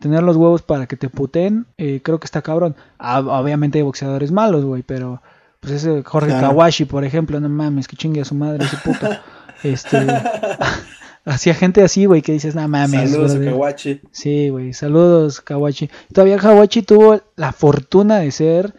tener 0.00 0.22
los 0.22 0.36
huevos 0.36 0.62
para 0.62 0.86
que 0.86 0.96
te 0.96 1.08
puten, 1.08 1.66
eh, 1.78 2.00
creo 2.02 2.20
que 2.20 2.26
está 2.26 2.42
cabrón. 2.42 2.76
Ah, 2.98 3.20
obviamente 3.20 3.78
hay 3.78 3.82
boxeadores 3.82 4.30
malos, 4.30 4.64
güey, 4.64 4.82
pero 4.82 5.20
pues 5.60 5.72
ese 5.74 6.02
Jorge 6.02 6.28
Claro. 6.28 6.48
Kawashi, 6.48 6.84
por 6.84 7.04
ejemplo, 7.04 7.40
no 7.40 7.48
mames, 7.48 7.88
que 7.88 7.96
chingue 7.96 8.20
a 8.20 8.24
su 8.24 8.34
madre 8.34 8.64
ese 8.64 8.76
puto. 8.78 9.08
Este 9.62 9.96
hacía 11.24 11.54
gente 11.54 11.82
así, 11.82 12.04
güey, 12.04 12.20
que 12.20 12.32
dices, 12.32 12.54
no 12.54 12.68
mames. 12.68 13.10
Saludos 13.10 13.30
a 13.30 13.34
brother". 13.36 13.52
Kawachi. 13.52 14.00
Sí, 14.10 14.48
güey, 14.50 14.74
saludos 14.74 15.40
Kawachi. 15.40 15.88
Todavía 16.12 16.36
Kawachi 16.36 16.82
tuvo 16.82 17.22
la 17.36 17.52
fortuna 17.52 18.18
de 18.18 18.30
ser 18.30 18.74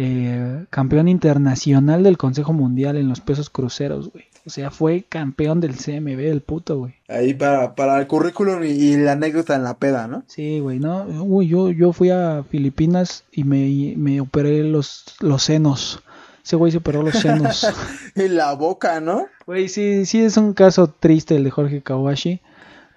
eh, 0.00 0.64
campeón 0.70 1.08
internacional 1.08 2.04
del 2.04 2.16
Consejo 2.16 2.52
Mundial 2.52 2.96
en 2.96 3.08
los 3.08 3.20
pesos 3.20 3.50
cruceros, 3.50 4.12
güey. 4.12 4.26
O 4.46 4.50
sea, 4.50 4.70
fue 4.70 5.04
campeón 5.08 5.60
del 5.60 5.74
CMB, 5.74 6.20
el 6.20 6.40
puto, 6.40 6.78
güey. 6.78 6.94
Ahí 7.08 7.34
para, 7.34 7.74
para 7.74 7.98
el 7.98 8.06
currículum 8.06 8.62
y, 8.62 8.68
y 8.68 8.96
la 8.96 9.12
anécdota 9.12 9.56
en 9.56 9.64
la 9.64 9.74
peda, 9.74 10.06
¿no? 10.06 10.22
Sí, 10.28 10.60
güey, 10.60 10.78
¿no? 10.78 11.02
Uy, 11.02 11.48
yo, 11.48 11.70
yo 11.72 11.92
fui 11.92 12.10
a 12.10 12.44
Filipinas 12.48 13.24
y 13.32 13.42
me, 13.42 13.94
me 13.96 14.20
operé 14.20 14.62
los, 14.62 15.16
los 15.18 15.42
senos. 15.42 16.00
Ese 16.44 16.54
güey 16.54 16.70
se 16.70 16.78
operó 16.78 17.02
los 17.02 17.14
senos. 17.14 17.66
En 18.14 18.36
la 18.36 18.52
boca, 18.52 19.00
¿no? 19.00 19.26
Güey, 19.46 19.68
sí, 19.68 20.06
sí 20.06 20.20
es 20.20 20.36
un 20.36 20.54
caso 20.54 20.86
triste 20.88 21.34
el 21.34 21.42
de 21.42 21.50
Jorge 21.50 21.82
Kawashi. 21.82 22.40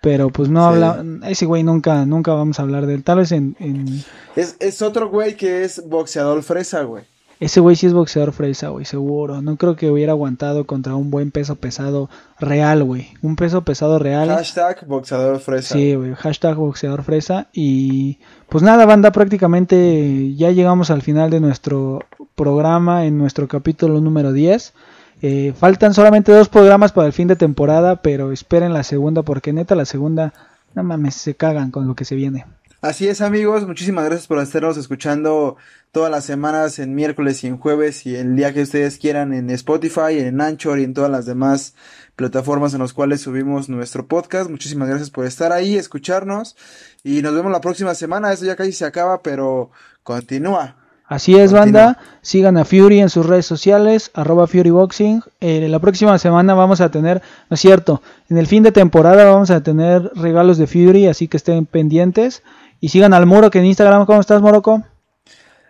Pero 0.01 0.29
pues 0.31 0.49
no 0.49 0.61
Sí. 0.61 0.65
habla, 0.83 1.05
ese 1.29 1.45
güey 1.45 1.63
nunca, 1.63 2.05
nunca 2.05 2.33
vamos 2.33 2.59
a 2.59 2.63
hablar 2.63 2.87
de 2.87 2.95
él. 2.95 3.03
Tal 3.03 3.19
vez 3.19 3.31
en, 3.31 3.55
en 3.59 4.03
Es, 4.35 4.55
es 4.59 4.81
otro 4.81 5.09
güey 5.09 5.35
que 5.35 5.63
es 5.63 5.87
boxeador 5.87 6.41
fresa, 6.41 6.81
güey. 6.83 7.03
ese 7.39 7.59
güey 7.59 7.75
sí 7.75 7.85
es 7.87 7.93
boxeador 7.93 8.33
fresa, 8.33 8.69
güey, 8.69 8.85
seguro. 8.85 9.41
No 9.43 9.57
creo 9.57 9.75
que 9.75 9.89
hubiera 9.91 10.11
aguantado 10.13 10.65
contra 10.65 10.95
un 10.95 11.09
buen 11.11 11.29
peso 11.31 11.55
pesado 11.55 12.09
real, 12.39 12.83
güey. 12.83 13.09
Un 13.21 13.35
peso 13.35 13.63
pesado 13.63 13.99
real. 13.99 14.29
Hashtag 14.29 14.85
boxeador 14.87 15.39
fresa. 15.39 15.73
Sí, 15.75 15.93
güey, 15.95 16.13
hashtag 16.15 16.55
boxeador 16.55 17.03
fresa. 17.03 17.47
Y 17.53 18.17
pues 18.49 18.63
nada, 18.63 18.85
banda, 18.87 19.11
prácticamente 19.11 20.33
ya 20.35 20.49
llegamos 20.51 20.89
al 20.89 21.01
final 21.03 21.29
de 21.29 21.39
nuestro 21.39 21.99
programa, 22.35 23.05
en 23.05 23.17
nuestro 23.17 23.47
capítulo 23.47 24.01
número 24.01 24.33
10. 24.33 24.73
Eh, 25.21 25.53
faltan 25.57 25.93
solamente 25.93 26.31
dos 26.31 26.49
programas 26.49 26.91
para 26.91 27.07
el 27.07 27.13
fin 27.13 27.27
de 27.27 27.35
temporada, 27.35 28.01
pero 28.01 28.31
esperen 28.31 28.73
la 28.73 28.83
segunda, 28.83 29.21
porque 29.21 29.53
neta 29.53 29.75
la 29.75 29.85
segunda, 29.85 30.33
no 30.73 30.83
mames, 30.83 31.15
se 31.15 31.35
cagan 31.35 31.71
con 31.71 31.87
lo 31.87 31.95
que 31.95 32.05
se 32.05 32.15
viene. 32.15 32.45
Así 32.81 33.07
es 33.07 33.21
amigos, 33.21 33.67
muchísimas 33.67 34.05
gracias 34.05 34.25
por 34.25 34.39
estarnos 34.39 34.75
escuchando 34.75 35.55
todas 35.91 36.09
las 36.09 36.25
semanas 36.25 36.79
en 36.79 36.95
miércoles 36.95 37.43
y 37.43 37.47
en 37.47 37.59
jueves 37.59 38.07
y 38.07 38.15
el 38.15 38.35
día 38.35 38.55
que 38.55 38.63
ustedes 38.63 38.97
quieran 38.97 39.33
en 39.33 39.51
Spotify, 39.51 40.17
en 40.17 40.41
Anchor 40.41 40.79
y 40.79 40.85
en 40.85 40.95
todas 40.95 41.11
las 41.11 41.27
demás 41.27 41.75
plataformas 42.15 42.73
en 42.73 42.79
las 42.79 42.93
cuales 42.93 43.21
subimos 43.21 43.69
nuestro 43.69 44.07
podcast. 44.07 44.49
Muchísimas 44.49 44.89
gracias 44.89 45.11
por 45.11 45.27
estar 45.27 45.51
ahí, 45.51 45.75
escucharnos 45.75 46.55
y 47.03 47.21
nos 47.21 47.35
vemos 47.35 47.51
la 47.51 47.61
próxima 47.61 47.93
semana. 47.93 48.33
Esto 48.33 48.47
ya 48.47 48.55
casi 48.55 48.71
se 48.71 48.85
acaba, 48.85 49.21
pero 49.21 49.69
continúa. 50.01 50.80
Así 51.11 51.37
es, 51.37 51.51
banda. 51.51 51.99
Sigan 52.21 52.55
a 52.55 52.63
Fury 52.63 53.01
en 53.01 53.09
sus 53.09 53.25
redes 53.25 53.45
sociales, 53.45 54.11
arroba 54.13 54.47
FuryBoxing. 54.47 55.21
Eh, 55.41 55.67
la 55.67 55.79
próxima 55.79 56.17
semana 56.17 56.53
vamos 56.53 56.79
a 56.79 56.89
tener, 56.89 57.21
no 57.49 57.55
es 57.55 57.59
cierto, 57.59 58.01
en 58.29 58.37
el 58.37 58.47
fin 58.47 58.63
de 58.63 58.71
temporada 58.71 59.25
vamos 59.25 59.51
a 59.51 59.61
tener 59.61 60.09
regalos 60.15 60.57
de 60.57 60.67
Fury, 60.67 61.07
así 61.07 61.27
que 61.27 61.35
estén 61.35 61.65
pendientes. 61.65 62.43
Y 62.79 62.87
sigan 62.87 63.13
al 63.13 63.25
Muro, 63.25 63.49
que 63.49 63.59
en 63.59 63.65
Instagram, 63.65 64.05
¿cómo 64.05 64.21
estás, 64.21 64.41
Moroco? 64.41 64.83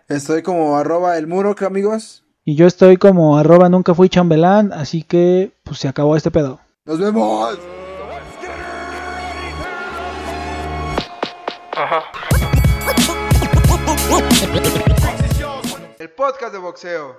Estoy 0.06 0.42
como 0.42 0.76
arroba 0.76 1.18
el 1.18 1.26
Muro, 1.26 1.56
amigos. 1.66 2.22
Y 2.44 2.54
yo 2.54 2.68
estoy 2.68 2.96
como 2.96 3.36
arroba 3.36 3.68
nunca 3.68 3.94
fui 3.94 4.08
chambelán, 4.08 4.72
así 4.72 5.02
que 5.02 5.50
pues 5.64 5.80
se 5.80 5.88
acabó 5.88 6.14
este 6.14 6.30
pedo. 6.30 6.60
¡Nos 6.84 7.00
vemos! 7.00 7.58
El 14.54 14.92
podcast 16.22 16.52
de 16.52 16.58
boxeo. 16.60 17.16